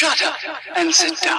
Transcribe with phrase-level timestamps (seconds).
[0.00, 0.34] Shut up
[0.76, 1.38] and sit down.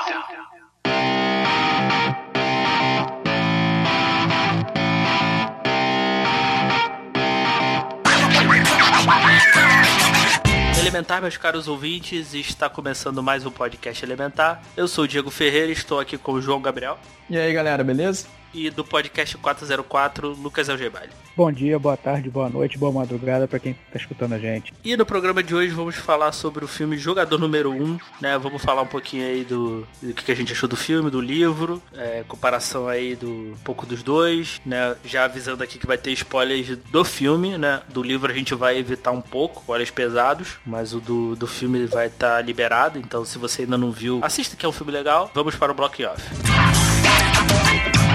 [10.80, 14.62] Elementar, meus caros ouvintes, está começando mais um podcast Elementar.
[14.78, 17.00] Eu sou o Diego Ferreira e estou aqui com o João Gabriel.
[17.28, 18.28] E aí, galera, beleza?
[18.54, 21.10] E do podcast 404, Lucas Algebali.
[21.36, 24.74] Bom dia, boa tarde, boa noite, boa madrugada para quem tá escutando a gente.
[24.84, 28.38] E no programa de hoje vamos falar sobre o filme Jogador Número 1, né?
[28.38, 31.82] Vamos falar um pouquinho aí do, do que a gente achou do filme, do livro,
[31.96, 34.96] é, comparação aí do um pouco dos dois, né?
[35.06, 37.82] Já avisando aqui que vai ter spoilers do filme, né?
[37.88, 41.86] Do livro a gente vai evitar um pouco, spoilers pesados, mas o do, do filme
[41.86, 44.92] vai estar tá liberado, então se você ainda não viu, assista que é um filme
[44.92, 45.32] legal.
[45.34, 46.22] Vamos para o block off.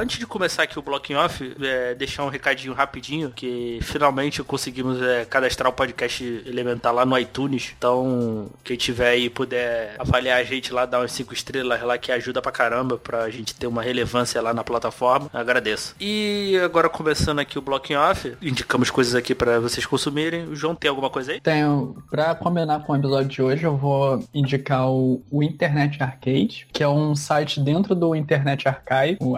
[0.00, 5.00] antes de começar aqui o Blocking Off, é, deixar um recadinho rapidinho, que finalmente conseguimos
[5.02, 7.74] é, cadastrar o podcast Elementar lá no iTunes.
[7.76, 12.12] Então, quem tiver aí puder avaliar a gente lá, dar umas 5 estrelas lá, que
[12.12, 15.28] ajuda pra caramba, pra gente ter uma relevância lá na plataforma.
[15.32, 15.94] Agradeço.
[16.00, 20.44] E agora começando aqui o Blocking Off, indicamos coisas aqui para vocês consumirem.
[20.44, 21.40] O João tem alguma coisa aí?
[21.40, 21.96] Tenho.
[22.10, 26.82] Pra combinar com o episódio de hoje, eu vou indicar o, o Internet Arcade, que
[26.82, 29.36] é um site dentro do Internet Archive, o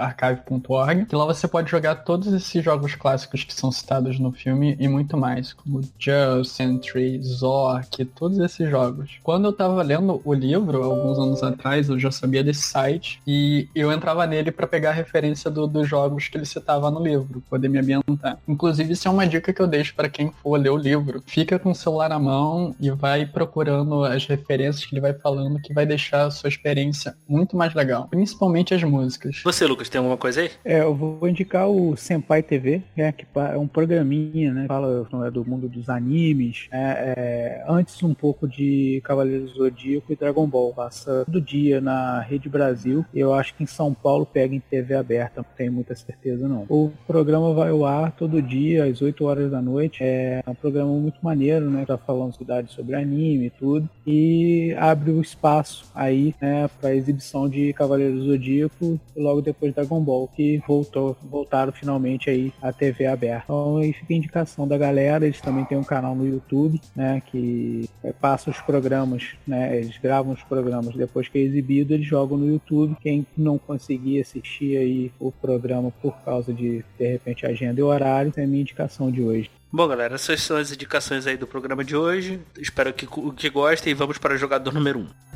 [1.06, 4.88] que lá você pode jogar todos esses jogos clássicos que são citados no filme e
[4.88, 9.18] muito mais, como Just, Sentry, Zork, todos esses jogos.
[9.22, 13.68] Quando eu tava lendo o livro, alguns anos atrás, eu já sabia desse site e
[13.74, 17.42] eu entrava nele para pegar a referência do, dos jogos que ele citava no livro,
[17.48, 18.38] poder me ambientar.
[18.46, 21.22] Inclusive, isso é uma dica que eu deixo para quem for ler o livro.
[21.26, 25.60] Fica com o celular na mão e vai procurando as referências que ele vai falando,
[25.60, 29.40] que vai deixar a sua experiência muito mais legal, principalmente as músicas.
[29.44, 30.50] Você, Lucas, tem alguma coisa aí?
[30.64, 34.66] É, eu vou indicar o Senpai TV, né, que é um programinha, né?
[34.66, 36.68] Fala é, do mundo dos animes.
[36.70, 40.72] É, é, antes um pouco de Cavaleiros do Zodíaco e Dragon Ball.
[40.74, 43.04] Passa todo dia na Rede Brasil.
[43.14, 46.66] Eu acho que em São Paulo pega em TV aberta, não tenho muita certeza não.
[46.68, 50.02] O programa vai ao ar todo dia, às 8 horas da noite.
[50.02, 51.84] É um programa muito maneiro, né?
[51.86, 53.88] Tá falando cidade sobre anime e tudo.
[54.06, 59.74] E abre o espaço aí, né, pra exibição de Cavaleiros do Zodíaco e logo depois
[59.74, 63.44] Dragon Ball, que voltou, voltaram finalmente aí a TV aberta.
[63.44, 67.22] Então aí fica a indicação da galera, eles também têm um canal no YouTube, né,
[67.26, 72.06] que é, passa os programas, né, eles gravam os programas depois que é exibido, eles
[72.06, 72.96] jogam no YouTube.
[73.00, 78.32] Quem não conseguir assistir aí o programa por causa de, de repente, agenda e horário,
[78.36, 79.50] é a minha indicação de hoje.
[79.72, 82.40] Bom, galera, essas são as indicações aí do programa de hoje.
[82.56, 85.02] Espero que, que gostem e vamos para o jogador número 1.
[85.02, 85.33] Um.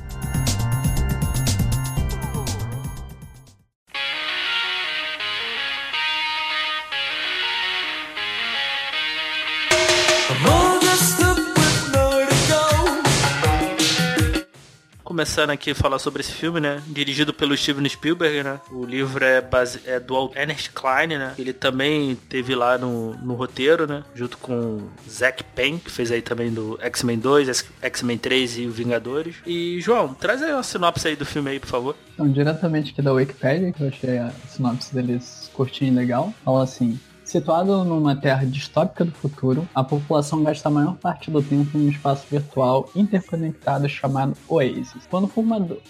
[15.18, 16.80] Começando aqui a falar sobre esse filme, né?
[16.86, 18.60] Dirigido pelo Steven Spielberg, né?
[18.70, 19.80] O livro é, base...
[19.84, 21.34] é do Ernest Klein, né?
[21.36, 24.04] Ele também teve lá no, no roteiro, né?
[24.14, 28.70] Junto com Zack Penn, que fez aí também do X-Men 2, X-Men 3 e o
[28.70, 29.34] Vingadores.
[29.44, 31.96] E, João, traz aí uma sinopse aí do filme aí, por favor.
[32.14, 36.32] Então, diretamente aqui da Wikipedia, que eu achei a sinopse deles curtinha e legal.
[36.44, 36.96] Fala assim,
[37.28, 41.84] Situado numa terra distópica do futuro, a população gasta a maior parte do tempo em
[41.84, 45.06] um espaço virtual interconectado chamado Oasis.
[45.10, 45.30] Quando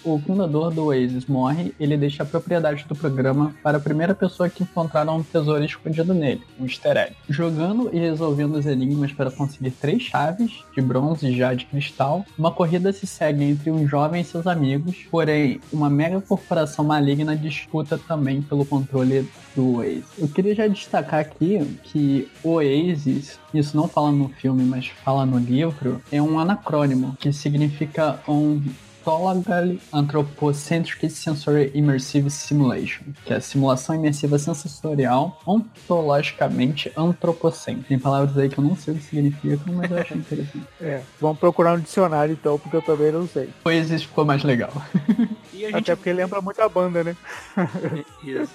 [0.03, 4.49] o fundador do Oasis morre, ele deixa a propriedade do programa para a primeira pessoa
[4.49, 7.15] que encontrar um tesouro escondido nele, um easter egg.
[7.29, 12.25] Jogando e resolvendo os enigmas para conseguir três chaves, de bronze e já de cristal,
[12.37, 17.33] uma corrida se segue entre um jovem e seus amigos, porém, uma mega corporação maligna
[17.33, 20.05] disputa também pelo controle do Oasis.
[20.17, 25.37] Eu queria já destacar aqui que Oasis, isso não fala no filme, mas fala no
[25.37, 28.61] livro, é um anacrônimo que significa um
[29.09, 37.87] Ontological Anthropocentric Sensory Immersive Simulation, que é a simulação imersiva sensorial ontologicamente antropocêntrica.
[37.89, 40.59] Tem palavras aí que eu não sei o que significa, mas eu acho interessante.
[40.81, 43.49] É, vamos procurar no dicionário então, porque eu também não sei.
[43.65, 44.71] Oasis ficou mais legal.
[45.59, 45.75] Gente...
[45.75, 47.15] Até porque lembra muito a banda, né?
[48.23, 48.53] Isso.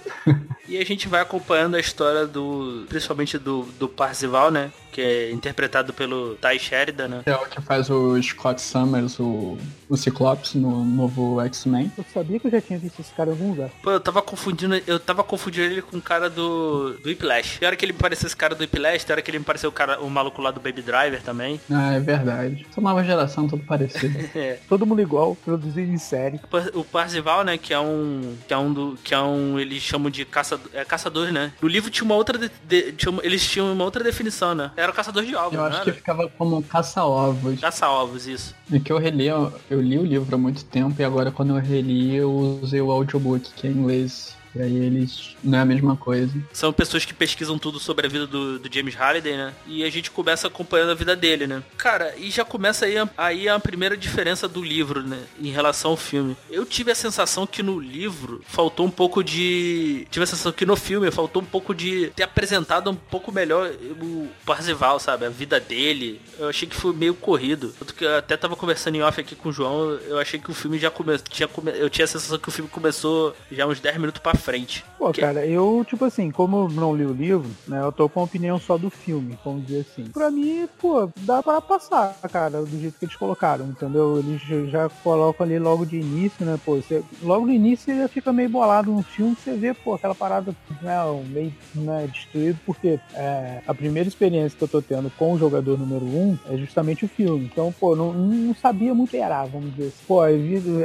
[0.67, 2.85] E a gente vai acompanhando a história do.
[2.89, 4.71] Principalmente do, do Parzival, né?
[4.91, 7.21] Que é interpretado pelo Ty Sheridan, né?
[7.25, 9.57] É o que faz o Scott Summers, o,
[9.87, 10.44] o Ciclope.
[10.45, 11.91] Octopus no novo X-Men.
[11.97, 13.69] Eu sabia que eu já tinha visto esse cara em algum lugar.
[13.81, 17.59] Pô, eu tava confundindo, eu tava confundindo ele com o cara do, do Whiplash.
[17.59, 19.45] Tem hora que ele me pareceu esse cara do Whiplash, tem hora que ele me
[19.45, 21.59] pareceu o cara, o maluco lá do Baby Driver também.
[21.71, 22.65] Ah, é verdade.
[22.69, 24.15] Essa nova geração, tudo parecido.
[24.35, 24.59] É.
[24.67, 26.37] Todo mundo igual, produzido em série.
[26.43, 29.57] O Par- O Parzival, né, que é um que é um do que é um
[29.59, 31.53] eles chamam de caçador, é caçador, né?
[31.61, 34.71] No livro tinha uma outra de- de- tinha uma- eles tinham uma outra definição, né?
[34.75, 37.59] Era o caçador de ovos, Eu acho que ficava como caça-ovos.
[37.61, 38.53] Caça-ovos, isso.
[38.71, 41.61] É que eu reli, eu, li o livro há muito tempo e agora quando eu
[41.61, 44.35] reli eu usei o audiobook, que é em inglês.
[44.59, 45.35] Aí eles.
[45.43, 46.33] não é a mesma coisa.
[46.53, 49.53] São pessoas que pesquisam tudo sobre a vida do, do James Halliday, né?
[49.67, 51.63] E a gente começa acompanhando a vida dele, né?
[51.77, 55.19] Cara, e já começa aí aí a primeira diferença do livro, né?
[55.39, 56.35] Em relação ao filme.
[56.49, 60.07] Eu tive a sensação que no livro faltou um pouco de.
[60.09, 63.71] Tive a sensação que no filme faltou um pouco de ter apresentado um pouco melhor
[64.01, 65.25] o Parzival, sabe?
[65.25, 66.21] A vida dele.
[66.39, 67.73] Eu achei que foi meio corrido.
[67.77, 69.91] Tanto que eu até tava conversando em off aqui com o João.
[70.07, 71.25] Eu achei que o filme já começou.
[71.51, 71.71] Come...
[71.71, 74.85] Eu tinha a sensação que o filme começou já uns 10 minutos pra frente.
[74.97, 78.07] Pô, Que- cara, eu, tipo assim, como eu não li o livro, né, eu tô
[78.07, 80.05] com a opinião só do filme, vamos dizer assim.
[80.11, 84.19] Pra mim, pô, dá pra passar, cara, do jeito que eles colocaram, entendeu?
[84.19, 88.07] Eles já- colocam ali logo de início, né, pô, você, logo no início você já
[88.07, 90.95] fica meio bolado no filme, você vê, pô, aquela parada, né,
[91.29, 95.77] meio, né, destruído, porque é, a primeira experiência que eu tô tendo com o jogador
[95.77, 97.45] número um é justamente o filme.
[97.51, 100.05] Então, pô, não, não sabia muito era, vamos dizer assim.
[100.07, 100.33] Pô, é,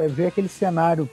[0.09, 1.09] ver aquele cenário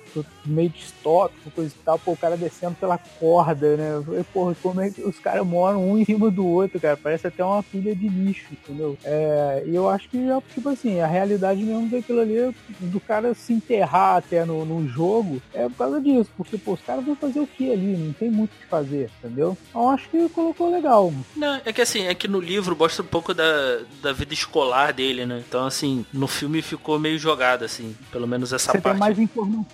[0.45, 3.95] meio distópico, coisa e tal, pô, o cara descendo pela corda, né?
[3.95, 6.97] Eu falei, porra, como é que os caras moram um em cima do outro, cara?
[6.97, 8.97] Parece até uma pilha de lixo, entendeu?
[9.03, 13.33] É, e eu acho que, é, tipo assim, a realidade mesmo daquilo ali, do cara
[13.33, 17.15] se enterrar até no, no jogo, é por causa disso, porque, pô, os caras vão
[17.15, 17.97] fazer o que ali?
[17.97, 19.57] Não tem muito o que fazer, entendeu?
[19.69, 21.13] Então eu acho que colocou legal.
[21.35, 24.93] Não, é que assim, é que no livro mostra um pouco da, da vida escolar
[24.93, 25.43] dele, né?
[25.47, 28.93] Então, assim, no filme ficou meio jogado, assim, pelo menos essa Você parte.
[28.95, 29.65] tem mais informação,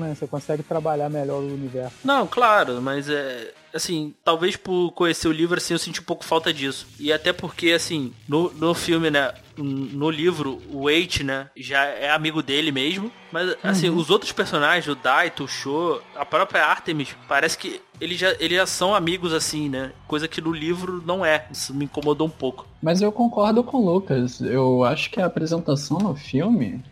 [0.00, 0.14] né?
[0.14, 1.96] Você consegue trabalhar melhor o universo.
[2.04, 3.52] Não, claro, mas é.
[3.72, 6.88] Assim, talvez por conhecer o livro, assim, eu senti um pouco falta disso.
[6.98, 9.32] E até porque, assim, no, no filme, né?
[9.56, 11.48] No livro, o Wait, né?
[11.56, 13.12] Já é amigo dele mesmo.
[13.30, 18.18] Mas, assim, os outros personagens, o Daito, o Sho, a própria Artemis, parece que eles
[18.18, 19.92] já, eles já são amigos, assim, né?
[20.08, 21.46] Coisa que no livro não é.
[21.52, 22.66] Isso me incomodou um pouco.
[22.82, 24.40] Mas eu concordo com o Lucas.
[24.40, 26.82] Eu acho que a apresentação no filme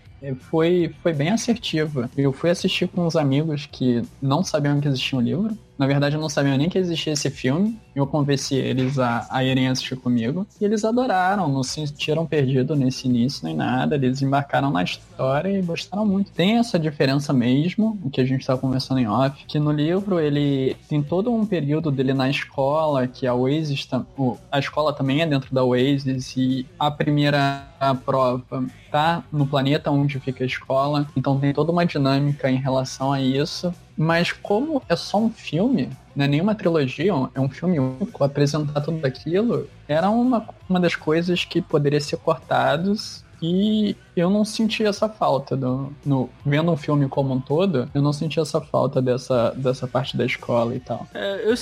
[0.40, 2.10] foi, foi bem assertiva.
[2.16, 5.56] Eu fui assistir com uns amigos que não sabiam que existia um livro.
[5.78, 7.78] Na verdade, eu não sabia nem que existia esse filme.
[7.94, 10.44] Eu convenci eles a, a irem assistir comigo.
[10.60, 13.94] E eles adoraram, não se sentiram perdidos nesse início nem nada.
[13.94, 16.32] Eles embarcaram na história e gostaram muito.
[16.32, 20.18] Tem essa diferença mesmo, o que a gente estava conversando em off, que no livro
[20.18, 23.88] ele tem todo um período dele na escola, que a Oasis,
[24.50, 27.68] a escola também é dentro da Oasis, e a primeira
[28.04, 31.06] prova tá no planeta onde fica a escola.
[31.16, 33.72] Então tem toda uma dinâmica em relação a isso.
[34.00, 38.80] Mas como é só um filme, não é nenhuma trilogia, é um filme único, apresentar
[38.80, 44.84] tudo aquilo era uma, uma das coisas que poderia ser cortados e eu não senti
[44.84, 49.00] essa falta do, no vendo um filme como um todo, eu não senti essa falta
[49.00, 51.06] dessa, dessa parte da escola e tal.
[51.14, 51.54] É, eu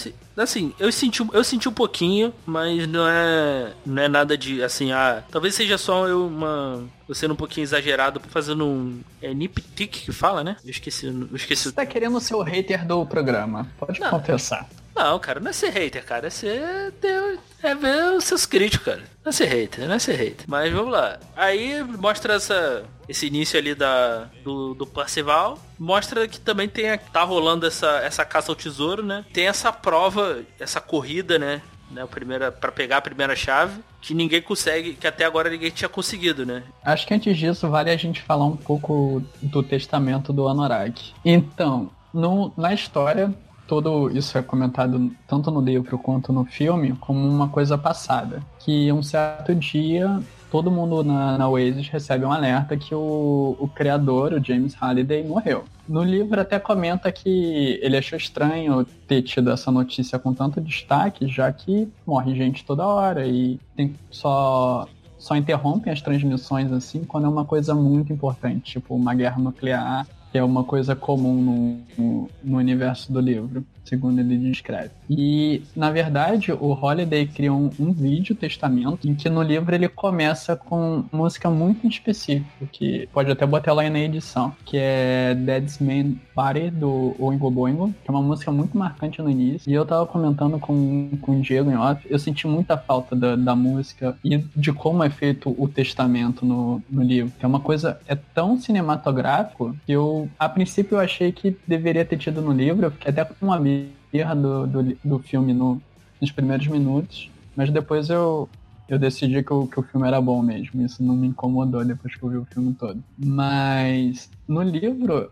[0.42, 4.92] assim, eu senti, eu senti um pouquinho, mas não é, não é nada de assim,
[4.92, 10.04] ah, talvez seja só eu uma, eu sendo um pouquinho exagerado fazendo um é niptick
[10.04, 10.56] que fala, né?
[10.64, 11.64] Eu esqueci, eu esqueci.
[11.64, 14.10] Você tá querendo ser o hater do programa, pode Não.
[14.10, 14.68] confessar.
[14.96, 18.84] Não, cara, não é ser hater, cara, é ser ter- é ver os seus críticos,
[18.86, 19.02] cara.
[19.24, 20.46] Não é ser hater, não é ser hater.
[20.48, 21.18] Mas vamos lá.
[21.36, 26.98] Aí mostra essa esse início ali da do, do Parcival, mostra que também tem a-
[26.98, 29.24] tá rolando essa essa caça ao tesouro, né?
[29.32, 31.60] Tem essa prova, essa corrida, né?
[31.88, 35.70] Né, a primeira para pegar a primeira chave, que ninguém consegue, que até agora ninguém
[35.70, 36.64] tinha conseguido, né?
[36.84, 41.12] Acho que antes disso vale a gente falar um pouco do testamento do Anorak.
[41.24, 43.32] Então, no- na história,
[43.66, 48.42] todo isso é comentado tanto no livro quanto no filme como uma coisa passada.
[48.58, 50.20] Que um certo dia
[50.50, 55.24] todo mundo na, na Oasis recebe um alerta que o, o criador, o James Halliday,
[55.24, 55.64] morreu.
[55.88, 61.28] No livro até comenta que ele achou estranho ter tido essa notícia com tanto destaque,
[61.28, 64.86] já que morre gente toda hora e tem só
[65.18, 70.06] só interrompem as transmissões assim quando é uma coisa muito importante, tipo uma guerra nuclear.
[70.36, 74.90] Que é uma coisa comum no, no universo do livro segundo ele descreve.
[75.08, 79.88] E, na verdade, o Holiday criou um, um vídeo testamento em que no livro ele
[79.88, 85.78] começa com música muito específica, que pode até botar lá na edição, que é Dead's
[85.78, 89.70] Man Party, do Oingo Boingo, que é uma música muito marcante no início.
[89.70, 93.36] E eu tava comentando com, com o Diego em off, eu senti muita falta da,
[93.36, 98.00] da música e de como é feito o testamento no, no livro, é uma coisa,
[98.08, 102.86] é tão cinematográfico que eu, a princípio, eu achei que deveria ter tido no livro,
[102.86, 103.90] eu fiquei até com um amigo
[104.36, 105.80] do, do, do filme no,
[106.20, 108.48] nos primeiros minutos, mas depois eu,
[108.88, 110.84] eu decidi que o, que o filme era bom mesmo.
[110.84, 113.02] Isso não me incomodou depois que eu vi o filme todo.
[113.18, 115.30] Mas no livro,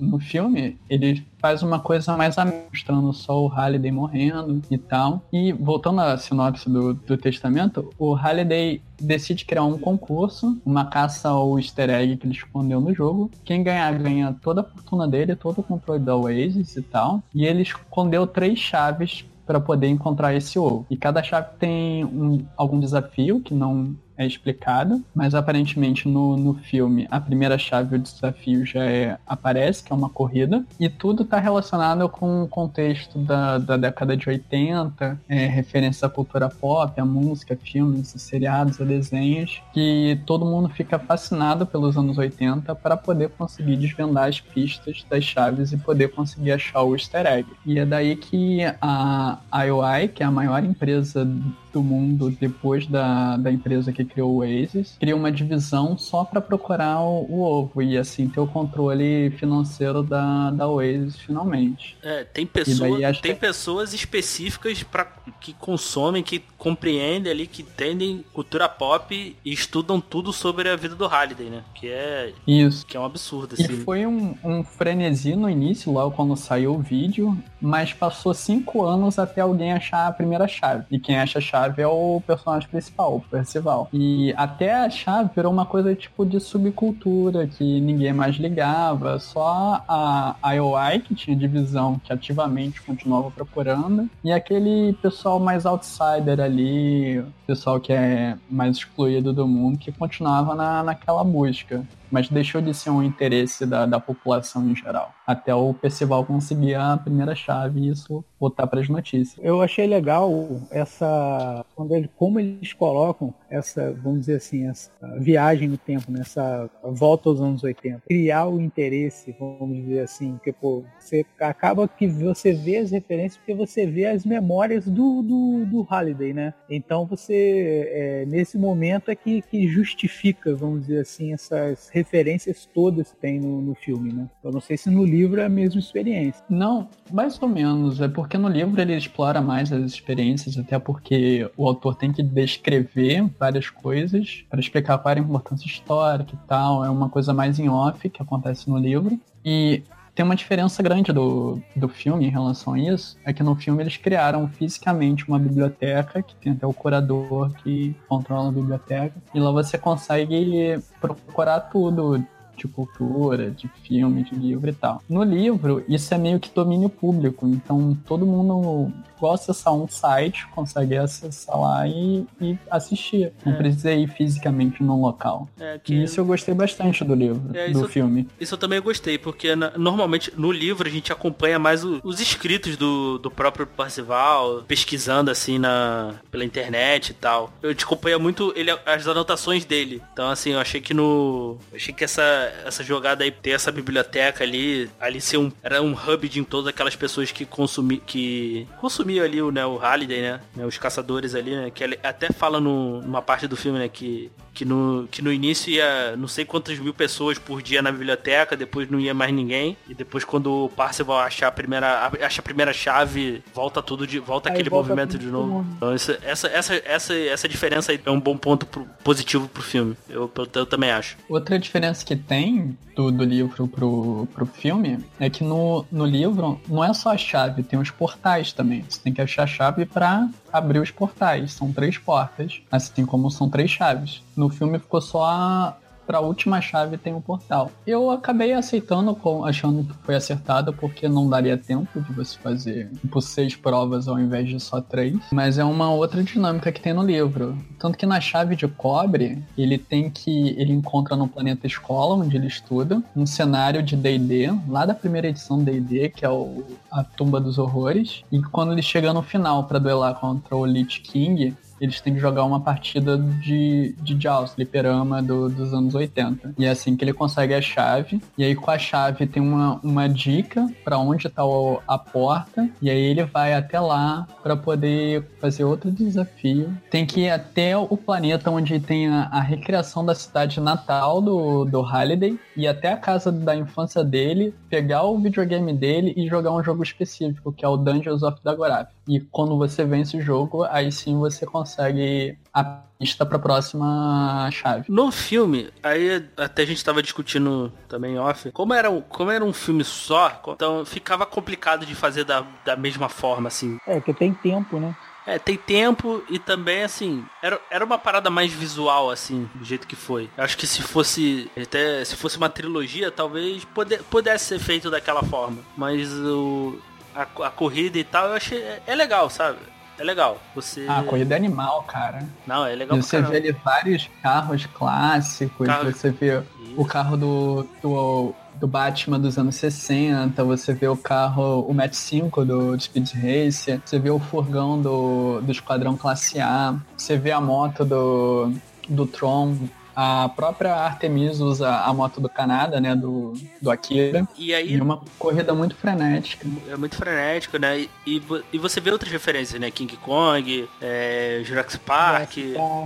[0.00, 5.22] no filme, ele faz uma coisa mais mostrando só o Halliday morrendo e tal.
[5.32, 11.28] E voltando à sinopse do, do testamento, o Halliday decide criar um concurso, uma caça
[11.28, 13.30] ao easter egg que ele escondeu no jogo.
[13.44, 17.22] Quem ganhar ganha toda a fortuna dele, todo o controle da Oasis e tal.
[17.34, 20.86] E ele escondeu três chaves para poder encontrar esse ovo.
[20.88, 26.54] E cada chave tem um, algum desafio que não é explicado, mas aparentemente no, no
[26.54, 31.22] filme a primeira chave, o desafio já é, aparece, que é uma corrida, e tudo
[31.22, 37.00] está relacionado com o contexto da, da década de 80, é, referência à cultura pop,
[37.00, 42.96] à música, filmes, seriados, a desenhos, que todo mundo fica fascinado pelos anos 80 para
[42.96, 47.48] poder conseguir desvendar as pistas das chaves e poder conseguir achar o easter egg.
[47.66, 51.26] E é daí que a IOI, que é a maior empresa
[51.74, 56.40] do mundo depois da, da empresa que criou o Oasis, cria uma divisão só para
[56.40, 61.96] procurar o, o, ovo e assim ter o controle financeiro da, da Oasis finalmente.
[62.02, 63.40] É, tem, pessoa, tem que...
[63.40, 65.04] pessoas específicas para
[65.40, 70.94] que consomem, que compreendem ali, que entendem cultura pop e estudam tudo sobre a vida
[70.94, 71.62] do Halliday, né?
[71.74, 73.64] Que é isso, que é um absurdo assim.
[73.64, 78.84] E foi um, um frenesi no início, logo quando saiu o vídeo, mas passou cinco
[78.84, 80.84] anos até alguém achar a primeira chave.
[80.90, 83.88] E quem acha a chave chave é o personagem principal, o Percival.
[83.92, 89.82] E até a chave virou uma coisa tipo de subcultura que ninguém mais ligava, só
[89.88, 94.08] a IOI que tinha divisão que ativamente continuava procurando.
[94.22, 100.54] E aquele pessoal mais outsider ali, pessoal que é mais excluído do mundo que continuava
[100.54, 105.12] na, naquela busca mas deixou de ser um interesse da, da população em geral.
[105.26, 109.42] Até o Percival conseguir a primeira chave e isso botar para as notícias.
[109.42, 110.30] Eu achei legal
[110.70, 116.68] essa ele, como eles colocam essa, vamos dizer assim, essa viagem no tempo, nessa né?
[116.84, 122.06] volta aos anos 80, criar o interesse, vamos dizer assim, porque pô, você acaba que
[122.06, 126.54] você vê as referências porque você vê as memórias do, do, do Halliday, né?
[126.68, 133.12] Então você é, nesse momento é que, que justifica, vamos dizer assim, essas referências todas
[133.12, 134.28] que tem no, no filme, né?
[134.42, 136.44] Eu não sei se no livro é a mesma experiência.
[136.50, 138.00] Não, mais ou menos.
[138.00, 142.22] É porque no livro ele explora mais as experiências, até porque o autor tem que
[142.22, 146.84] descrever várias coisas para explicar qual era a importância histórica e tal.
[146.84, 149.18] É uma coisa mais em off que acontece no livro.
[149.44, 149.82] E
[150.14, 153.82] tem uma diferença grande do, do filme em relação a isso, é que no filme
[153.82, 159.40] eles criaram fisicamente uma biblioteca, que tem até o curador que controla a biblioteca, e
[159.40, 162.24] lá você consegue procurar tudo,
[162.56, 165.02] de cultura, de filme, de livro e tal.
[165.08, 168.92] No livro, isso é meio que domínio público, então todo mundo
[169.24, 173.32] igual acessar um site, consegue acessar lá e, e assistir.
[173.44, 173.56] Não é.
[173.56, 175.48] precisa ir fisicamente num local.
[175.58, 175.94] É, que...
[175.94, 178.28] E isso eu gostei bastante do livro, é, do isso, filme.
[178.38, 182.20] Isso eu também gostei, porque na, normalmente no livro a gente acompanha mais o, os
[182.20, 187.52] escritos do, do próprio Parcival, pesquisando assim na, pela internet e tal.
[187.62, 190.02] Eu te acompanha muito ele, as anotações dele.
[190.12, 191.56] Então assim, eu achei que no.
[191.74, 195.50] achei que essa, essa jogada aí, ter essa biblioteca ali, ali ser um.
[195.62, 199.76] Era um hub de todas aquelas pessoas que consumi, que consumiam ali o, né, o
[199.76, 200.66] Halliday, né, né?
[200.66, 201.70] Os caçadores ali, né?
[201.70, 203.88] Que ele até fala no, numa parte do filme, né?
[203.88, 207.90] Que que no, que no início ia não sei quantas mil pessoas por dia na
[207.90, 209.76] biblioteca, depois não ia mais ninguém.
[209.88, 214.18] E depois quando o Parcival achar a primeira, acha a primeira chave, volta tudo de.
[214.18, 215.66] volta aí aquele volta movimento de novo.
[215.76, 219.62] Então isso, essa, essa, essa, essa diferença aí é um bom ponto pro, positivo pro
[219.62, 219.96] filme.
[220.08, 221.16] Eu, eu, eu, também acho.
[221.28, 226.60] Outra diferença que tem do, do livro pro, pro filme é que no, no livro
[226.68, 228.84] não é só a chave, tem os portais também.
[228.88, 231.52] Você tem que achar a chave para abrir os portais.
[231.52, 234.22] São três portas, assim como são três chaves.
[234.36, 237.70] No filme ficou só a, para a última chave tem um portal.
[237.86, 243.20] Eu acabei aceitando, achando que foi acertado, porque não daria tempo de você fazer tipo
[243.20, 245.16] seis provas ao invés de só três.
[245.32, 247.56] Mas é uma outra dinâmica que tem no livro.
[247.78, 250.54] Tanto que na chave de cobre, ele tem que.
[250.58, 255.28] ele encontra no planeta escola, onde ele estuda, um cenário de DD, lá da primeira
[255.28, 258.22] edição DD, que é o, a Tumba dos Horrores.
[258.30, 262.20] E quando ele chega no final para duelar contra o Lich King, eles têm que
[262.20, 266.54] jogar uma partida de, de Jaws, fliperama do, dos anos 80.
[266.58, 268.20] E é assim que ele consegue a chave.
[268.36, 271.42] E aí com a chave tem uma, uma dica para onde tá
[271.86, 272.68] a porta.
[272.80, 276.76] E aí ele vai até lá para poder fazer outro desafio.
[276.90, 281.64] Tem que ir até o planeta onde tem a, a recriação da cidade natal do,
[281.64, 282.38] do Halliday.
[282.56, 286.82] E até a casa da infância dele, pegar o videogame dele e jogar um jogo
[286.82, 288.88] específico, que é o Dungeons of Dagorath.
[289.08, 292.64] E quando você vence o jogo, aí sim você consegue a
[292.98, 294.86] pista para a próxima chave.
[294.88, 299.44] No filme, aí até a gente estava discutindo também off, como era, um, como era
[299.44, 303.78] um filme só, então ficava complicado de fazer da, da mesma forma, assim.
[303.86, 304.96] É, que tem tempo, né?
[305.26, 309.86] É, tem tempo e também, assim, era, era uma parada mais visual, assim, do jeito
[309.86, 310.28] que foi.
[310.36, 315.22] Acho que se fosse, até se fosse uma trilogia, talvez poder, pudesse ser feito daquela
[315.22, 315.62] forma.
[315.76, 316.78] Mas o,
[317.14, 318.58] a, a corrida e tal, eu achei.
[318.58, 319.58] É, é legal, sabe?
[319.98, 320.38] É legal.
[320.54, 320.86] Você.
[320.88, 322.26] Ah, a corrida é animal, cara.
[322.46, 323.00] Não, é legal.
[323.00, 325.92] Você vê ali vários carros clássicos, Carro...
[325.92, 326.74] você vê Isso.
[326.76, 331.94] o carro do, do, do, Batman dos anos 60, você vê o carro, o Match
[331.94, 337.16] 5 do, do Speed Racer, você vê o furgão do, do Esquadrão Classe A, você
[337.16, 338.52] vê a moto do,
[338.88, 339.56] do Tron
[339.94, 342.94] a própria Artemis usa a moto do Canadá, né?
[342.94, 344.26] Do, do Akira.
[344.36, 344.74] E aí.
[344.74, 346.46] É uma corrida muito frenética.
[346.68, 347.86] É muito frenética, né?
[348.06, 348.22] E,
[348.52, 349.70] e você vê outras referências, né?
[349.70, 352.36] King Kong, é, Jurassic Park.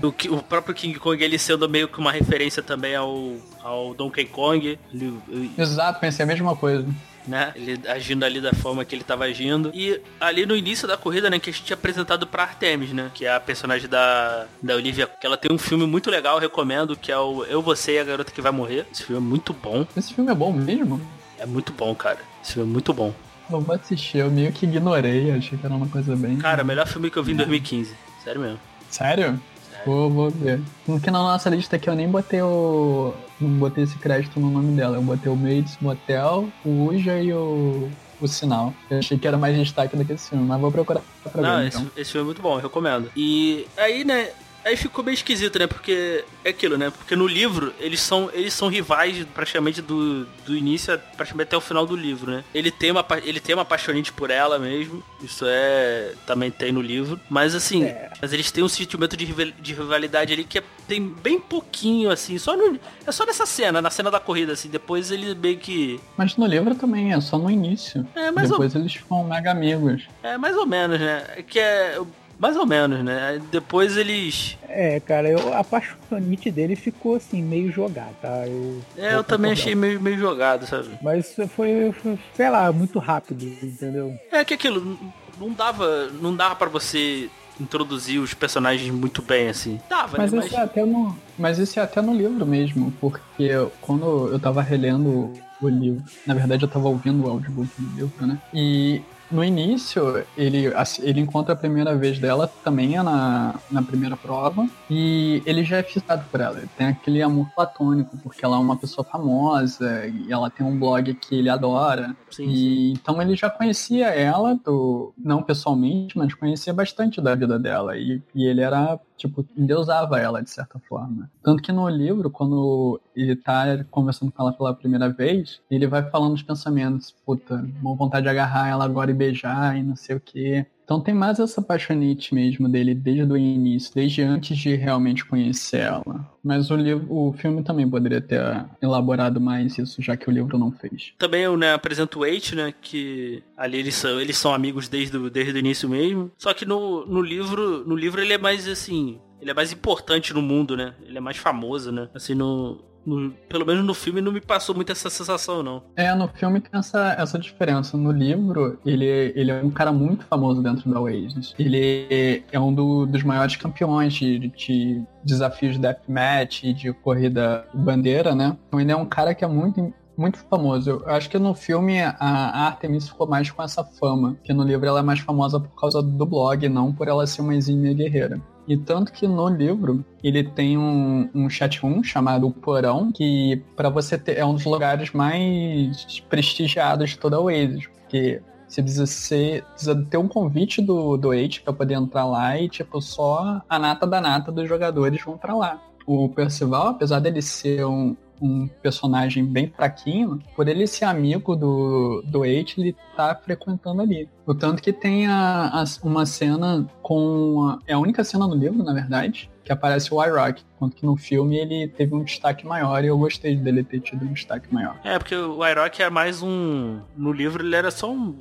[0.02, 4.26] O, o próprio King Kong ele sendo meio que uma referência também ao, ao Donkey
[4.26, 4.78] Kong.
[4.92, 5.20] Ele,
[5.56, 6.86] Exato, pensei a mesma coisa
[7.28, 7.52] né?
[7.54, 9.70] Ele agindo ali da forma que ele tava agindo.
[9.74, 13.10] E ali no início da corrida, né, que a gente tinha apresentado pra Artemis, né?
[13.14, 15.06] Que é a personagem da, da Olivia.
[15.06, 18.04] Que ela tem um filme muito legal, recomendo, que é o Eu, Você e a
[18.04, 18.86] Garota que Vai Morrer.
[18.90, 19.86] Esse filme é muito bom.
[19.96, 21.00] Esse filme é bom mesmo?
[21.38, 22.18] É muito bom, cara.
[22.42, 23.14] Esse filme é muito bom.
[23.50, 26.36] Eu vou assistir, eu meio que ignorei, achei que era uma coisa bem.
[26.36, 27.94] Cara, melhor filme que eu vi em 2015.
[28.22, 28.60] Sério mesmo.
[28.90, 29.40] Sério?
[29.86, 30.60] Vou, vou ver.
[30.84, 33.14] Porque na nossa lista aqui eu nem botei o.
[33.40, 34.96] Não botei esse crédito no nome dela.
[34.96, 37.88] Eu botei o Maids Motel, o Uja e o.
[38.20, 38.74] O sinal.
[38.90, 41.58] Eu achei que era mais destaque do que esse filme, mas vou procurar pra Não,
[41.60, 41.90] ver, esse, então.
[41.96, 43.08] esse filme é muito bom, eu recomendo.
[43.14, 44.30] E aí, né,
[44.64, 45.66] Aí ficou meio esquisito, né?
[45.66, 46.90] Porque é aquilo, né?
[46.90, 51.60] Porque no livro eles são, eles são rivais praticamente do, do início praticamente até o
[51.60, 52.44] final do livro, né?
[52.54, 55.02] Ele tem uma ele tem uma apaixonante por ela mesmo.
[55.22, 58.10] Isso é também tem no livro, mas assim, é.
[58.20, 62.38] mas eles têm um sentimento de, de rivalidade ali que é, tem bem pouquinho assim,
[62.38, 64.68] só no, é só nessa cena, na cena da corrida assim.
[64.68, 68.06] Depois ele meio que Mas no livro também é só no início.
[68.14, 70.02] É, mas depois eles ficam mega amigos.
[70.22, 71.24] É, mais ou menos, né?
[71.36, 71.98] É que é
[72.38, 73.40] mais ou menos, né?
[73.50, 74.56] Depois eles.
[74.68, 78.46] É, cara, eu, a paixonite dele ficou assim, meio jogada, tá?
[78.46, 80.90] Eu, é, eu também achei meio, meio jogado, sabe?
[81.02, 84.14] Mas foi, foi, sei lá, muito rápido, entendeu?
[84.30, 84.98] É que aquilo,
[85.38, 87.28] não dava, não dava para você
[87.60, 89.80] introduzir os personagens muito bem, assim.
[89.88, 90.38] Dava, mas né?
[90.38, 90.60] Isso mas...
[90.60, 95.32] É até no, mas isso é até no livro mesmo, porque quando eu tava relendo
[95.60, 98.38] o livro, na verdade eu tava ouvindo o audiobook do livro, né?
[98.54, 104.16] E no início, ele, ele encontra a primeira vez dela também é na, na primeira
[104.16, 104.68] prova.
[104.90, 106.58] E ele já é fixado por ela.
[106.58, 110.78] Ele tem aquele amor platônico, porque ela é uma pessoa famosa e ela tem um
[110.78, 112.16] blog que ele adora.
[112.30, 112.92] Sim, e sim.
[112.92, 117.96] então ele já conhecia ela, do, não pessoalmente, mas conhecia bastante da vida dela.
[117.96, 121.28] E, e ele era tipo, endeusava ela de certa forma.
[121.42, 126.08] Tanto que no livro, quando ele tá conversando com ela pela primeira vez, ele vai
[126.08, 130.16] falando os pensamentos, puta, uma vontade de agarrar ela agora e beijar e não sei
[130.16, 130.64] o que.
[130.88, 135.80] Então tem mais essa paixonite mesmo dele desde o início, desde antes de realmente conhecer
[135.80, 136.26] ela.
[136.42, 138.40] Mas o livro, o filme também poderia ter
[138.80, 141.12] elaborado mais isso, já que o livro não fez.
[141.18, 142.72] Também eu né, apresento o Eight, né?
[142.80, 146.30] Que ali eles são, eles são amigos desde, o, desde o início mesmo.
[146.38, 150.32] Só que no, no livro, no livro ele é mais assim, ele é mais importante
[150.32, 150.94] no mundo, né?
[151.02, 152.08] Ele é mais famoso, né?
[152.14, 155.82] Assim, no, no, pelo menos no filme não me passou muito essa sensação, não.
[155.96, 157.96] É, no filme tem essa, essa diferença.
[157.96, 161.54] No livro, ele, ele é um cara muito famoso dentro da Oasis.
[161.58, 167.66] Ele é um do, dos maiores campeões de, de desafios de deathmatch e de corrida
[167.72, 168.56] bandeira, né?
[168.68, 170.90] Então ele é um cara que é muito muito famoso.
[170.90, 174.84] Eu acho que no filme a Artemis ficou mais com essa fama, que no livro
[174.84, 178.42] ela é mais famosa por causa do blog, não por ela ser uma exímia guerreira.
[178.68, 183.88] E tanto que no livro ele tem um, um chat room chamado Porão, que para
[183.88, 189.06] você ter é um dos lugares mais prestigiados de toda a Oasis, porque você precisa,
[189.06, 193.62] ser, precisa ter um convite do, do H pra poder entrar lá e, tipo, só
[193.66, 195.80] a nata da nata dos jogadores vão pra lá.
[196.06, 202.22] O Percival, apesar dele ser um, um personagem bem fraquinho, por ele ser amigo do,
[202.26, 204.28] do H, ele tá frequentando ali.
[204.46, 207.68] O tanto que tem a, a, uma cena com.
[207.68, 210.62] A, é a única cena no livro, na verdade, que aparece o iRock.
[210.76, 214.24] Enquanto que no filme ele teve um destaque maior e eu gostei dele ter tido
[214.24, 214.98] um destaque maior.
[215.04, 217.00] É, porque o iRock é mais um.
[217.16, 218.36] No livro ele era só um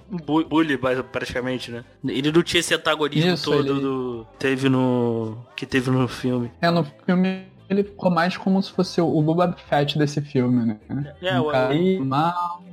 [0.48, 1.84] bully, praticamente, né?
[2.06, 3.82] Ele não tinha esse antagonismo Isso, todo ele...
[3.82, 4.28] do.
[4.40, 5.38] Teve no.
[5.56, 6.52] que teve no filme.
[6.62, 11.14] É, no filme ele ficou mais como se fosse o Boba Fett desse filme, né?
[11.22, 12.06] É, o...
[12.06, 12.64] mal,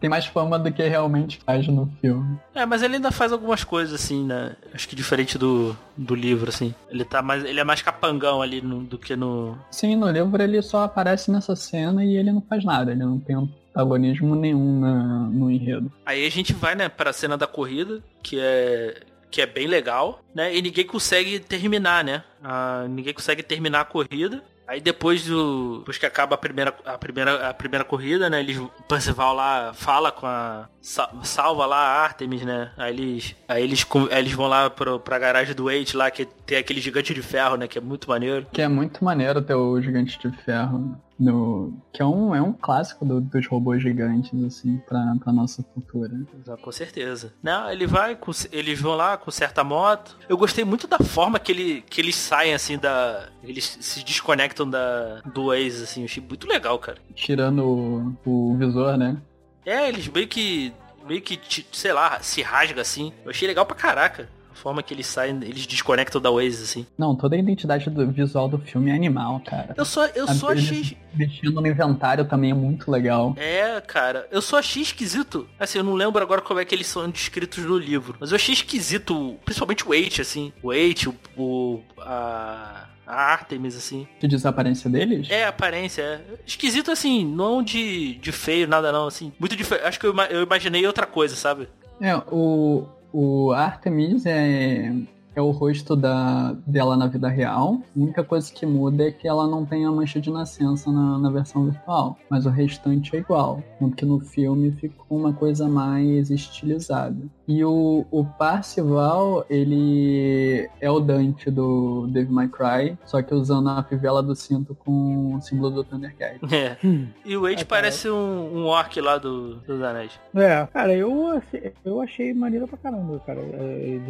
[0.00, 2.38] tem mais fama do que realmente faz no filme.
[2.54, 4.56] É, mas ele ainda faz algumas coisas assim, né?
[4.72, 6.74] Acho que diferente do, do livro, assim.
[6.88, 7.44] Ele tá mais.
[7.44, 9.58] Ele é mais capangão ali no, do que no.
[9.70, 13.18] Sim, no livro ele só aparece nessa cena e ele não faz nada, ele não
[13.18, 14.94] tem um protagonismo nenhum na,
[15.30, 15.92] no enredo.
[16.06, 19.02] Aí a gente vai, né, pra cena da corrida, que é
[19.34, 20.54] que é bem legal, né?
[20.54, 22.22] E ninguém consegue terminar, né?
[22.40, 24.44] Ah, ninguém consegue terminar a corrida.
[24.64, 25.80] Aí depois do.
[25.80, 28.38] Depois que acaba a primeira, a primeira, a primeira corrida, né?
[28.38, 30.68] Eles, o Percival lá fala com a.
[30.80, 32.70] Salva lá a Artemis, né?
[32.76, 33.36] Aí eles.
[33.48, 36.80] Aí eles, aí eles vão lá pro, pra garagem do Wade lá, que tem aquele
[36.80, 37.66] gigante de ferro, né?
[37.66, 38.46] Que é muito maneiro.
[38.52, 40.96] Que é muito maneiro ter o gigante de ferro.
[41.18, 45.62] No, que é um, é um clássico do, dos robôs gigantes, assim, pra, pra nossa
[45.62, 46.12] cultura.
[46.60, 47.32] Com certeza.
[47.42, 50.18] Não, ele vai, com, eles vão lá, com certa moto.
[50.28, 53.28] Eu gostei muito da forma que, ele, que eles saem, assim, da.
[53.42, 56.00] Eles se desconectam da, do Waze, assim.
[56.00, 56.98] Eu achei muito legal, cara.
[57.14, 59.16] Tirando o, o visor, né?
[59.64, 60.72] É, eles meio que.
[61.06, 61.38] meio que,
[61.72, 63.12] sei lá, se rasga assim.
[63.24, 66.86] Eu achei legal pra caraca forma que eles saem, eles desconectam da Waze, assim.
[66.96, 69.74] Não, toda a identidade do visual do filme é animal, cara.
[69.76, 70.96] Eu só, eu só achei.
[71.14, 73.34] Mexendo no inventário também é muito legal.
[73.36, 74.26] É, cara.
[74.30, 75.48] Eu só achei esquisito.
[75.58, 78.16] Assim, eu não lembro agora como é que eles são descritos no livro.
[78.18, 80.52] Mas eu achei esquisito, principalmente o H, assim.
[80.62, 81.40] O H, o.
[81.40, 84.06] o a a Artemis, assim.
[84.18, 85.28] Tu diz a aparência deles?
[85.30, 86.20] É, a aparência, é.
[86.46, 89.32] Esquisito, assim, não de, de feio, nada não, assim.
[89.38, 89.86] Muito diferente.
[89.86, 91.68] Acho que eu, eu imaginei outra coisa, sabe?
[92.00, 94.92] É, o, o Artemis é,
[95.36, 97.80] é o rosto da, dela na vida real.
[97.96, 101.16] A única coisa que muda é que ela não tem a mancha de nascença na,
[101.16, 102.18] na versão virtual.
[102.28, 103.62] Mas o restante é igual.
[103.78, 107.16] Tanto que no filme ficou uma coisa mais estilizada.
[107.46, 113.68] E o, o Parcival, ele é o Dante do Dave My Cry, só que usando
[113.68, 116.40] a fivela do cinto com o símbolo do Thundercat.
[116.54, 116.76] É.
[116.84, 117.08] Hum.
[117.24, 120.18] E o Wade é, parece um, um orc lá do, dos Anéis.
[120.34, 124.00] É, cara, eu achei, eu achei maneiro pra caramba, cara, é,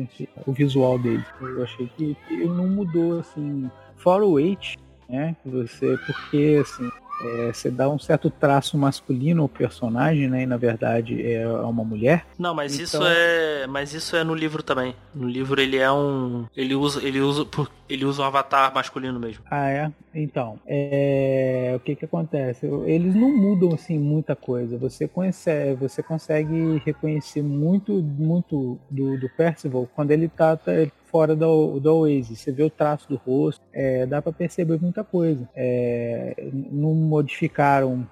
[0.47, 1.25] o visual dele.
[1.41, 4.77] Eu achei que, que não mudou, assim, fora o Wade,
[5.09, 6.91] né, você, porque, assim,
[7.25, 10.43] é, você dá um certo traço masculino ao personagem, né?
[10.43, 12.27] E na verdade é uma mulher.
[12.39, 12.85] Não, mas então...
[12.85, 14.95] isso é, mas isso é no livro também.
[15.15, 17.47] No livro ele é um, ele usa, ele usa,
[17.89, 19.45] ele usa um avatar masculino mesmo.
[19.51, 19.93] Ah é.
[20.15, 21.73] Então, é...
[21.77, 22.67] o que que acontece?
[22.87, 24.79] Eles não mudam assim muita coisa.
[24.79, 30.73] Você conhece, você consegue reconhecer muito, muito do, do Percival quando ele tá, tá
[31.15, 32.41] fora do, do Oasis.
[32.41, 35.49] Você vê o traço do rosto, é, dá para perceber muita coisa.
[35.55, 38.05] É, não modificaram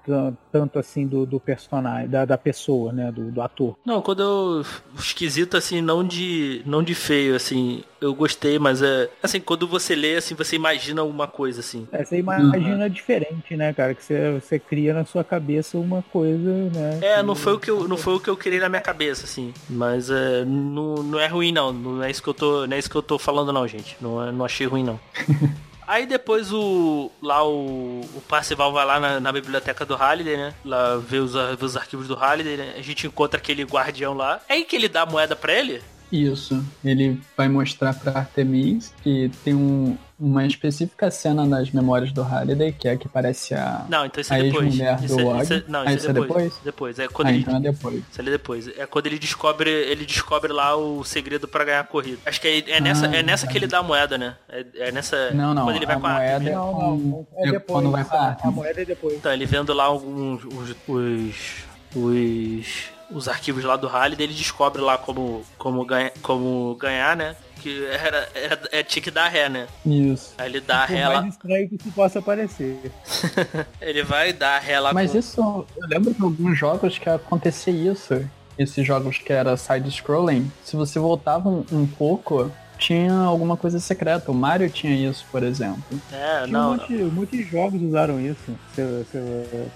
[0.49, 3.75] tanto assim do, do personagem, da, da pessoa, né, do, do ator.
[3.85, 4.65] Não, quando eu
[4.97, 9.95] esquisito assim, não de não de feio assim, eu gostei, mas é assim, quando você
[9.95, 11.85] lê assim, você imagina uma coisa assim.
[11.93, 12.89] É, você imagina uhum.
[12.89, 16.99] diferente, né, cara, que você, você cria na sua cabeça uma coisa, né?
[17.01, 19.25] É, não foi o que eu não foi o que eu criei na minha cabeça
[19.25, 22.75] assim, mas é, não, não é ruim não, não é isso que eu tô, não
[22.75, 23.95] é isso que eu tô falando não, gente.
[24.01, 24.99] Não, não achei ruim não.
[25.87, 27.11] Aí depois o.
[27.21, 28.01] Lá o.
[28.15, 30.53] O Parcival vai lá na, na biblioteca do Halliday, né?
[30.63, 32.73] Lá ver os, ver os arquivos do Halliday, né?
[32.77, 34.41] A gente encontra aquele guardião lá.
[34.47, 35.81] É aí que ele dá a moeda pra ele?
[36.13, 36.63] Isso.
[36.85, 42.71] Ele vai mostrar pra Artemis que tem um, uma específica cena nas memórias do Halliday,
[42.71, 43.83] que é que parece a.
[43.89, 44.75] Não, então isso é depois.
[44.75, 46.13] Isso, é, isso é, não, isso, ah, é, depois.
[46.13, 46.53] depois.
[46.63, 46.99] Depois.
[46.99, 48.03] É quando ah, ele, então é depois.
[48.11, 48.67] Isso é depois.
[48.77, 52.19] É quando ele descobre, ele descobre lá o segredo para ganhar a corrida.
[52.27, 54.35] Acho que é, é nessa, ah, é nessa que ele dá a moeda, né?
[54.47, 55.31] É, é nessa.
[55.31, 55.63] Não, não.
[55.63, 57.63] Quando ele vai a com a moeda é, não, não, é depois.
[57.65, 59.15] Quando vai com a, a moeda é depois.
[59.15, 64.81] Então, ele vendo lá alguns os, os, os os arquivos lá do Rally, ele descobre
[64.81, 67.35] lá como, como, ganha, como ganhar, né?
[67.63, 69.67] que era, era, é, tinha que dar ré, né?
[69.85, 70.33] Isso.
[70.37, 71.21] Aí ele dá Por ré lá.
[71.21, 72.91] mais estranho que isso possa parecer.
[73.79, 75.17] Ele vai dar ré lá Mas com...
[75.17, 75.41] isso,
[75.77, 78.29] eu lembro de alguns jogos que acontecia isso.
[78.59, 80.51] Esses jogos que era side-scrolling.
[80.63, 82.51] Se você voltava um, um pouco,
[82.83, 84.29] tinha alguma coisa secreta.
[84.29, 85.81] O Mario tinha isso, por exemplo.
[86.11, 88.53] É, Tinha um não, monte, muitos jogos usaram isso.
[88.75, 89.23] Seu, seu,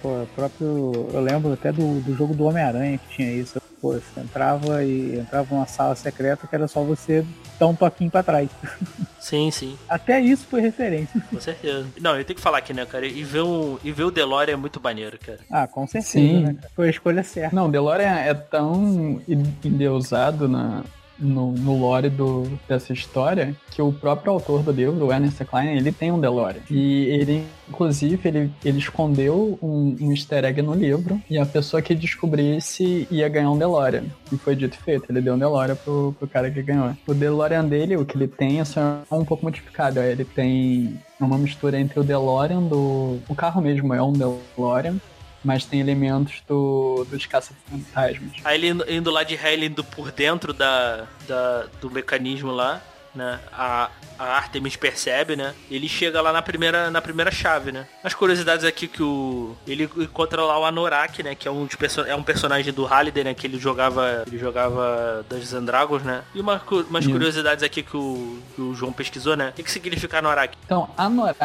[0.01, 3.61] pô, próprio, eu lembro até do, do jogo do Homem-Aranha que tinha isso.
[3.81, 7.23] Pô, você entrava e entrava numa sala secreta que era só você
[7.57, 8.49] dar um toquinho pra trás.
[9.21, 11.21] sim, sim, Até isso foi referência.
[11.29, 11.87] com certeza.
[12.01, 13.05] Não, eu tenho que falar aqui, né, cara?
[13.05, 15.39] E ver, um, e ver o DeLorean é muito maneiro, cara.
[15.49, 16.43] Ah, com certeza, Sim.
[16.43, 16.53] né?
[16.55, 16.71] cara?
[16.75, 17.55] Foi a escolha certa.
[17.55, 19.21] Não, o DeLorean é tão
[19.63, 20.83] endeusado na,
[21.19, 25.77] no, no lore do, dessa história que o próprio autor do livro, o Ernest Klein,
[25.77, 26.61] ele tem um DeLorean.
[26.69, 31.81] E ele, inclusive, ele, ele escondeu um, um easter egg no livro e a pessoa
[31.81, 34.05] que descobrisse ia ganhar um DeLorean.
[34.31, 36.95] E foi dito e feito, ele deu um DeLorean pro, pro cara que ganhou.
[37.07, 39.99] O DeLorean dele, o que ele tem, é só um pouco modificado.
[39.99, 43.19] Ele tem uma mistura entre o DeLorean do...
[43.27, 44.97] O carro mesmo é um DeLorean,
[45.43, 48.31] mas tem elementos do, dos caça-fantasmas.
[48.43, 52.81] Aí ele indo, lá de ré, ele indo por dentro da, da, do mecanismo lá,
[53.17, 53.39] né?
[53.51, 55.53] A, a Artemis percebe, né?
[55.69, 57.85] Ele chega lá na primeira, na primeira chave, né?
[58.03, 59.55] As curiosidades aqui que o.
[59.67, 61.35] Ele encontra lá o Anorak, né?
[61.35, 63.33] Que é um, perso- é um personagem do Halliday, né?
[63.33, 64.23] Que ele jogava.
[64.25, 66.23] Ele jogava Dungeons and Dragons, né?
[66.33, 67.11] E uma, umas Isso.
[67.11, 69.49] curiosidades aqui que o, que o João pesquisou, né?
[69.49, 70.55] O que, que significa Anorak?
[70.65, 71.37] Então, anorak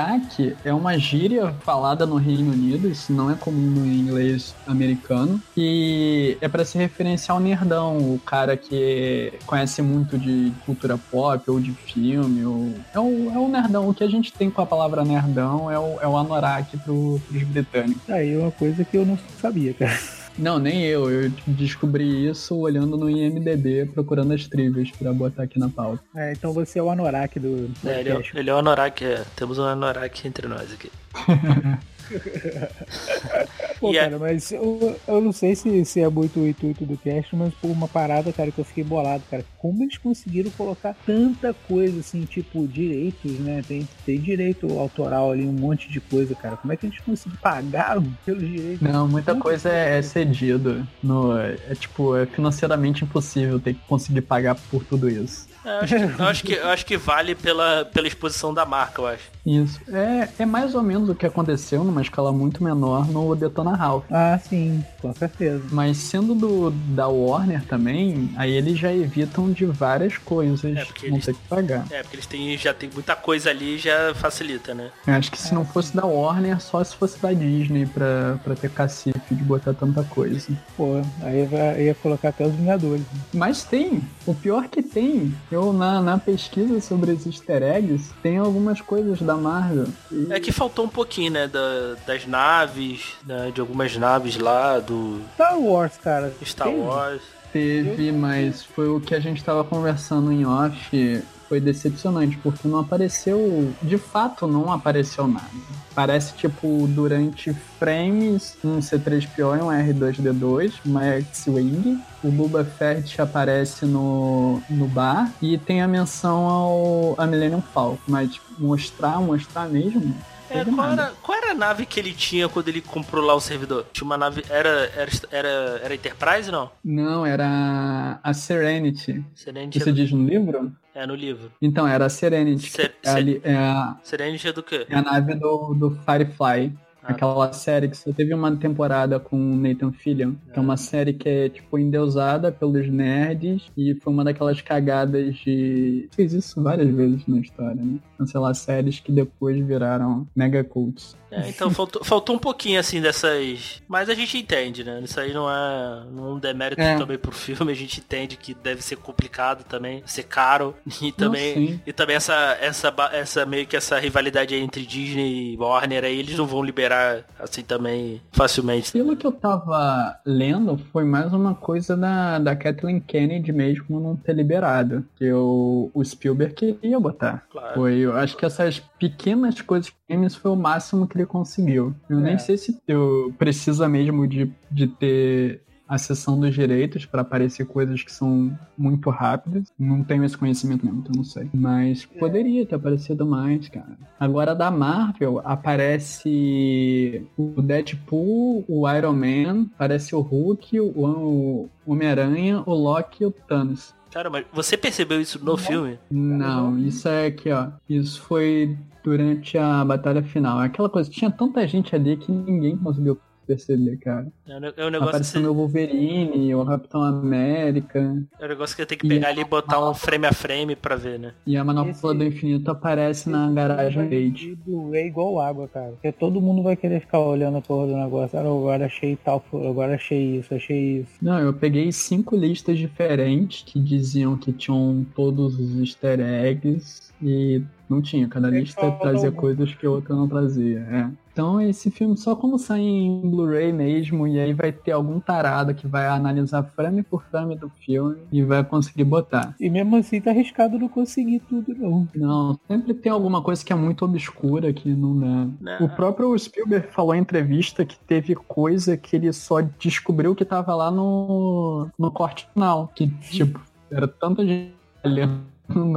[0.65, 6.37] é uma gíria falada no Reino Unido, isso não é comum no inglês americano, e
[6.41, 11.61] é para se referenciar ao nerdão, o cara que conhece muito de cultura pop ou
[11.63, 12.75] de filme, ou...
[12.95, 15.79] É, o, é o nerdão, o que a gente tem com a palavra nerdão é
[15.79, 18.11] o, é o anorak pro, pros britânicos.
[18.11, 19.99] Aí é uma coisa que eu não sabia, cara.
[20.39, 25.59] Não, nem eu, eu descobri isso olhando no IMDB, procurando as trivias pra botar aqui
[25.59, 26.03] na pauta.
[26.17, 29.23] É, então você é o Anorak do É, ele, é, ele é o Anorak, é.
[29.37, 30.91] Temos um Anorak entre nós aqui.
[33.81, 36.85] Pô, E é- cara, mas eu, eu não sei se, se é muito o intuito
[36.87, 39.45] do cast, mas por uma parada, cara, que eu fiquei bolado, cara.
[39.57, 43.63] Como eles conseguiram colocar tanta coisa, assim, tipo, direitos, né?
[43.63, 46.57] Tem, tem direito autoral ali, um monte de coisa, cara.
[46.57, 48.81] Como é que eles conseguiram pagar pelos direitos?
[48.81, 50.87] Não, muita coisa é, é cedido.
[51.03, 55.52] No, é tipo, é financeiramente impossível ter que conseguir pagar por tudo isso.
[55.65, 58.65] É, eu, acho que, eu, acho que, eu acho que vale pela, pela exposição da
[58.67, 59.33] marca, eu acho.
[59.45, 59.81] Isso.
[59.93, 64.05] É, é mais ou menos o que aconteceu numa escala muito menor no Detona Ralph.
[64.11, 65.63] Ah, sim, com certeza.
[65.73, 71.09] Mas sendo do, da Warner também, aí eles já evitam de várias coisas É, porque
[71.09, 71.85] não eles- ter que pagar.
[71.91, 74.91] É, porque eles têm, já tem muita coisa ali já facilita, né?
[75.07, 78.55] Eu acho que se não fosse da Warner, só se fosse da Disney pra, pra
[78.55, 80.41] ter cacife de botar tanta coisa.
[80.77, 83.01] Pô, aí vai- ia colocar até os Vingadores.
[83.01, 83.21] né?
[83.35, 84.03] Mas tem.
[84.25, 85.35] O pior que tem.
[85.53, 89.87] Eu, na, na pesquisa sobre os easter eggs, tem algumas coisas da Marvel.
[90.11, 91.47] E- É que faltou um pouquinho, né?
[91.47, 96.33] Da, das naves, né, de algumas naves lá, do Star Wars, cara.
[96.45, 96.81] Star Teve?
[96.81, 97.23] Wars.
[97.53, 101.23] Teve, mas foi o que a gente tava conversando em off.
[101.53, 103.75] Foi decepcionante, porque não apareceu.
[103.83, 105.51] De fato, não apareceu nada.
[105.95, 112.01] Parece, tipo, durante frames, um C3PO e um R2D2, uma X-Wing.
[112.25, 117.99] O Boba Fett aparece no, no bar e tem a menção ao a Millennium Falcon.
[118.09, 120.17] Mas mostrar, mostrar mesmo.
[120.49, 123.41] É, qual era, qual era a nave que ele tinha quando ele comprou lá o
[123.41, 123.87] servidor?
[123.93, 124.43] Tinha uma nave.
[124.49, 126.71] Era, era, era, era Enterprise não?
[126.83, 129.23] Não, era a Serenity.
[129.35, 130.73] Serenity Você do, diz no livro?
[130.95, 131.51] É no livro.
[131.61, 132.71] Então, era a Serenity.
[132.71, 134.87] Ser- é, ali- é a, Serenity é do quê?
[134.89, 136.73] é a nave do, do Firefly.
[137.03, 137.13] Ah.
[137.13, 140.35] Aquela série que só teve uma temporada com o Nathan Fillion.
[140.53, 143.71] Que é uma série que é, tipo, endeusada pelos nerds.
[143.77, 146.09] E foi uma daquelas cagadas de...
[146.15, 147.99] Fez isso várias vezes na história, né?
[148.19, 151.17] Cancelar séries que depois viraram mega cults.
[151.33, 153.83] É, então faltou, faltou um pouquinho assim dessas.
[153.89, 155.01] Mas a gente entende, né?
[155.03, 156.99] Isso aí não é não é um demérito É.
[156.99, 160.75] também pro filme, a gente entende que deve ser complicado também, ser caro.
[161.03, 161.81] E também, sim.
[161.87, 166.19] e também essa, essa, essa meio que essa rivalidade aí entre Disney e Warner aí,
[166.19, 166.92] eles não vão liberar
[167.39, 168.93] assim também facilmente.
[168.93, 174.17] Pelo que eu tava lendo, foi mais uma coisa da, da Kathleen Kennedy mesmo não
[174.17, 175.05] ter liberado.
[175.17, 177.45] Que o, o Spielberg queria botar.
[177.51, 177.75] Claro.
[177.75, 181.95] Foi, eu acho que essas pequenas coisas games foi o máximo que ele conseguiu.
[182.09, 182.23] Eu É.
[182.23, 187.67] nem sei se eu precisa mesmo de, de ter a sessão dos direitos para aparecer
[187.67, 189.73] coisas que são muito rápidas.
[189.79, 191.49] Não tenho esse conhecimento mesmo, então não sei.
[191.53, 193.99] Mas poderia ter aparecido mais, cara.
[194.19, 202.63] Agora da Marvel aparece o Deadpool, o Iron Man, aparece o Hulk, o, o Homem-Aranha,
[202.67, 203.95] o Loki e o Thanos.
[204.13, 205.99] Cara, mas você percebeu isso no filme?
[206.11, 207.69] Não, isso é aqui, ó.
[207.89, 210.59] Isso foi durante a batalha final.
[210.59, 213.19] Aquela coisa, tinha tanta gente ali que ninguém conseguiu
[213.57, 214.27] perceber, cara.
[214.47, 217.99] É um, é um negócio que você- o Wolverine, o Capitão América
[218.41, 220.75] é um negócio que eu tenho que pegar ali e botar um frame a frame
[220.77, 221.33] pra ver, né?
[221.47, 224.55] e a Manopla Esse- do Infinito aparece na garagem Verde.
[224.67, 225.93] do é igual água, cara.
[225.93, 228.39] Porque todo mundo vai querer ficar olhando a porra do negócio.
[228.39, 231.11] Ah, agora achei tal, agora achei isso, achei isso.
[231.21, 237.63] Não, eu peguei cinco listas diferentes que diziam que tinham todos os easter eggs e
[237.89, 238.29] não tinha.
[238.29, 239.41] Cada Eles lista trazia algum.
[239.41, 240.79] coisas que a outra não trazia.
[240.91, 241.11] É.
[241.33, 245.75] Então esse filme só quando sair em Blu-ray mesmo, e aí vai ter algum tarado
[245.75, 249.55] que vai analisar frame por frame do filme e vai conseguir botar.
[249.59, 252.09] E mesmo assim tá arriscado não conseguir tudo, não.
[252.15, 255.49] Não, sempre tem alguma coisa que é muito obscura que não dá.
[255.61, 255.79] Né?
[255.81, 260.75] O próprio Spielberg falou em entrevista que teve coisa que ele só descobriu que tava
[260.75, 262.91] lá no, no corte final.
[262.95, 265.43] Que, tipo, era tanta gente olhando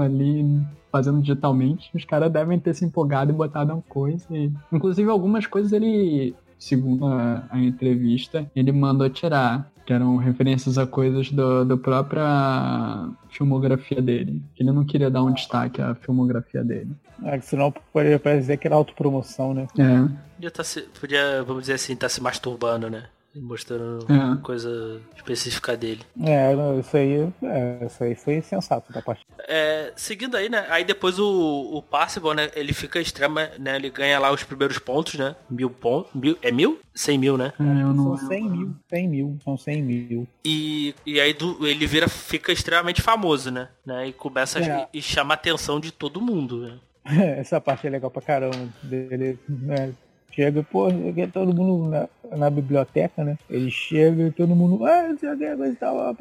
[0.01, 0.43] ali,
[0.95, 4.25] fazendo digitalmente, os caras devem ter se empolgado e botado uma coisa.
[4.31, 9.69] e- Inclusive, algumas coisas ele, segundo a, a entrevista, ele mandou tirar.
[9.85, 14.41] Que eram referências a coisas do, do própria filmografia dele.
[14.55, 16.89] Que ele não queria dar um destaque à filmografia dele.
[17.23, 19.67] Ah, que senão poderia parecer que era autopromoção, né?
[19.77, 19.99] É.
[20.35, 23.03] Podia, tá se, podia, vamos dizer assim, tá se masturbando, né?
[23.35, 24.41] Mostrando É.
[24.41, 26.01] coisa específica dele.
[26.23, 29.25] É, isso aí, é, isso aí foi sensato da parte.
[29.47, 30.65] É, seguindo aí, né?
[30.69, 32.49] Aí depois o, o Parcival, né?
[32.55, 33.75] Ele fica extrema, né?
[33.75, 35.35] Ele ganha lá os primeiros pontos, né?
[35.49, 36.11] Mil pontos.
[36.13, 36.79] Mil, é mil?
[36.93, 37.51] Cem mil, né?
[37.59, 38.17] É, eu não.
[38.17, 40.27] São 100 mil, 100 mil, são 100 mil.
[40.45, 43.67] E, e aí do- ele vira, fica extremamente famoso, né?
[43.85, 44.07] né?
[44.07, 44.87] E começa a, É.
[44.93, 46.79] e chama a atenção de todo mundo, né?
[47.37, 49.93] Essa parte é legal pra caramba dele, né?
[50.35, 53.37] Chega, pô, chega todo mundo na, na biblioteca, né?
[53.49, 56.15] Ele chega e todo mundo, ah, não sei o que, coisa e tal,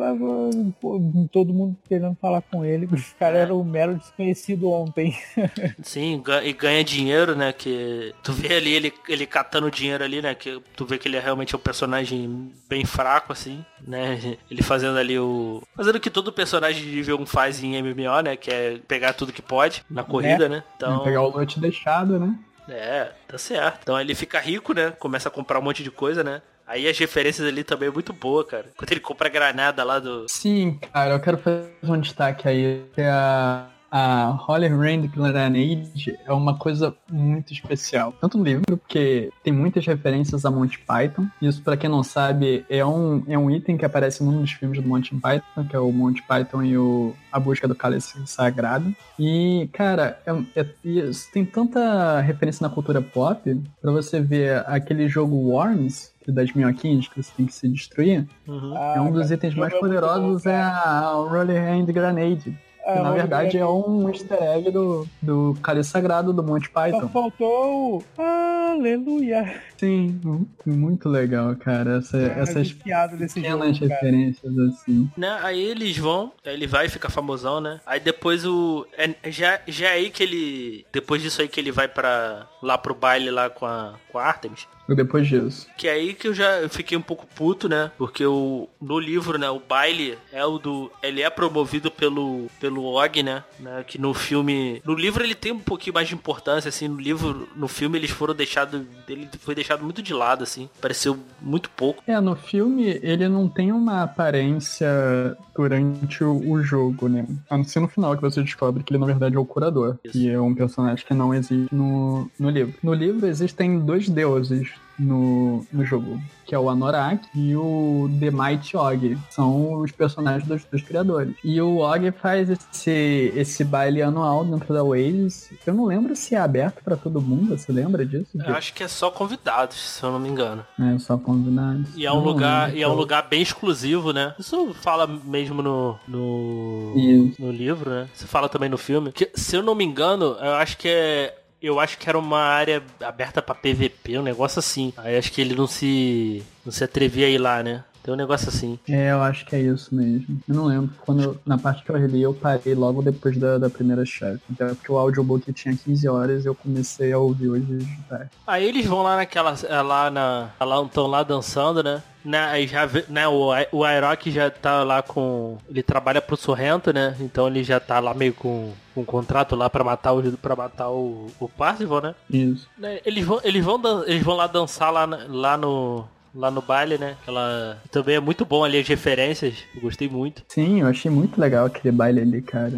[0.81, 1.01] pô,
[1.33, 2.89] todo mundo querendo falar com ele.
[2.93, 5.17] Os caras eram um mero desconhecido ontem.
[5.83, 7.53] Sim, e ganha dinheiro, né?
[7.53, 10.33] Que tu vê ali ele, ele catando dinheiro ali, né?
[10.33, 14.37] Que tu vê que ele é realmente um personagem bem fraco, assim, né?
[14.49, 15.61] Ele fazendo ali o.
[15.75, 18.37] Fazendo o que todo personagem de nível 1 faz em MMO, né?
[18.37, 20.63] Que é pegar tudo que pode na corrida, né?
[20.77, 21.03] Então.
[21.03, 22.39] Pegar o lote deixado, né?
[22.69, 23.81] É, tá certo.
[23.83, 24.93] Então ele fica rico, né?
[24.99, 26.43] Começa a comprar um monte de coisa, né?
[26.67, 28.67] Aí as referências ali também é muito boa, cara.
[28.77, 30.27] Quando ele compra a granada lá do.
[30.29, 32.85] Sim, cara, eu quero fazer um destaque aí.
[32.95, 33.67] Que a,
[33.97, 38.13] a Holy Rain Grenade é uma coisa muito especial.
[38.21, 41.29] Tanto no livro, porque tem muitas referências a Monty Python.
[41.41, 44.83] Isso, pra quem não sabe, é um, é um item que aparece num dos filmes
[44.83, 48.93] do Monty Python, que é o Monty Python e o A Busca do Cálice Sagrado.
[49.17, 55.07] E, cara, é, é- isso tem tanta referência na cultura pop, pra você ver aquele
[55.07, 58.27] jogo Worms, que das minhoquinhas que você tem que se destruir.
[58.49, 58.77] Uhum.
[58.77, 62.59] É um dos itens mais poderosos é a Rolling Hand Grenade.
[62.85, 67.09] Que, na verdade é um easter egg do, do Cálice Sagrado do Monty Só Python.
[67.09, 69.61] faltou o Aleluia.
[69.77, 71.99] Sim, mu- muito legal, cara.
[71.99, 73.95] Essa, essas piadas desse jogo, pequenas cara.
[73.95, 75.11] referências assim.
[75.17, 75.39] Né?
[75.43, 77.81] Aí eles vão, aí ele vai ficar famosão, né?
[77.87, 78.87] Aí depois o.
[78.97, 80.87] É, já, já é aí que ele.
[80.93, 84.25] Depois disso aí que ele vai para lá pro baile lá com a, com a
[84.25, 84.67] Artemis.
[84.89, 85.67] Depois disso.
[85.77, 87.91] Que é aí que eu já fiquei um pouco puto, né?
[87.97, 90.91] Porque o, no livro, né, o baile é o do.
[91.03, 93.45] Ele é promovido pelo, pelo Og, né?
[93.59, 93.85] né?
[93.87, 94.83] Que no filme.
[94.85, 96.89] No livro ele tem um pouquinho mais de importância, assim.
[96.89, 98.83] No livro, no filme eles foram deixados.
[99.09, 100.69] Ele foi deixado muito de lado, assim.
[100.81, 102.03] Pareceu muito pouco.
[102.07, 107.27] É, no filme ele não tem uma aparência durante o, o jogo, né?
[107.49, 109.97] A não ser no final que você descobre que ele na verdade é o curador.
[110.05, 110.13] Isso.
[110.13, 112.75] Que é um personagem que não existe no, no livro.
[112.83, 118.31] No livro existem dois deuses no, no jogo, que é o Anorak e o The
[118.31, 119.19] Mighty Og.
[119.31, 121.35] São os personagens dos, dos criadores.
[121.43, 125.51] E o Og faz esse, esse baile anual dentro da Oasis.
[125.67, 128.29] Eu não lembro se é aberto pra todo mundo, você lembra disso?
[128.35, 130.65] Eu acho que é só convidados, se eu não me engano.
[130.79, 131.89] É, só combinados.
[131.97, 132.79] E é um não lugar, lembro.
[132.79, 134.35] e é um lugar bem exclusivo, né?
[134.39, 137.43] Isso fala mesmo no no, Isso.
[137.43, 138.09] no livro, né?
[138.15, 139.13] Você fala também no filme.
[139.13, 141.35] Que, se eu não me engano, eu acho que é
[141.67, 144.93] eu acho que era uma área aberta pra PVP, um negócio assim.
[144.97, 147.85] Aí acho que ele não se não se atrevia a ir lá, né?
[148.05, 148.79] Tem um negócio assim.
[148.87, 150.39] É, eu acho que é isso mesmo.
[150.47, 150.91] Eu não lembro.
[151.07, 154.41] Quando eu- na parte que eu reli, eu parei logo depois da, da primeira chefe.
[154.53, 158.31] Até porque o audiobook tinha 15 horas e eu comecei a ouvir hoje de tarde.
[158.47, 159.55] Aí eles vão lá naquela.
[159.69, 160.51] é, lá na.
[160.61, 162.03] Lá estão lá dançando, né?
[162.23, 162.39] né?
[162.45, 165.57] Aí já né, o, o Airok já tá lá com.
[165.69, 167.17] Ele trabalha pro Sorrento, né?
[167.21, 170.55] Então ele já tá lá meio com, com um contrato lá pra matar o para
[170.55, 172.15] matar o, o Parzival, né?
[172.31, 172.69] Isso.
[172.77, 176.61] Né, Eles vão, eles vão, dan- eles vão lá dançar lá, lá no lá no
[176.61, 177.17] baile, né?
[177.27, 179.55] Ela também é muito bom ali as referências.
[179.75, 180.43] Eu gostei muito.
[180.49, 182.73] Sim, eu achei muito legal aquele baile ali, cara.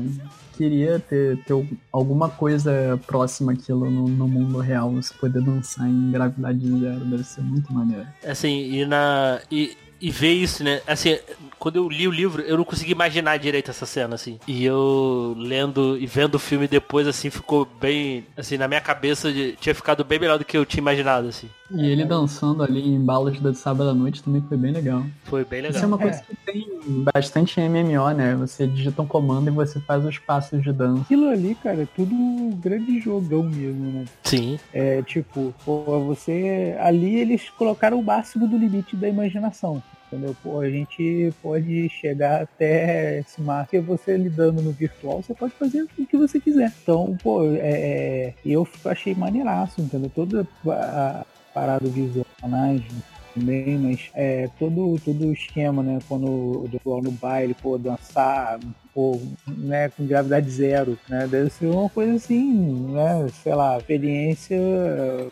[0.57, 1.55] Queria ter, ter
[1.93, 7.25] alguma coisa próxima àquilo no, no mundo real, você poder dançar em gravidade zero, deve
[7.25, 8.07] ser muito maneiro.
[8.25, 9.41] Assim, e na.
[9.51, 10.81] E, e ver isso, né?
[10.87, 11.19] Assim,
[11.59, 14.39] quando eu li o livro, eu não consegui imaginar direito essa cena, assim.
[14.47, 18.25] E eu lendo e vendo o filme depois, assim, ficou bem.
[18.37, 21.49] Assim, na minha cabeça tinha ficado bem melhor do que eu tinha imaginado, assim.
[21.71, 25.05] E ele dançando ali em balas da sábado à noite também foi bem legal.
[25.25, 25.77] Foi bem legal.
[25.77, 26.23] Isso é uma coisa é.
[26.23, 26.67] que tem
[27.15, 28.35] bastante MMO, né?
[28.37, 31.03] Você digita um comando e você faz os passos de dança.
[31.03, 34.05] Aquilo ali, cara, é tudo um grande jogão mesmo, né?
[34.23, 34.59] Sim.
[34.73, 36.77] É tipo, pô, você.
[36.81, 39.83] Ali eles colocaram o máximo do limite da imaginação.
[40.07, 40.37] Entendeu?
[40.41, 45.53] Pô, a gente pode chegar até esse marco e você lidando no virtual, você pode
[45.55, 46.73] fazer o que você quiser.
[46.81, 50.09] Então, pô, é, é eu achei maneiraço, entendeu?
[50.15, 51.27] Toda a
[51.57, 53.03] parada visual, personagem,
[53.35, 55.99] também, mas é, todo, todo o esquema, né?
[56.07, 58.61] Quando o pessoal no baile, pô, dançar,
[58.97, 61.27] pô, né, com gravidade zero, né?
[61.27, 63.29] Deve ser uma coisa assim, né?
[63.43, 64.59] Sei lá, experiência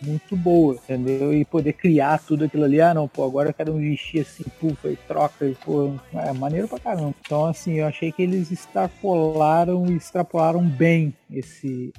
[0.03, 1.33] muito boa, entendeu?
[1.33, 4.45] E poder criar tudo aquilo ali, ah não, pô, agora eu quero um vestir assim,
[4.61, 7.15] pufa, e troca, e pô, é maneiro pra caramba.
[7.25, 11.93] Então, assim, eu achei que eles extrapolaram e extrapolaram bem esse.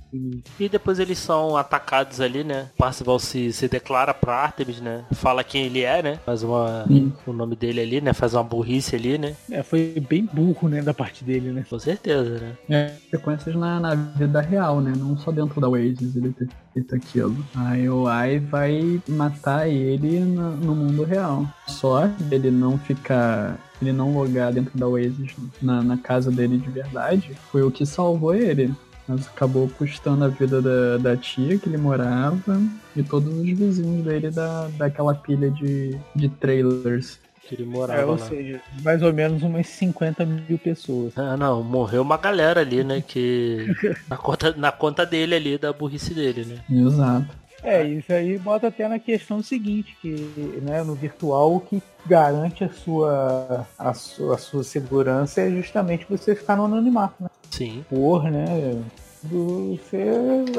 [0.59, 2.70] E depois eles são atacados ali, né?
[2.78, 5.05] Parcival se, se declara pra Artemis, né?
[5.13, 6.20] Fala quem ele é, né?
[6.26, 6.86] Faz uma.
[7.26, 8.13] o nome dele ali, né?
[8.13, 9.36] Faz uma burrice ali, né?
[9.49, 10.82] É, foi bem burro, né?
[10.82, 11.55] Da parte dele, né?
[11.64, 12.58] Com certeza, né?
[12.70, 14.93] É, sequências na, na vida real, né?
[14.95, 17.36] Não só dentro da Oasis ele ter feito aquilo.
[17.56, 21.47] A IOI vai matar ele no, no mundo real.
[21.68, 26.70] Só ele não ficar ele não logar dentro da Oasis na, na, casa dele de
[26.70, 28.74] verdade, foi o que salvou ele.
[29.08, 32.60] Mas acabou custando a vida da, da tia que ele morava
[32.95, 38.06] e todos os vizinhos dele da, daquela pilha de, de trailers que ele morava é,
[38.06, 38.18] ou lá.
[38.18, 41.18] seja, mais ou menos umas 50 mil pessoas.
[41.18, 43.04] Ah, não, morreu uma galera ali, né?
[43.06, 43.68] Que.
[44.10, 46.58] na, conta, na conta dele ali, da burrice dele, né?
[46.70, 47.46] Exato.
[47.64, 50.12] É, isso aí bota até na questão seguinte, que
[50.62, 56.06] né, no virtual o que garante a sua, a sua, a sua segurança é justamente
[56.08, 57.30] você ficar no anonimato, né?
[57.50, 57.84] Sim.
[57.89, 58.80] Por, né?
[59.30, 60.06] Você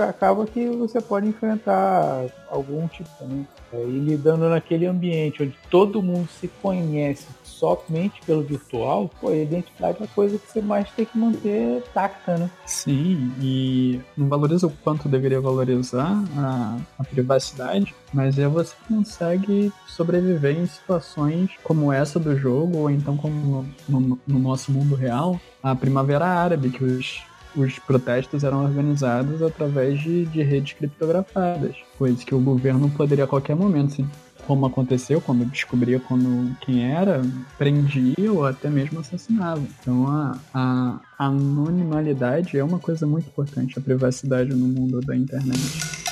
[0.00, 3.44] acaba que você pode enfrentar algum tipo, né?
[3.72, 9.36] É, e lidando naquele ambiente onde todo mundo se conhece somente pelo virtual, pô, a
[9.36, 12.50] identidade é a coisa que você mais tem que manter taca, né?
[12.66, 19.72] Sim, e não valoriza o quanto deveria valorizar a, a privacidade, mas é você consegue
[19.86, 24.94] sobreviver em situações como essa do jogo, ou então como no, no, no nosso mundo
[24.94, 27.22] real, a Primavera Árabe, que os
[27.56, 33.26] os protestos eram organizados através de, de redes criptografadas, coisa que o governo poderia a
[33.26, 34.06] qualquer momento,
[34.46, 37.22] como aconteceu quando descobria quando, quem era,
[37.58, 39.62] prendia ou até mesmo assassinava.
[39.80, 46.05] Então a, a anonimalidade é uma coisa muito importante, a privacidade no mundo da internet.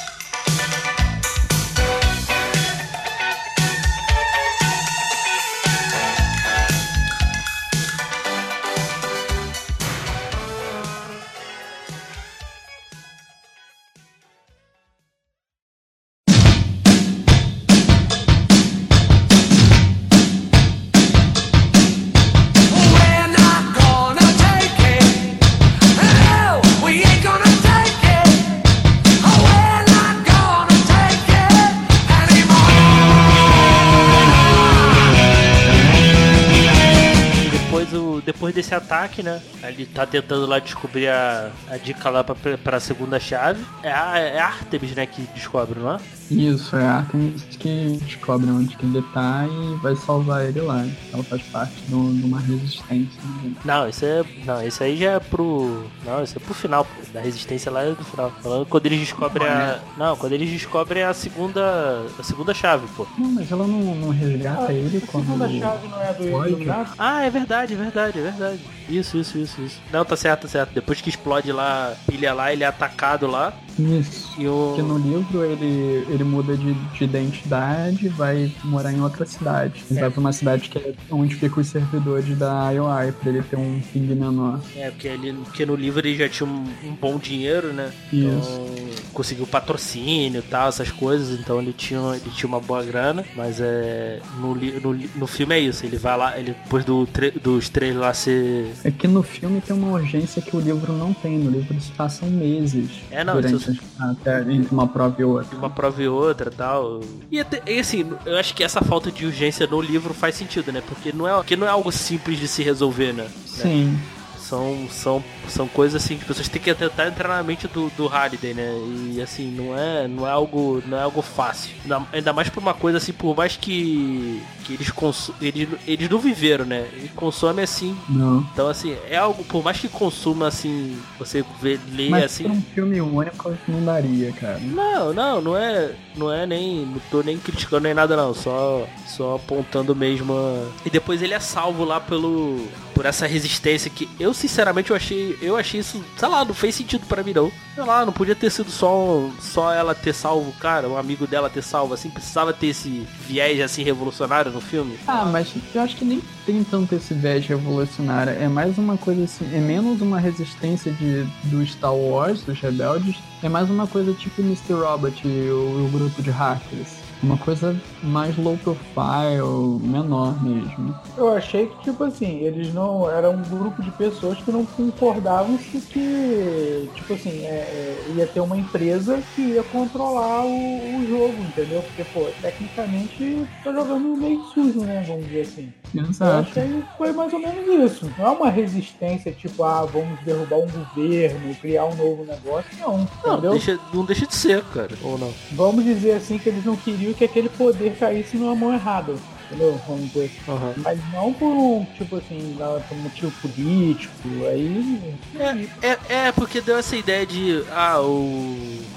[38.58, 39.40] Esse ataque, né?
[39.62, 43.64] Ele tá tentando lá descobrir a, a dica lá pra, pra segunda chave.
[43.82, 46.00] É a, é a Artemis, né, que descobre, não é?
[46.30, 50.84] Isso, é a Artemis que descobre onde que ele tá e vai salvar ele lá.
[51.12, 53.20] Ela faz parte de uma resistência.
[53.42, 53.54] Né?
[53.64, 54.24] Não, isso é.
[54.44, 55.84] Não, isso aí já é pro.
[56.04, 56.90] Não, isso é pro final, pô.
[57.12, 58.30] Da resistência lá é do final.
[58.42, 59.80] Falando quando eles descobrem a.
[59.96, 62.04] Não, quando eles descobrem a segunda.
[62.18, 63.06] A segunda chave, pô.
[63.18, 65.24] Não, mas ela não, não resgata ah, ele a quando.
[65.24, 66.94] A segunda chave não é do Iluminado?
[66.98, 68.60] Ah, é verdade, é verdade, é verdade.
[68.88, 69.80] Isso, isso, isso, isso.
[69.92, 70.74] Não, tá certo, tá certo.
[70.74, 73.52] Depois que explode lá, pilha lá, ele é atacado lá.
[73.78, 74.30] Isso.
[74.38, 74.44] E.
[74.44, 79.84] Porque no livro ele, ele muda de, de identidade vai morar em outra cidade.
[79.90, 80.02] Ele é.
[80.02, 83.56] vai pra uma cidade que é onde ficam os servidores da IOI, pra ele ter
[83.56, 84.60] um fim menor.
[84.76, 87.92] É, porque, ele, porque no livro ele já tinha um, um bom dinheiro, né?
[88.12, 88.26] Isso.
[88.26, 93.24] Então, conseguiu patrocínio e tal, essas coisas, então ele tinha, ele tinha uma boa grana,
[93.36, 94.20] mas é.
[94.38, 97.06] No, no, no filme é isso, ele vai lá, ele depois do,
[97.42, 98.72] dos três lá ser.
[98.82, 101.90] É que no filme tem uma urgência que o livro não tem, no livro se
[101.92, 102.90] passam meses.
[103.10, 103.63] É, não, isso
[103.98, 105.56] até entre uma prova e outra.
[105.56, 107.00] Uma prova e outra tal.
[107.30, 110.72] E, até, e assim, eu acho que essa falta de urgência no livro faz sentido,
[110.72, 110.82] né?
[110.86, 113.28] Porque não é, porque não é algo simples de se resolver, né?
[113.46, 113.98] Sim.
[114.44, 117.90] São, são, são coisas assim que as pessoas têm que tentar entrar na mente do,
[117.96, 118.74] do Halliday, né?
[119.14, 120.82] E assim, não é, não é algo.
[120.86, 121.74] Não é algo fácil.
[122.12, 124.42] Ainda mais pra uma coisa assim, por mais que.
[124.64, 124.92] que eles,
[125.40, 126.86] eles, eles não viveram, né?
[126.92, 127.96] Eles consomem assim.
[128.06, 128.46] Não.
[128.52, 132.44] Então, assim, é algo, por mais que consuma assim, você vê, lê Mas assim.
[132.44, 134.58] Por um filme único não daria, cara.
[134.58, 135.92] Não, não, não é.
[136.14, 136.84] Não é nem.
[136.84, 138.34] Não tô nem criticando nem nada, não.
[138.34, 140.34] Só, só apontando mesmo.
[140.34, 140.68] A...
[140.84, 142.68] E depois ele é salvo lá pelo.
[142.94, 146.74] Por essa resistência que eu sinceramente eu achei, eu achei isso, sei lá, não fez
[146.74, 147.50] sentido para mim não.
[147.74, 151.50] Sei lá, não podia ter sido só só ela ter salvo, cara, um amigo dela
[151.50, 154.98] ter salvo assim, precisava ter esse viés assim revolucionário no filme.
[155.06, 159.24] Ah, mas eu acho que nem tem tanto esse viés revolucionário, é mais uma coisa
[159.24, 164.12] assim, é menos uma resistência de do Star Wars, dos rebeldes, é mais uma coisa
[164.12, 164.74] tipo Mr.
[164.74, 170.94] Robot e o, o grupo de hackers uma coisa mais low profile, menor mesmo.
[171.16, 173.10] Eu achei que, tipo assim, eles não.
[173.10, 178.26] Era um grupo de pessoas que não concordavam que, que tipo assim, é, é, ia
[178.26, 181.82] ter uma empresa que ia controlar o, o, jogo, entendeu?
[181.82, 185.04] Porque, pô, tecnicamente tá jogando meio sujo, né?
[185.06, 185.72] Vamos dizer assim.
[185.94, 186.24] Exato.
[186.24, 188.10] Eu achei que foi mais ou menos isso.
[188.18, 192.70] Não é uma resistência, tipo, ah, vamos derrubar um governo, criar um novo negócio.
[192.80, 193.50] Não, não entendeu?
[193.52, 194.90] Deixa, não deixa de ser, cara.
[195.02, 195.32] Ou não.
[195.52, 199.14] Vamos dizer assim que eles não queriam que aquele poder caísse numa mão errada.
[199.46, 199.78] Entendeu?
[199.86, 200.30] Vamos dizer.
[200.48, 200.74] Uhum.
[200.78, 202.56] Mas não por um, tipo assim,
[202.88, 204.14] por um motivo político.
[204.48, 205.00] Aí.
[205.38, 207.62] É, é, é, porque deu essa ideia de.
[207.70, 208.56] Ah, o.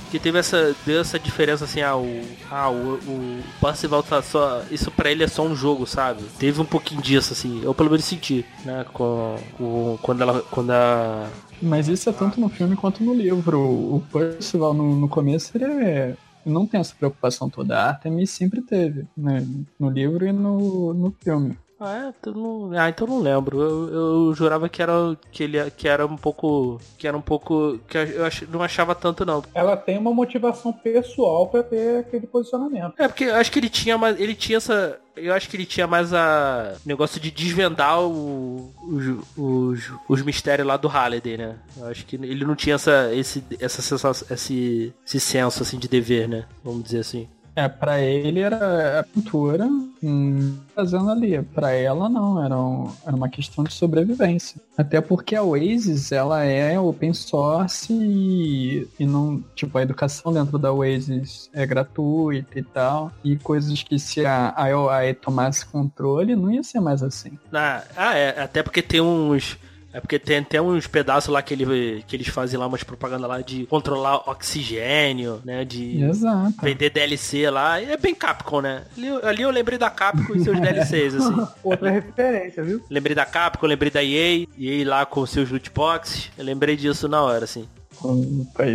[0.09, 0.73] Que teve essa.
[0.85, 2.21] Deu essa diferença assim, ah, o.
[2.49, 4.63] Ah, o, o Parcival tá só.
[4.71, 6.23] Isso pra ele é só um jogo, sabe?
[6.39, 7.61] Teve um pouquinho disso, assim.
[7.63, 8.85] Eu pelo menos senti, né?
[8.93, 10.41] Com, com, quando ela.
[10.49, 11.27] Quando a.
[11.61, 13.59] Mas isso é tanto no filme quanto no livro.
[13.59, 16.15] O Percival no, no começo ele é
[16.47, 17.77] não tem essa preocupação toda.
[17.77, 19.45] A Artemis sempre teve, né?
[19.79, 21.57] No livro e no, no filme.
[21.79, 22.13] Ah, é?
[22.19, 22.79] Então não...
[22.79, 23.61] ah, então não lembro.
[23.61, 27.79] Eu, eu jurava que era que ele que era um pouco que era um pouco
[27.87, 29.43] que eu ach, não achava tanto não.
[29.53, 32.93] Ela tem uma motivação pessoal para ter aquele posicionamento.
[32.97, 35.65] É porque eu acho que ele tinha mais ele tinha essa eu acho que ele
[35.65, 39.05] tinha mais a negócio de desvendar o, os,
[39.35, 41.55] os, os mistérios lá do Halliday, né?
[41.75, 45.87] Eu acho que ele não tinha essa esse essa sensação, esse esse senso assim de
[45.87, 46.45] dever, né?
[46.63, 47.27] Vamos dizer assim.
[47.57, 49.65] É, pra ele era a pintura
[50.03, 51.41] hum, fazendo ali.
[51.41, 54.61] Pra ela não, era, um, era uma questão de sobrevivência.
[54.77, 60.59] Até porque a Oasis, ela é open source e, e não, tipo, a educação dentro
[60.59, 63.11] da Oasis é gratuita e tal.
[63.23, 67.39] E coisas que se a IOI tomasse controle, não ia ser mais assim.
[67.51, 69.57] Ah, ah é, até porque tem uns
[69.97, 73.27] é porque tem até uns pedaços lá que, ele, que eles fazem lá, umas propagandas
[73.27, 75.65] lá de controlar oxigênio, né?
[75.65, 76.53] De Exato.
[76.61, 77.81] vender DLC lá.
[77.81, 78.83] É bem Capcom, né?
[78.95, 81.47] Ali, ali eu lembrei da Capcom e seus DLCs, assim.
[81.63, 82.79] Outra referência, viu?
[82.91, 86.29] Lembrei da Capcom, lembrei da EA, EA lá com seus loot boxes.
[86.37, 87.67] Eu lembrei disso na hora, assim.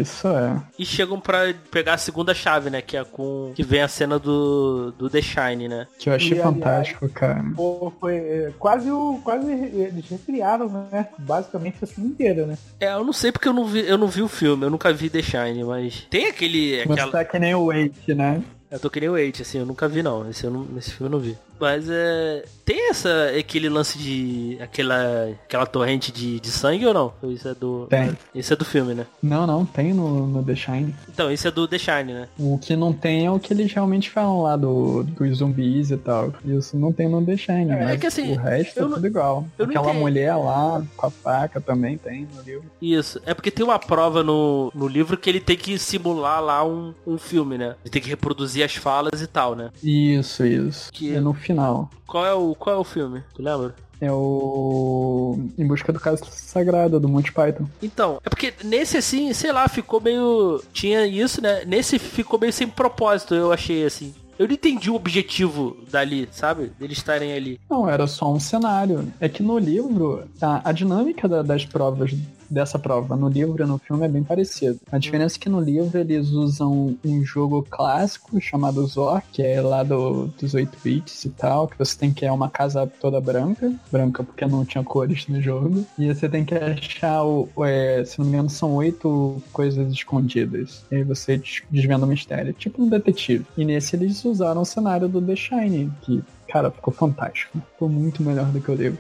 [0.01, 0.61] Isso é.
[0.79, 2.83] E chegam para pegar a segunda chave, né?
[2.83, 3.53] Que é com.
[3.55, 5.87] Que vem a cena do, do The Shine, né?
[5.99, 7.45] Que eu achei e, fantástico, aliás, cara.
[7.55, 9.21] Pô, foi é, quase o.
[9.23, 11.09] Quase eles recriaram, né?
[11.19, 12.59] Basicamente a filme inteira, né?
[12.81, 14.93] É, eu não sei porque eu não vi, eu não vi o filme, eu nunca
[14.93, 16.07] vi The Shine, mas.
[16.11, 16.81] Tem aquele.
[16.81, 17.07] Aquela...
[17.07, 18.43] Você tá que nem o Wait, né?
[18.71, 20.29] Eu tô que nem o Wait, assim, eu nunca vi não.
[20.31, 21.37] Esse, eu não, esse filme eu não vi.
[21.61, 22.45] Mas é.
[22.65, 24.57] Tem essa, aquele lance de.
[24.61, 25.31] aquela.
[25.45, 27.13] aquela torrente de, de sangue ou não?
[27.31, 27.87] Isso é do.
[27.87, 28.17] Tem.
[28.35, 29.07] Esse é do filme, né?
[29.23, 30.95] Não, não, tem no, no The Shine.
[31.09, 32.29] Então, esse é do The Shine, né?
[32.39, 35.97] O que não tem é o que eles realmente falam lá do, dos zumbis e
[35.97, 36.33] tal.
[36.45, 39.07] Isso não tem no The Shine, é, mas é que, assim, o resto é tudo
[39.07, 39.47] igual.
[39.59, 42.65] Aquela mulher lá com a faca também tem no livro.
[42.81, 43.21] Isso.
[43.27, 46.95] É porque tem uma prova no, no livro que ele tem que simular lá um,
[47.07, 47.75] um filme, né?
[47.83, 49.71] Ele tem que reproduzir as falas e tal, né?
[49.83, 50.93] Isso, isso.
[50.93, 51.15] Que...
[51.15, 51.91] É no final.
[52.07, 53.23] Qual é o, qual é o filme?
[53.35, 53.75] Tu lembra?
[54.01, 55.39] É o.
[55.57, 57.67] Em Busca do Caso Sagrado, do Monty Python.
[57.81, 60.61] Então, é porque nesse assim, sei lá, ficou meio.
[60.73, 61.65] Tinha isso, né?
[61.65, 64.13] Nesse ficou meio sem propósito, eu achei assim.
[64.39, 66.73] Eu não entendi o objetivo dali, sabe?
[66.79, 67.61] Deles estarem ali.
[67.71, 69.07] Não, era só um cenário.
[69.21, 72.13] É que no livro, a, a dinâmica da, das provas
[72.53, 74.79] dessa prova no livro e no filme é bem parecido.
[74.91, 79.61] A diferença é que no livro eles usam um jogo clássico chamado Zor, que é
[79.61, 83.21] lá do, dos 8 bits e tal, que você tem que é uma casa toda
[83.21, 88.05] branca, branca porque não tinha cores no jogo, e você tem que achar, o, é,
[88.05, 90.85] se não me engano, são oito coisas escondidas.
[90.91, 91.41] E aí você
[91.71, 93.47] desvenda o mistério, tipo um detetive.
[93.57, 97.59] E nesse eles usaram o cenário do The Shining, que, cara, ficou fantástico.
[97.73, 98.99] Ficou muito melhor do que o livro.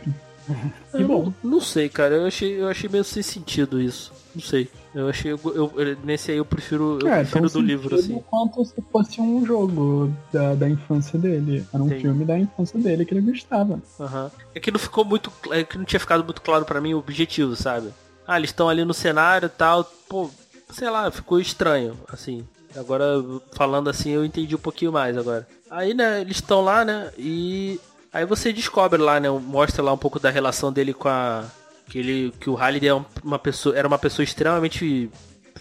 [0.94, 1.32] Que bom.
[1.42, 2.14] Não, não sei, cara.
[2.16, 4.12] Eu achei, eu achei meio sem sentido isso.
[4.34, 4.68] Não sei.
[4.94, 5.32] Eu achei.
[5.32, 8.22] Eu, eu- nesse aí eu prefiro, eu É, prefiro tão do livro, assim.
[8.30, 11.64] Quanto se fosse um jogo da, da infância dele.
[11.72, 12.02] Era um Entendi.
[12.02, 13.80] filme da infância dele que ele gostava.
[14.00, 14.30] Aham.
[14.54, 15.30] É que não ficou muito.
[15.50, 17.88] É que não tinha ficado muito claro pra mim o objetivo, sabe?
[18.26, 19.84] Ah, eles estão ali no cenário e tal.
[20.08, 20.30] Pô,
[20.72, 22.44] sei lá, ficou estranho, assim.
[22.74, 23.04] Agora,
[23.52, 25.46] falando assim, eu entendi um pouquinho mais agora.
[25.70, 27.10] Aí, né, eles estão lá, né?
[27.18, 27.78] E.
[28.12, 29.28] Aí você descobre lá, né?
[29.30, 31.44] Mostra lá um pouco da relação dele com a.
[31.88, 35.10] Que, ele, que o Halliday é um- uma pessoa, era uma pessoa extremamente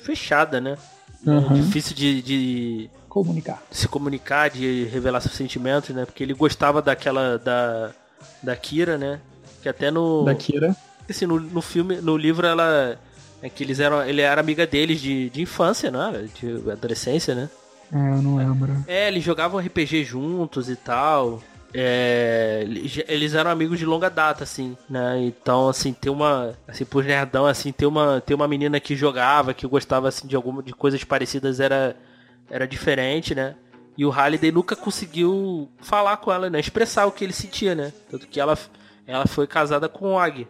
[0.01, 0.77] fechada, né?
[1.27, 1.53] Aham.
[1.55, 3.61] Difícil de, de Comunicar.
[3.69, 6.05] se comunicar, de revelar seus sentimentos, né?
[6.05, 7.91] Porque ele gostava daquela da
[8.41, 9.19] da Kira, né?
[9.61, 10.75] Que até no Da Kira.
[11.09, 12.97] assim, no, no filme, no livro ela
[13.41, 16.27] é que eles eram, ele era amiga deles de, de infância, né?
[16.39, 17.49] De adolescência, né?
[17.93, 18.83] É, eu não lembro.
[18.87, 21.41] É, eles jogavam RPG juntos e tal.
[21.73, 22.65] É,
[23.07, 25.19] eles- eram amigos de longa data, assim, né?
[25.21, 26.53] Então, assim, tem uma.
[26.67, 30.35] Assim, por nerdão, assim, tem uma, tem uma menina que jogava, que gostava, assim, de
[30.35, 31.95] alguma de coisas parecidas, era,
[32.49, 33.55] era diferente, né?
[33.97, 36.59] E o Halliday nunca conseguiu falar com ela, né?
[36.59, 37.91] Expressar o que ele sentia, né?
[38.09, 38.57] Tanto que ela,
[39.05, 40.47] ela foi casada com o Og.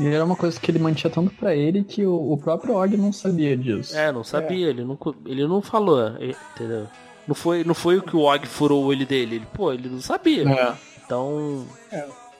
[0.00, 2.96] E era uma coisa que ele mantinha tanto pra ele que o, o próprio Og
[2.96, 3.96] não sabia disso.
[3.96, 6.88] É, não sabia, ele, não, co- ele não falou, é, entendeu?
[7.28, 9.88] Não foi, não foi o que o Og furou o olho dele, ele, pô, ele
[9.88, 10.48] não sabia.
[10.48, 10.72] É.
[11.04, 11.66] Então,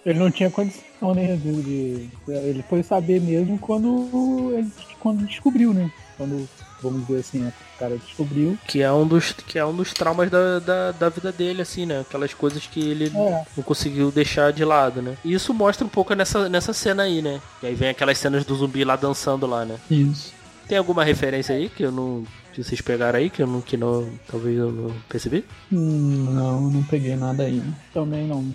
[0.07, 1.37] Ele não tinha condição, né?
[1.37, 5.91] De, de- ele foi saber mesmo quando ele quando descobriu, né?
[6.17, 6.49] Quando,
[6.83, 8.59] vamos dizer assim, o cara descobriu.
[8.67, 11.85] que é um dos, que é um dos traumas da, da, da vida dele, assim,
[11.87, 12.01] né?
[12.01, 13.45] Aquelas coisas que ele É.
[13.57, 15.17] não conseguiu deixar de lado, né?
[15.25, 17.41] E isso mostra um pouco nessa, nessa cena aí, né?
[17.63, 19.77] E aí vem aquelas cenas do zumbi lá dançando lá, né?
[19.91, 20.33] Isso.
[20.67, 22.25] Tem alguma referência aí que eu não.
[22.59, 23.61] Que vocês pegaram aí, que eu não.
[23.61, 25.45] Que não talvez eu não percebi?
[25.73, 27.63] Hum, não, não peguei nada aí.
[27.95, 28.53] Também não.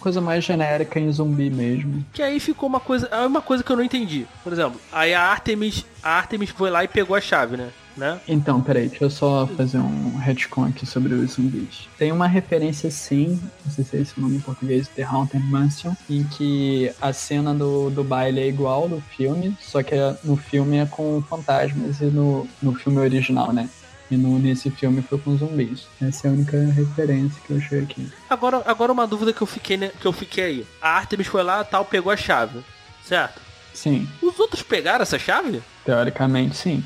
[0.00, 2.02] Coisa mais genérica em zumbi mesmo.
[2.14, 3.06] Que aí ficou uma coisa.
[3.08, 4.26] É uma coisa que eu não entendi.
[4.42, 5.84] Por exemplo, aí a Artemis.
[6.02, 7.68] A Artemis foi lá e pegou a chave, né?
[7.96, 8.20] Né?
[8.28, 11.88] Então, peraí, deixa eu só fazer um retcon aqui sobre os zumbis.
[11.98, 15.44] Tem uma referência, sim, não sei se é esse o nome em português, The Haunted
[15.44, 20.36] Mansion, em que a cena do, do baile é igual do filme, só que no
[20.36, 23.68] filme é com fantasmas e no, no filme original, né?
[24.08, 25.86] E no, nesse filme foi com zumbis.
[26.00, 28.08] Essa é a única referência que eu achei aqui.
[28.30, 30.66] Agora, agora uma dúvida que eu fiquei, né, que eu fiquei aí.
[30.80, 32.60] A Artemis foi lá tal, pegou a chave.
[33.04, 33.40] Certo?
[33.74, 35.60] Sim, Os outros pegaram essa chave?
[35.84, 36.84] teoricamente sim.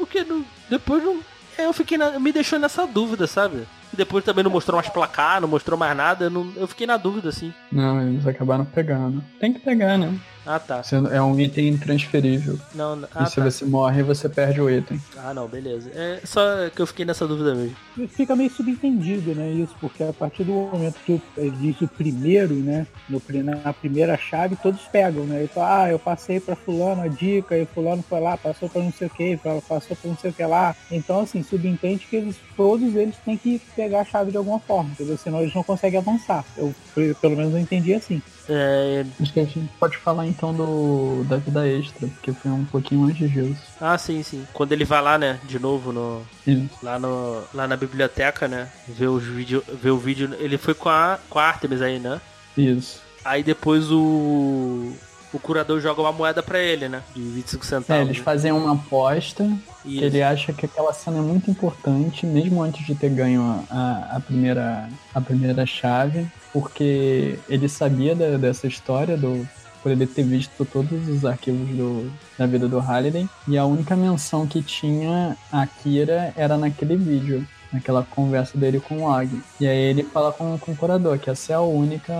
[0.00, 1.20] Porque não- depois não.
[1.58, 3.66] é, Eu fiquei na- me deixou nessa dúvida, sabe?
[3.92, 6.24] E depois também não mostrou mais placar, não mostrou mais nada.
[6.24, 7.52] eu não- eu fiquei na dúvida, assim.
[7.70, 9.22] Não, eles acabaram pegando.
[9.38, 10.10] Tem que pegar, né?
[10.46, 10.82] Ah, tá.
[10.82, 12.58] Você- É um item intransferível.
[12.74, 13.44] Não, não- e ah, se tá.
[13.44, 15.00] você morre, você perde o item.
[15.16, 15.90] Ah, não, beleza.
[15.94, 16.40] É só
[16.74, 17.76] que eu fiquei nessa dúvida mesmo.
[18.08, 19.50] Fica meio subentendido, né?
[19.50, 22.86] Isso, porque a partir do momento que ele diz o primeiro, né?
[23.08, 23.20] No,
[23.64, 25.40] na primeira chave, todos pegam, né?
[25.40, 28.82] Ele fala, ah, eu passei pra fulano a dica, e fulano foi lá, passou pra
[28.82, 30.74] não sei o que, passou pra não sei o que lá.
[30.90, 34.90] Então, assim, subentende que eles, todos eles têm que pegar a chave de alguma forma,
[34.90, 35.18] entendeu?
[35.18, 36.44] Senão eles não conseguem avançar.
[36.56, 36.74] Eu,
[37.20, 38.22] pelo menos, eu entendi assim.
[38.52, 42.64] É, Acho que a gente pode falar então do da vida extra, porque foi um
[42.64, 43.60] pouquinho antes disso.
[43.80, 44.44] Ah, sim, sim.
[44.52, 46.22] Quando ele vai lá, né, de novo no.
[46.46, 46.68] Isso.
[46.82, 48.68] Lá, no, lá na biblioteca, né?
[48.88, 50.34] Ver, os vídeo, ver o vídeo.
[50.40, 52.20] Ele foi com a, com a Artemis aí, né?
[52.56, 53.00] Isso.
[53.24, 54.92] Aí depois o.
[55.32, 57.02] O curador joga uma moeda pra ele, né?
[57.14, 58.04] De 25 É, centavos.
[58.08, 59.44] eles fazem uma aposta
[59.84, 60.02] Isso.
[60.02, 64.18] ele acha que aquela cena é muito importante, mesmo antes de ter ganho a, a
[64.18, 69.46] primeira, a primeira chave, porque ele sabia da- dessa história do
[69.82, 73.96] por ele ter visto todos os arquivos do, da vida do Halliday e a única
[73.96, 79.30] menção que tinha a Kira era naquele vídeo naquela conversa dele com o Og.
[79.60, 82.12] E aí ele fala com, com o curador que essa é a única,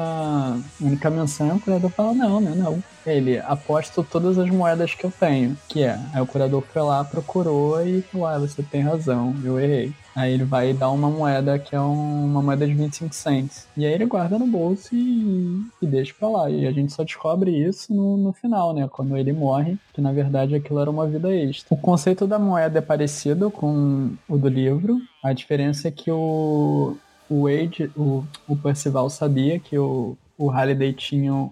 [0.80, 1.48] única menção.
[1.48, 2.84] E o curador fala, não, não, não.
[3.04, 5.98] Ele aposto todas as moedas que eu tenho, que é.
[6.12, 9.92] Aí o curador foi lá, procurou e falou, ah, você tem razão, eu errei.
[10.20, 13.66] Aí ele vai dar uma moeda que é um- uma moeda de 25 cents.
[13.76, 16.50] E aí ele guarda no bolso e, e deixa pra lá.
[16.50, 18.88] E a gente só descobre isso no, no final, né?
[18.90, 21.74] Quando ele morre, que na verdade aquilo era uma vida extra.
[21.74, 25.00] O conceito da moeda é parecido com o do livro.
[25.22, 26.96] A diferença é que o,
[27.28, 31.50] o Wade, o, o Percival sabia que o, o Halliday tinha um,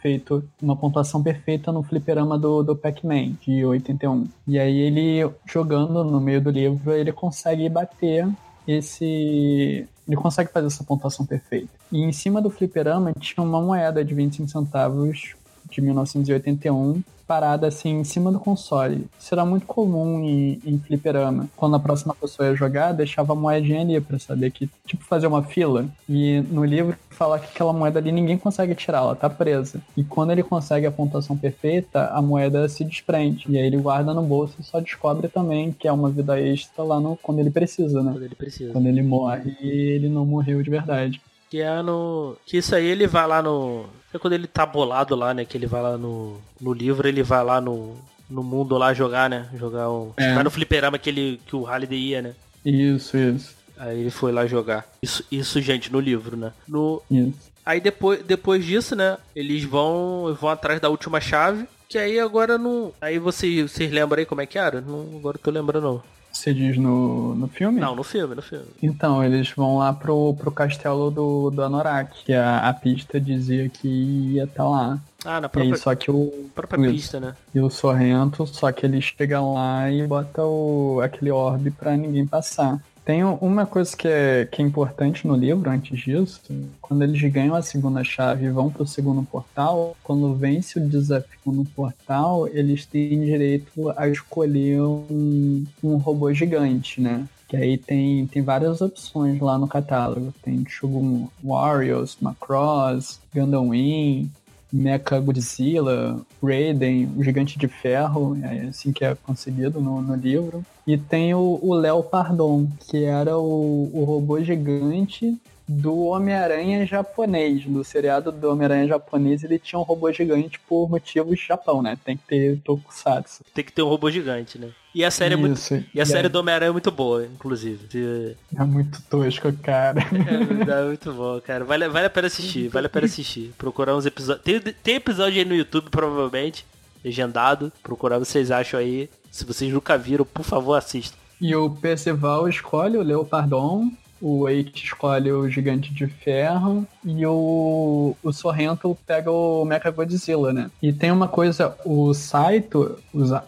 [0.00, 4.26] feito uma pontuação perfeita no fliperama do, do Pac-Man, de 81.
[4.46, 8.28] E aí ele, jogando no meio do livro, ele consegue bater
[8.66, 9.86] esse...
[10.06, 11.68] Ele consegue fazer essa pontuação perfeita.
[11.92, 15.36] E em cima do fliperama tinha uma moeda de 25 centavos
[15.70, 19.06] de 1981 parada assim em cima do console.
[19.16, 21.48] Isso era muito comum em, em fliperama.
[21.56, 25.28] Quando a próxima pessoa ia jogar, deixava a moedinha ali pra saber que, tipo, fazer
[25.28, 25.86] uma fila.
[26.08, 29.80] E no livro fala que aquela moeda ali ninguém consegue tirar, ela tá presa.
[29.96, 33.44] E quando ele consegue a pontuação perfeita, a moeda se desprende.
[33.48, 36.82] E aí ele guarda no bolso e só descobre também que é uma vida extra
[36.82, 38.10] lá no, quando ele precisa, né?
[38.10, 38.72] Quando ele precisa.
[38.72, 41.22] Quando ele morre, ele não morreu de verdade.
[41.48, 42.36] Que é no.
[42.44, 43.86] Que isso aí ele vai lá no.
[44.12, 45.44] É quando ele tá bolado lá, né?
[45.44, 46.38] Que ele vai lá no.
[46.60, 47.96] No livro, ele vai lá no.
[48.28, 49.48] No mundo lá jogar, né?
[49.54, 50.14] Jogar o.
[50.16, 50.40] É.
[50.42, 52.34] No fliperama que, ele, que o Halliday ia, né?
[52.64, 54.86] Isso, isso, Aí ele foi lá jogar.
[55.02, 56.52] Isso, isso gente, no livro, né?
[56.68, 57.50] No, isso.
[57.64, 59.16] Aí depois, depois disso, né?
[59.34, 61.66] Eles vão vão atrás da última chave.
[61.88, 62.92] Que aí agora não.
[63.00, 64.80] Aí vocês, vocês lembram aí como é que era?
[64.80, 66.02] Não, agora eu tô lembrando não.
[66.32, 67.80] Você diz no, no filme?
[67.80, 68.66] Não, no filme, no filme.
[68.82, 73.68] Então, eles vão lá pro, pro castelo do, do Anorak, que a, a pista dizia
[73.68, 74.98] que ia estar lá.
[75.24, 76.50] Ah, na própria, só que o.
[76.54, 76.94] própria isso.
[76.94, 77.34] pista, né?
[77.54, 82.26] E o Sorrento, só que ele chega lá e bota o, aquele orbe pra ninguém
[82.26, 82.80] passar.
[83.04, 86.40] Tem uma coisa que é, que é importante no livro antes disso,
[86.80, 91.52] quando eles ganham a segunda chave e vão pro segundo portal, quando vence o desafio
[91.52, 97.26] no portal, eles têm direito a escolher um, um robô gigante, né?
[97.48, 100.32] Que aí tem, tem várias opções lá no catálogo.
[100.40, 104.30] Tem Shogun Warriors, Macross, Gundam Wing,
[104.72, 110.64] Mecha Godzilla, Raiden, o Gigante de Ferro, é assim que é concebido no, no livro.
[110.90, 117.84] E tem o, Léo Pardon, que era o, o robô gigante do Homem-Aranha japonês, do
[117.84, 121.96] seriado do Homem-Aranha japonês, ele tinha um robô gigante por motivos de Japão, né?
[122.04, 123.44] Tem que ter Tokusatsu.
[123.54, 124.70] Tem que ter um robô gigante, né?
[124.92, 125.60] E a série é muito.
[125.94, 128.36] E a é- série do Homem-Aranha é muito boa, inclusive.
[128.58, 130.00] É muito tosco, cara.
[130.10, 131.64] É, é muito bom, cara.
[131.64, 133.52] Vale, vale a pena assistir, vale a pena assistir.
[133.56, 134.44] Procurar uns episódios.
[134.44, 136.66] Tem, tem episódio aí no YouTube, provavelmente,
[137.04, 137.72] legendado.
[137.80, 139.08] Procurar, vocês acham aí.
[139.30, 141.16] Se vocês nunca viram, por favor, assistam.
[141.40, 148.14] E o Percival escolhe o Leopardon, o Eight escolhe o Gigante de Ferro e o,
[148.22, 150.70] o Sorrento pega o Mecha Godzilla, né?
[150.82, 152.98] E tem uma coisa, o Saito,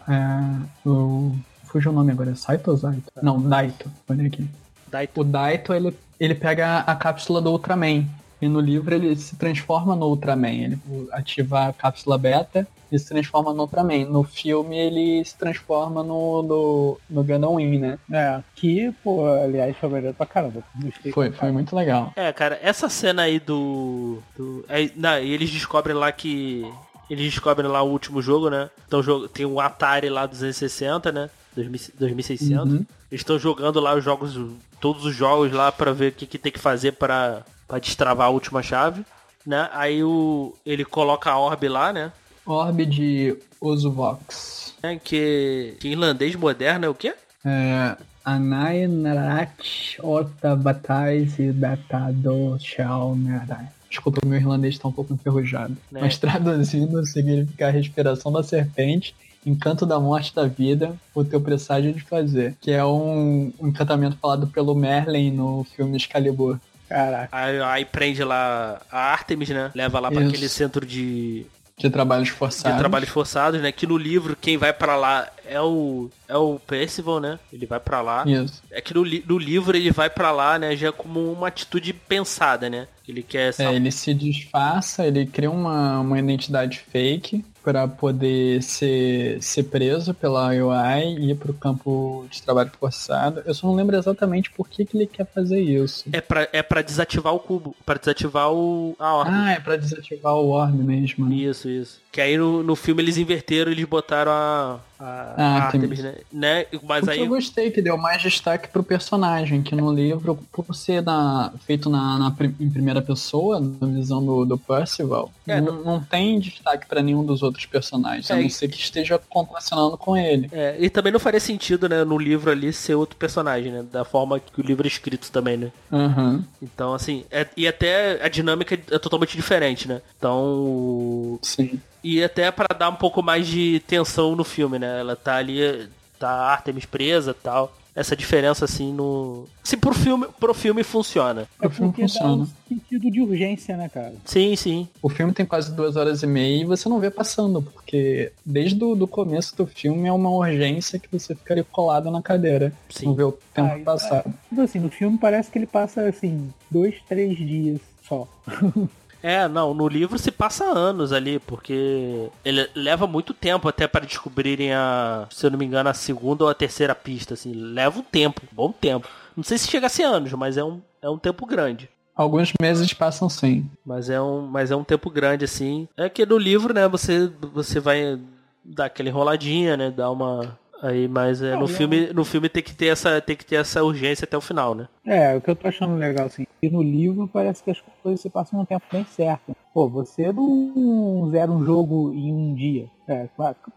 [0.07, 3.11] é, o fugiu o nome agora, é Saito ou Zaito?
[3.21, 4.47] Não, Daito, olha aqui.
[4.87, 8.05] Daí, O Daito, ele, ele pega a cápsula do Ultraman.
[8.39, 10.51] E no livro ele se transforma no Ultraman.
[10.51, 10.79] Ele
[11.11, 14.05] ativa a cápsula beta e se transforma no Ultraman.
[14.05, 17.97] No filme ele se transforma no, no, no Gundam Wing, né?
[18.11, 20.63] É, que, pô, aliás, foi maneiro pra caramba.
[20.75, 22.13] Gostei Foi, foi muito legal.
[22.15, 24.19] É, cara, essa cena aí do.
[24.37, 26.63] do é, não, e eles descobrem lá que.
[27.09, 28.69] Eles descobrem lá o último jogo, né?
[28.87, 31.29] Então jogo, tem um Atari lá 260, né?
[31.55, 32.73] 2000 2600.
[32.73, 32.85] Uhum.
[33.11, 34.39] Eles estão jogando lá os jogos,
[34.79, 38.27] todos os jogos lá pra ver o que, que tem que fazer pra, pra destravar
[38.27, 39.05] a última chave,
[39.45, 39.69] né?
[39.73, 42.11] Aí o ele coloca a orbe lá, né?
[42.45, 44.73] Orbe de Ozuvox.
[44.83, 47.13] É, Que, que em irlandês moderno é o quê?
[47.45, 53.67] É, Anai Narat Ota Batais e Datado Shao Narai.
[53.89, 55.77] Desculpa, o meu irlandês tá um pouco enferrujado.
[55.91, 56.01] Né?
[56.01, 59.15] Mas traduzindo, significa a respiração da serpente,
[59.45, 62.55] encanto da morte da vida, o teu presságio de fazer.
[62.59, 66.59] Que é um, um encantamento falado pelo Merlin no filme Excalibur.
[66.89, 67.29] Caraca.
[67.31, 69.71] Aí, aí prende lá a Artemis, né?
[69.75, 70.29] Leva lá pra Isso.
[70.29, 71.45] aquele centro de,
[71.83, 72.79] De trabalhos de forçados.
[72.79, 73.69] trabalhos forçados, né?
[73.69, 77.39] Que no livro quem vai pra lá é o é o Percival, né?
[77.51, 78.23] Ele vai pra lá.
[78.25, 78.61] Isso.
[78.71, 80.75] É que no, no livro ele vai pra lá, né?
[80.75, 82.87] Já como uma atitude pensada, né?
[83.07, 88.61] Ele quer essa É, ele se disfarça, ele cria uma, uma identidade fake para poder
[88.61, 93.41] ser, ser preso pela IOI e ir pro campo de trabalho forçado.
[93.45, 96.03] Eu só não lembro exatamente por que, que ele quer fazer isso.
[96.11, 99.33] é pra, é pra desativar o cubo, pra desativar o a ordem.
[99.35, 101.27] Ah, é pra desativar o orbe mesmo.
[101.27, 101.35] né?
[101.35, 102.01] Isso, isso.
[102.11, 106.15] Que aí no, no filme eles inverteram, eles botaram a, a, Ah, a Artemis, né?
[106.31, 106.65] né?
[106.83, 110.35] Mas O que aí eu gostei que deu mais destaque pro personagem, que no livro,
[110.51, 115.59] por ser na- feito na, na em primeira pessoa, na visão do, do Percival, É,
[115.59, 118.77] não, não tem destaque pra nenhum dos outros personagens, a É, não e- ser que
[118.77, 120.49] esteja contracionando com ele.
[120.51, 123.83] É, e também não faria sentido, né, no livro ali ser outro personagem, né?
[123.91, 125.71] Da forma que o livro é escrito também, né?
[125.91, 130.01] Aham, Então, assim, é- e até a dinâmica é totalmente diferente, né?
[130.17, 131.79] Então, sim.
[132.03, 134.99] E até pra dar um pouco mais de tensão no filme, né?
[134.99, 135.87] Ela tá ali,
[136.19, 137.73] tá a Artemis presa e tal.
[137.95, 139.45] Essa diferença, assim, no...
[139.63, 141.47] Se pro filme, pro filme funciona.
[141.61, 142.41] É O filme porque dá funciona.
[142.43, 144.15] um sentido de urgência, né, cara?
[144.25, 144.87] Sim, sim.
[144.99, 148.83] O filme tem quase duas horas e meia e você não vê passando, porque desde
[148.83, 152.73] o do começo do filme é uma urgência que você ficaria colado na cadeira.
[152.89, 153.05] Sim.
[153.05, 154.23] Não vê o tempo Ah, passar.
[154.49, 157.79] Tipo assim, no filme parece que ele passa, assim, dois, três dias
[158.09, 158.27] só.
[159.23, 164.05] É, não, no livro se passa anos ali, porque ele leva muito tempo até para
[164.05, 167.99] descobrirem a, se eu não me engano, a segunda ou a terceira pista, assim, leva
[167.99, 169.07] um tempo, bom tempo.
[169.35, 171.89] Não sei se chega a ser anos, mas é um, é um tempo grande.
[172.13, 173.65] Alguns meses passam sim.
[173.85, 175.87] Mas é um, mas é um tempo grande, assim.
[175.95, 178.19] É que no livro, né, você, você vai
[178.63, 182.75] dar aquela enroladinha, né, dar uma, Aí, mas é, no, filme, no filme tem que,
[182.75, 184.89] ter essa, tem que ter essa urgência até o final, né?
[185.05, 188.21] É, o que eu tô achando legal, assim, e no livro parece que as coisas
[188.21, 189.55] se passam num tempo bem certo.
[189.73, 192.87] Pô, você não zera um jogo em um dia.
[193.07, 193.27] É,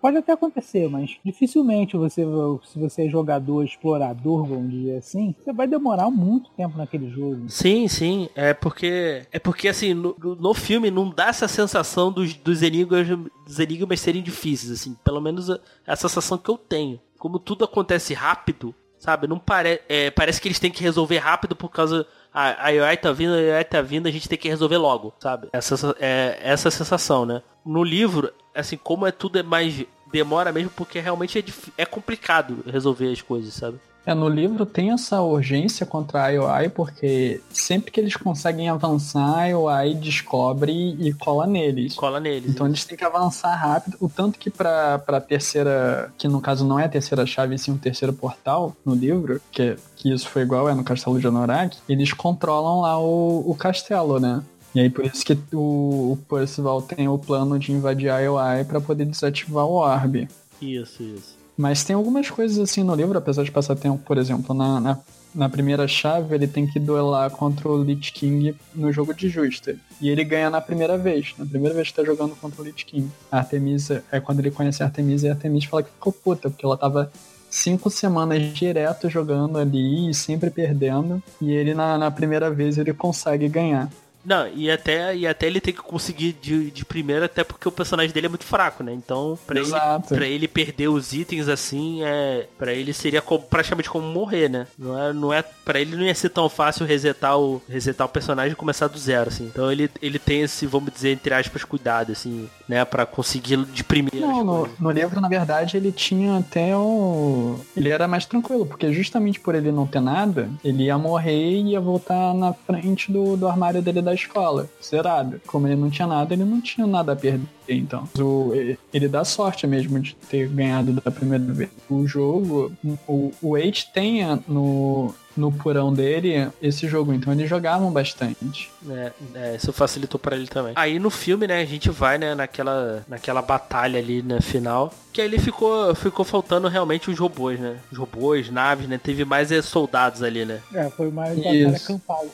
[0.00, 2.22] pode até acontecer, mas dificilmente você,
[2.64, 7.48] se você é jogador, explorador, vamos dizer assim, você vai demorar muito tempo naquele jogo.
[7.48, 8.28] Sim, sim.
[8.34, 13.08] É porque, é porque assim, no, no filme não dá essa sensação dos, dos, enigmas,
[13.44, 14.94] dos enigmas serem difíceis, assim.
[15.02, 15.48] Pelo menos
[15.86, 17.00] essa sensação que eu tenho.
[17.18, 19.26] Como tudo acontece rápido, sabe?
[19.26, 23.12] Não pare, é, parece que eles têm que resolver rápido por causa a, AI tá
[23.12, 25.48] vindo, a AI tá vindo, a gente tem que resolver logo, sabe?
[25.54, 27.42] Essa, é, essa sensação, né?
[27.64, 29.86] No livro, assim, como é tudo é mais.
[30.12, 33.80] demora mesmo porque realmente é, é complicado resolver as coisas, sabe?
[34.06, 39.40] É, no livro tem essa urgência contra a IOI, porque sempre que eles conseguem avançar,
[39.40, 41.94] a IOI descobre e cola neles.
[41.94, 42.48] Cola neles.
[42.48, 46.64] Então eles têm que avançar rápido, o tanto que pra, pra terceira, que no caso
[46.64, 50.42] não é a terceira chave, sim um terceiro portal no livro, que, que isso foi
[50.42, 54.40] igual é no Castelo de Anorak, eles controlam lá o, o castelo, né?
[54.72, 58.64] E aí por isso que o, o Percival tem o plano de invadir a IOI
[58.64, 60.28] para poder desativar o orbe.
[60.62, 61.35] Isso, isso.
[61.56, 64.98] Mas tem algumas coisas assim no livro, apesar de passar tempo, por exemplo, na, na,
[65.34, 69.74] na, primeira chave ele tem que duelar contra o Lich King no jogo de justa.
[70.00, 72.84] E ele ganha na primeira vez, na primeira vez que tá jogando contra o Lich
[72.84, 73.10] King.
[73.32, 76.50] A Artemisa, é quando ele conhece a Artemisa e a Artemisa fala que ficou puta,
[76.50, 77.10] porque ela tava
[77.48, 81.22] cinco semanas direto jogando ali e sempre perdendo.
[81.40, 83.88] E ele na, na primeira vez ele consegue ganhar.
[84.26, 87.72] Não, e até, e até ele tem que conseguir de, de primeira, até porque o
[87.72, 88.92] personagem dele é muito fraco, né?
[88.92, 89.70] Então, pra, ele,
[90.08, 92.48] pra ele perder os itens assim, é.
[92.58, 94.66] para ele seria como, praticamente como morrer, né?
[94.76, 95.42] Não é, não é.
[95.64, 98.98] Pra ele não ia ser tão fácil resetar o, resetar o personagem e começar do
[98.98, 99.44] zero, assim.
[99.44, 102.84] Então ele, ele tem esse, vamos dizer, entre aspas, cuidado, assim, né?
[102.84, 104.26] Pra conseguir de primeira.
[104.26, 107.60] Não, no, no, livro, na verdade, ele tinha até o.
[107.76, 111.70] Ele era mais tranquilo, porque justamente por ele não ter nada, ele ia morrer e
[111.70, 115.40] ia voltar na frente do, do armário dele da escola, zerado.
[115.46, 118.08] Como ele não tinha nada, ele não tinha nada a perder, então.
[118.18, 118.52] O,
[118.92, 121.70] ele dá sorte mesmo de ter ganhado da primeira vez.
[121.88, 122.72] O jogo,
[123.06, 128.70] o, o H tem no, no porão dele esse jogo, então eles jogavam bastante.
[128.88, 130.72] É, é isso facilitou para ele também.
[130.74, 135.20] Aí no filme, né, a gente vai, né, naquela, naquela batalha ali, né, final, que
[135.20, 137.78] aí ele ficou, ficou faltando realmente os robôs, né?
[137.90, 139.00] Os robôs, naves, né?
[139.02, 140.60] Teve mais é, soldados ali, né?
[140.74, 142.26] É, foi mais batalha campal.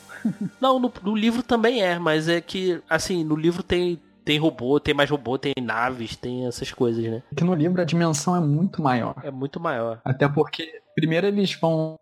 [0.60, 4.78] Não, no, no livro também é, mas é que, assim, no livro tem tem robô,
[4.78, 7.22] tem mais robô, tem naves, tem essas coisas, né?
[7.36, 9.16] Que no livro a dimensão é muito maior.
[9.24, 10.00] É muito maior.
[10.04, 11.96] Até porque Primeiro eles vão.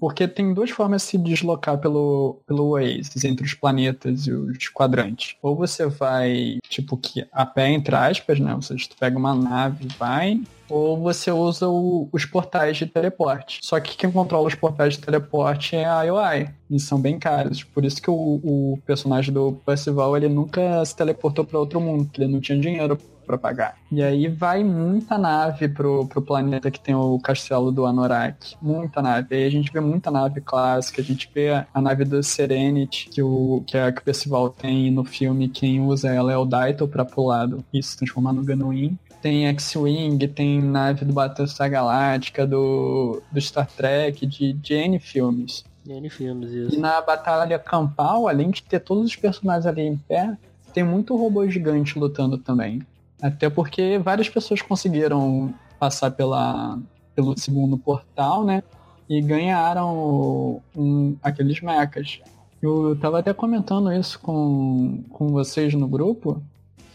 [0.00, 4.68] Porque tem duas formas de se deslocar pelo, pelo Oasis, entre os planetas e os
[4.68, 5.36] quadrantes.
[5.42, 8.54] Ou você vai, tipo, que a pé, entre aspas, né?
[8.54, 10.40] Ou seja, tu pega uma nave e vai.
[10.72, 13.60] Ou você usa o, os portais de teleporte.
[13.62, 16.48] Só que quem controla os portais de teleporte é a IOI.
[16.70, 17.62] E são bem caros.
[17.62, 22.08] Por isso que o, o personagem do Percival ele nunca se teleportou para outro mundo,
[22.16, 22.96] ele não tinha dinheiro
[23.26, 23.76] para pagar.
[23.90, 28.56] E aí vai muita nave pro, pro planeta que tem o castelo do Anorak.
[28.62, 29.36] Muita nave.
[29.36, 33.22] Aí a gente vê muita nave clássica, a gente vê a nave do Serenity, que,
[33.22, 35.50] o, que, é, que o Percival tem no filme.
[35.50, 37.46] Quem usa ela é o Daito pra pular
[37.82, 44.26] se transformar no Ganuin tem X-Wing, tem nave do Battlestar Galáctica, do, do Star Trek,
[44.26, 45.64] de, de N filmes.
[45.86, 46.76] N filmes, isso.
[46.76, 50.36] E na Batalha Campal, além de ter todos os personagens ali em pé,
[50.74, 52.82] tem muito robô gigante lutando também.
[53.22, 56.78] Até porque várias pessoas conseguiram passar pela,
[57.14, 58.62] pelo segundo portal, né?
[59.08, 62.20] E ganharam um, aqueles mechas.
[62.60, 66.42] Eu tava até comentando isso com, com vocês no grupo,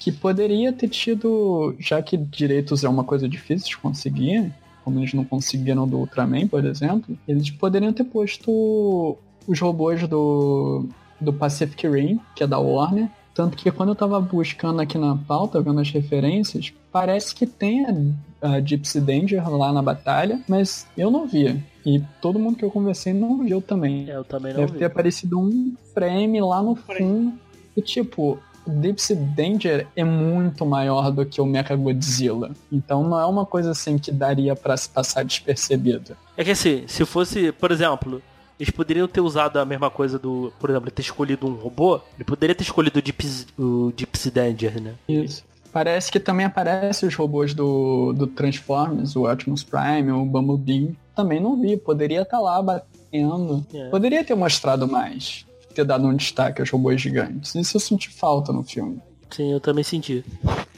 [0.08, 4.54] que poderia ter tido, já que direitos é uma coisa difícil de conseguir,
[4.86, 10.86] como eles não conseguiram do Ultraman, por exemplo, eles poderiam ter posto os robôs do,
[11.20, 15.14] do Pacific Rim, que é da Warner, tanto que quando eu tava buscando aqui na
[15.14, 20.88] pauta, vendo as referências, parece que tem a, a Gypsy Danger lá na batalha, mas
[20.98, 21.62] eu não via.
[21.86, 24.10] E todo mundo que eu conversei não viu também.
[24.10, 24.78] É, eu também não Deve vi.
[24.80, 27.34] ter aparecido um frame lá no fundo.
[27.76, 28.40] E tipo,
[28.70, 32.52] Gypsy Danger é muito maior do que o Mecha Godzilla.
[32.72, 36.16] Então não é uma coisa assim que daria para se passar despercebido.
[36.36, 38.22] É que assim, se fosse, por exemplo,
[38.60, 42.02] Eles poderiam ter usado a mesma coisa do, por exemplo, ter escolhido um robô.
[42.16, 44.96] Ele poderia ter escolhido o Gypsy, o Danger, né?
[45.08, 45.44] Isso.
[45.72, 50.98] Parece que também aparecem os robôs do, do Transformers, o Optimus Prime, o Bumblebee.
[51.16, 53.64] Também não vi, poderia estar lá batendo.
[53.72, 53.90] É.
[53.90, 55.46] Poderia ter mostrado mais,
[55.78, 57.54] ter dado um destaque aos robôs gigantes.
[57.54, 59.00] Isso eu senti falta no filme.
[59.30, 60.26] Sim, eu também senti.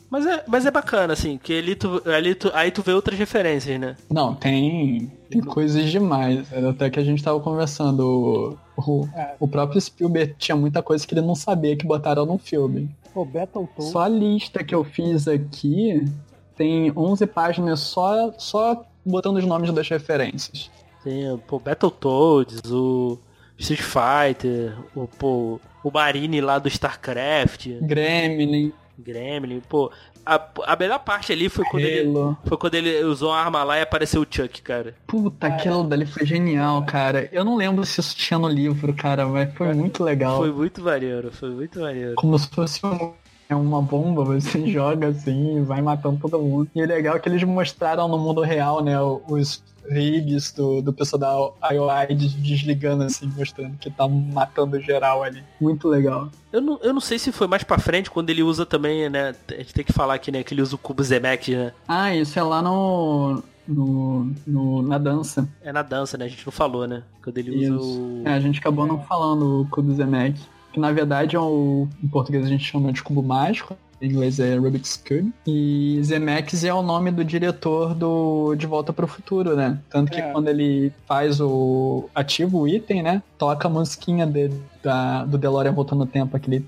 [0.09, 3.17] Mas é, mas é bacana, assim, que ali tu, ali tu, aí tu vê outras
[3.17, 3.95] referências, né?
[4.09, 6.51] Não, tem, tem coisas demais.
[6.51, 8.57] Até que a gente tava conversando.
[8.75, 9.07] O,
[9.39, 12.89] o próprio Spielberg tinha muita coisa que ele não sabia que botaram no filme.
[13.13, 13.91] Pô, Battletoads.
[13.91, 16.03] Só a lista que eu fiz aqui
[16.55, 20.71] tem 11 páginas só, só botando os nomes das referências.
[21.03, 23.19] Tem, pô, Battletoads, o
[23.59, 29.91] Street Fighter, o, pô, o Marine lá do StarCraft, Gremlin, Gremlin, pô.
[30.25, 32.13] A, a melhor parte ali foi quando ele,
[32.45, 34.93] foi quando ele usou a arma lá e apareceu o Chuck, cara.
[35.07, 37.27] Puta, aquilo dali foi genial, cara.
[37.31, 40.37] Eu não lembro se isso tinha no livro, cara, mas foi muito legal.
[40.37, 42.13] Foi muito maneiro, foi muito maneiro.
[42.15, 43.13] Como se fosse um-
[43.49, 46.69] é uma bomba, você joga assim e vai matando todo mundo.
[46.75, 50.93] E o legal é que eles mostraram no mundo real, né, os rigs do, do
[50.93, 55.43] pessoal da IOI des- desligando assim, mostrando que tá matando geral ali.
[55.59, 56.29] Muito legal.
[56.51, 59.35] Eu não, eu não sei se foi mais pra frente, quando ele usa também, né?
[59.49, 60.43] A gente tem que falar aqui, né?
[60.43, 61.73] Que ele usa o cubo Zemek, né?
[61.87, 63.43] Ah, isso é lá no.
[63.67, 65.47] no, no- na dança.
[65.61, 66.25] É na dança, né?
[66.25, 67.03] A gente não falou, né?
[67.23, 68.01] Quando ele usa Isso.
[68.01, 68.23] o.
[68.25, 70.39] É, a gente acabou não falando o cubo Zemek.
[70.73, 71.87] Que na verdade é o.
[72.03, 73.75] Em português a gente chama de cubo mágico.
[74.01, 75.33] Em inglês é Rubik's Cube.
[75.45, 79.77] E Zemeckis é o nome do diretor do De Volta para o Futuro, né?
[79.89, 80.31] Tanto que É.
[80.31, 82.09] quando ele faz o.
[82.15, 83.21] ativa o item, né?
[83.37, 86.65] Toca a musiquinha dele, da, do DeLorean voltando no tempo, aquele.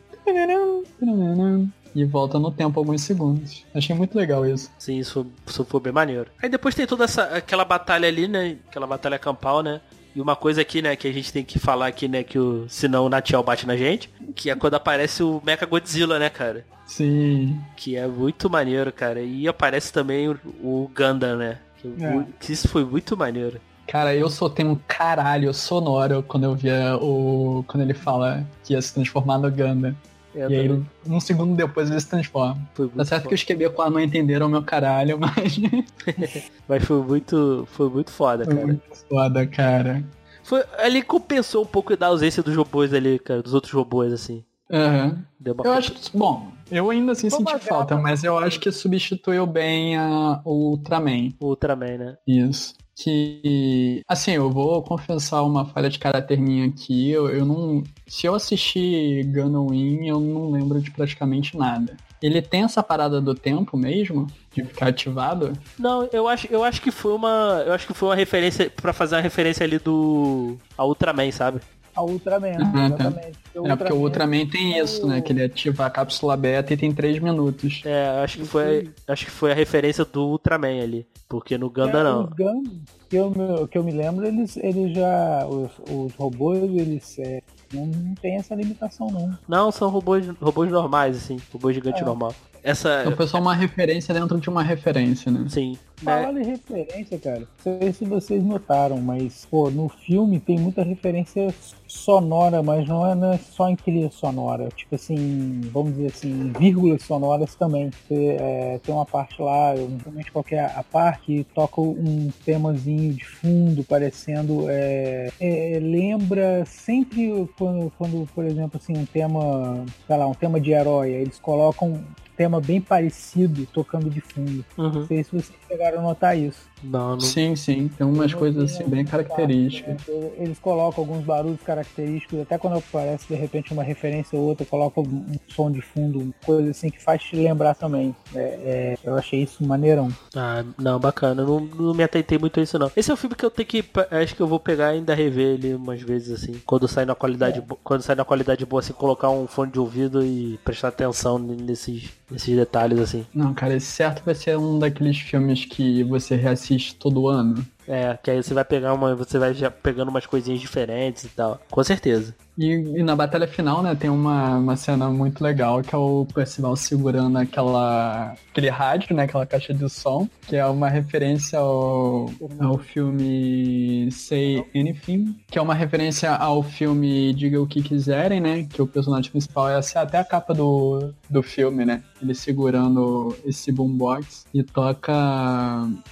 [1.93, 3.65] E volta no tempo alguns segundos.
[3.75, 4.71] Achei muito legal isso.
[4.79, 6.27] Sim, isso foi, isso foi bem maneiro.
[6.41, 8.57] Aí depois tem toda essa aquela batalha ali, né?
[8.69, 9.81] Aquela batalha campal, né?
[10.15, 12.65] E uma coisa aqui, né, que a gente tem que falar aqui, né, que o,
[12.67, 16.65] senão o Natiel bate na gente, que é quando aparece o Mecha Godzilla, né, cara?
[16.91, 17.57] Sim.
[17.77, 19.21] Que é muito maneiro, cara.
[19.21, 21.57] E aparece também o, o Gundam, né?
[21.77, 22.23] Que, É.
[22.39, 23.59] que isso foi muito maneiro.
[23.87, 27.63] Cara, eu soltei um caralho sonoro quando eu via o.
[27.67, 29.95] quando ele fala que ia se transformar no Ganda.
[30.35, 32.57] É, E aí, um segundo depois ele se transforma.
[32.73, 33.59] foi Tá certo que foda.
[33.65, 35.59] os QB4 não entenderam o meu caralho, mas
[36.67, 38.67] Mas foi muito, foi muito foda, foi cara.
[38.67, 40.03] muito foda, cara.
[40.43, 44.43] Foi, ele compensou um pouco da ausência dos robôs ali, cara, dos outros robôs, assim.
[44.71, 45.23] Aham.
[45.39, 48.59] Deu uma Eu acho que, bom, eu ainda assim Foi senti falta, mas eu acho
[48.59, 51.29] que substituiu bem a, Ultraman.
[51.39, 52.17] O Ultraman, né?
[52.25, 52.73] Isso.
[52.95, 57.09] Que, assim, eu vou confessar uma falha de caráter minha aqui.
[57.09, 57.83] Eu, eu não.
[58.07, 61.95] Se eu assistir Gunna Win, eu não lembro de praticamente nada.
[62.21, 64.27] Ele tem essa parada do tempo mesmo?
[64.53, 65.53] De ficar ativado?
[65.79, 68.93] Não, eu acho, eu acho que foi uma, eu acho que foi uma referência pra
[68.93, 71.59] fazer uma referência ali do a Ultraman, sabe?
[71.95, 72.85] A Ultraman, Ah, tá.
[72.85, 73.37] exatamente.
[73.55, 75.21] é, porque o Ultraman tem isso, né?
[75.21, 77.81] Que ele ativa a cápsula beta e tem 3 minutos.
[77.85, 81.99] É, acho que foi, acho que foi a referência do Ultraman ali, porque no Gundam
[81.99, 82.23] É, não.
[82.25, 82.63] Os Gundam,
[83.09, 85.45] que eu, me- que eu me lembro, eles, eles já.
[85.47, 87.41] Os, os robôs, eles é,
[87.73, 89.37] não, não tem essa limitação, não.
[89.47, 92.05] Não, são robôs, robôs normais assim, robô gigante É.
[92.05, 92.33] normal.
[92.63, 95.45] Essa, Então foi só uma referência dentro de uma referência, né?
[95.49, 95.71] sim,
[96.03, 96.21] né?
[96.21, 97.47] Falando em referência, cara, não
[97.79, 101.51] sei se vocês notaram, mas, pô, no filme tem muita referência
[101.91, 104.69] sonora, mas não é, não é só em trilha sonora.
[104.69, 107.89] Tipo assim, vamos dizer assim, vírgulas sonoras também.
[107.89, 111.81] Você, é, tem uma parte lá, eu não lembro qual que é a parte, toca
[111.81, 114.69] um temazinho de fundo, parecendo.
[114.69, 120.59] é, é, lembra sempre quando, quando, por exemplo, assim, um tema, sei lá, um tema
[120.59, 122.03] de herói, eles colocam um
[122.37, 124.65] tema bem parecido tocando de fundo.
[124.77, 124.91] Uhum.
[124.91, 126.70] Não sei se vocês chegaram a notar isso.
[126.83, 127.19] Não, não.
[127.19, 127.89] Sim, sim.
[127.97, 129.97] Tem umas coisas assim bem características.
[130.37, 135.03] Eles colocam alguns barulhos característicos, até quando aparece de repente uma referência ou outra, colocam
[135.03, 138.15] um som de fundo, uma coisa assim que faz te lembrar também.
[138.35, 140.09] É, é, eu achei isso maneirão.
[140.35, 141.41] Ah, não, bacana.
[141.43, 142.91] Eu Não, não me atentei muito a isso, não.
[142.95, 143.83] Esse é um filme que eu tenho que.
[144.09, 146.59] Acho que eu vou pegar e ainda rever ele umas vezes, assim.
[146.65, 149.79] Quando sai na qualidade, bo- quando sai na qualidade boa, assim, colocar um fone de
[149.79, 153.25] ouvido e prestar atenção nesses, nesses detalhes, assim.
[153.33, 157.65] Não, cara, esse certo vai ser um daqueles filmes que você reassiste todo ano.
[157.87, 159.15] É, que aí você vai pegar uma.
[159.15, 161.59] Você vai já pegando umas coisinhas diferentes e tal.
[161.69, 162.35] Com certeza.
[162.57, 166.27] E, e na batalha final, né, tem uma, uma cena muito legal que é o
[166.33, 172.29] Percival segurando aquela, aquele rádio, né, aquela caixa de som, que é uma referência ao,
[172.59, 178.63] ao filme Say Anything, que é uma referência ao filme Diga o que quiserem, né,
[178.63, 183.35] que o personagem principal é assim, até a capa do, do filme, né, ele segurando
[183.45, 185.13] esse boombox e toca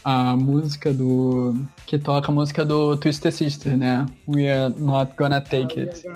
[0.04, 4.06] a música do um, Que toca a música do Twister Sister, né?
[4.28, 6.08] We are not gonna take it.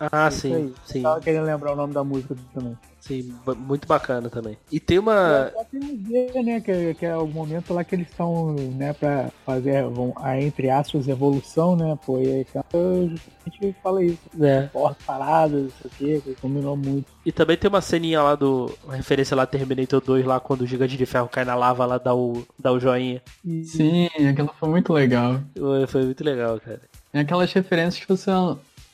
[0.00, 2.76] Ah, Isso sim, sim, Tava querendo lembrar o nome da música também.
[2.98, 4.58] sim, muito bacana também.
[4.68, 5.52] E tem uma.
[5.54, 8.92] Só tem um dia, né, que, que é o momento lá que eles estão, né,
[8.92, 12.44] pra fazer, vão, a, entre aspas, evolução, né, pô, e aí
[13.50, 14.68] gente fala isso, né?
[14.72, 17.06] porta paradas, não sei o que, que combinou muito.
[17.24, 18.72] E também tem uma ceninha lá do.
[18.84, 21.98] Uma referência lá Terminator 2, lá quando o gigante de ferro cai na lava, lá
[21.98, 23.22] dá o, dá o joinha.
[23.64, 25.40] Sim, aquilo foi muito legal.
[25.56, 26.80] Foi foi muito legal, cara.
[27.12, 28.30] É aquelas referências que você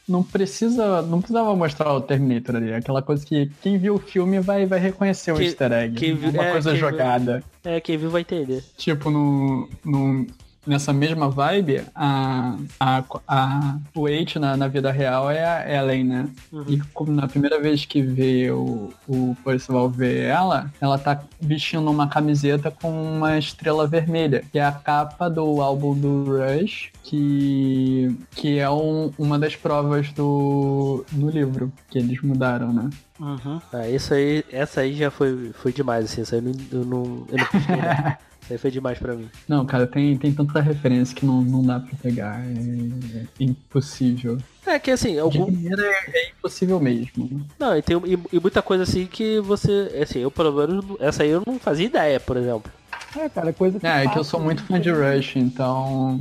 [0.08, 1.02] não precisa.
[1.02, 2.70] Não precisava mostrar o Terminator ali.
[2.70, 5.96] É Aquela coisa que quem viu o filme vai, vai reconhecer o easter egg.
[5.96, 7.42] quem viu- uma é, coisa quem viu- jogada.
[7.64, 8.62] É, quem viu vai entender.
[8.76, 10.26] Tipo, no, no,
[10.66, 16.04] nessa mesma vibe, a, a, a, o H na, na vida real é a Ellen,
[16.04, 16.28] né?
[16.68, 21.90] E como na primeira vez que vê o, o Percival vê ela, ela tá vestindo
[21.90, 28.16] uma camiseta com uma estrela vermelha, que é a capa do álbum do Rush, que,
[28.34, 32.90] que é um- uma das provas do, no livro, que eles mudaram, né?
[33.18, 33.60] Uhum.
[33.72, 36.22] Ah, isso aí, essa aí já foi, foi demais, assim.
[36.22, 38.16] Isso aí eu não, eu não, eu não.
[38.46, 39.28] Isso aí foi demais pra mim.
[39.48, 42.40] Não, cara, tem, tem tanta referência que não, não dá pra pegar.
[42.40, 44.38] É, é impossível.
[44.64, 45.46] É que assim, algum.
[45.48, 47.44] é, é impossível mesmo.
[47.58, 49.90] Não, e tem e, e muita coisa assim que você.
[50.00, 50.84] Assim, eu pelo menos.
[51.00, 52.70] Essa aí eu não fazia ideia, por exemplo.
[53.16, 56.20] é, cara, coisa que É, é que eu sou muito fã de Rush, então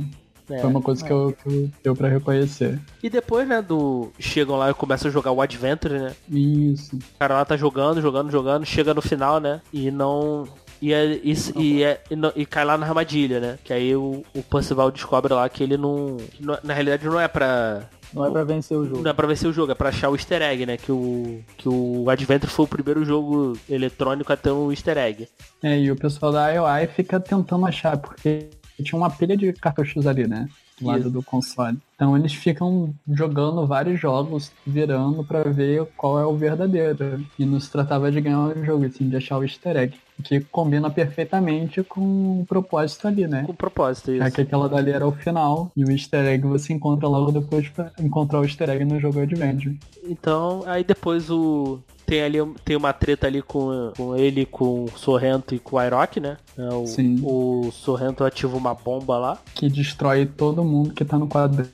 [0.50, 0.58] É.
[0.60, 2.80] foi uma coisa que eu, que eu deu pra reconhecer.
[3.02, 4.10] E depois, né, do.
[4.18, 6.12] Chegam lá e começam a jogar o Adventure, né?
[6.28, 6.96] Isso.
[6.96, 9.60] O cara lá tá jogando, jogando, jogando, chega no final, né?
[9.72, 10.44] E não.
[10.80, 13.58] E, é, e, e, é- e não- e cai lá na armadilha, né?
[13.64, 17.28] Que aí o, o Percival descobre lá que ele não, que Na realidade não é
[17.28, 17.88] pra.
[18.14, 19.02] Não é pra vencer o jogo.
[19.02, 20.76] Não é pra vencer o jogo, é pra achar o easter egg, né?
[20.76, 25.28] Que o, que o Adventure foi o primeiro jogo eletrônico a ter um easter egg.
[25.62, 28.48] É, e o pessoal da IOI fica tentando achar, porque
[28.82, 30.48] tinha uma pilha de cartuchos ali, né?
[30.80, 31.10] Do lado Isso.
[31.10, 31.78] do console.
[31.94, 37.24] Então eles ficam jogando vários jogos, virando pra ver qual é o verdadeiro.
[37.38, 39.96] E não se tratava de ganhar o jogo, assim, de achar o easter egg.
[40.22, 43.44] Que combina perfeitamente com o propósito ali, né?
[43.46, 44.22] Com propósito, isso.
[44.22, 47.68] É que aquela dali era o final, e o easter egg você encontra logo depois
[47.68, 49.78] pra encontrar o easter egg no jogo Adventure.
[50.04, 51.80] Então, aí depois o.
[52.06, 55.82] Tem ali tem uma treta ali com, com ele, com o Sorrento e com o
[55.82, 56.36] Iroc, né?
[56.56, 57.20] É, o, Sim.
[57.22, 61.72] o Sorrento ativa uma bomba lá, Que destrói todo mundo que tá no quadrante.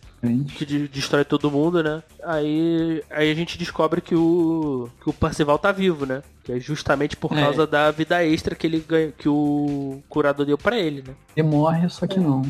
[0.57, 2.03] Que de- destrói todo mundo, né?
[2.23, 6.23] Aí, aí a gente descobre que o, que o Parcival tá vivo, né?
[6.45, 7.41] Que é justamente por É.
[7.43, 11.15] causa da vida extra que ele ganha, que o curador deu pra ele, né?
[11.37, 12.43] Ele morre, só que não.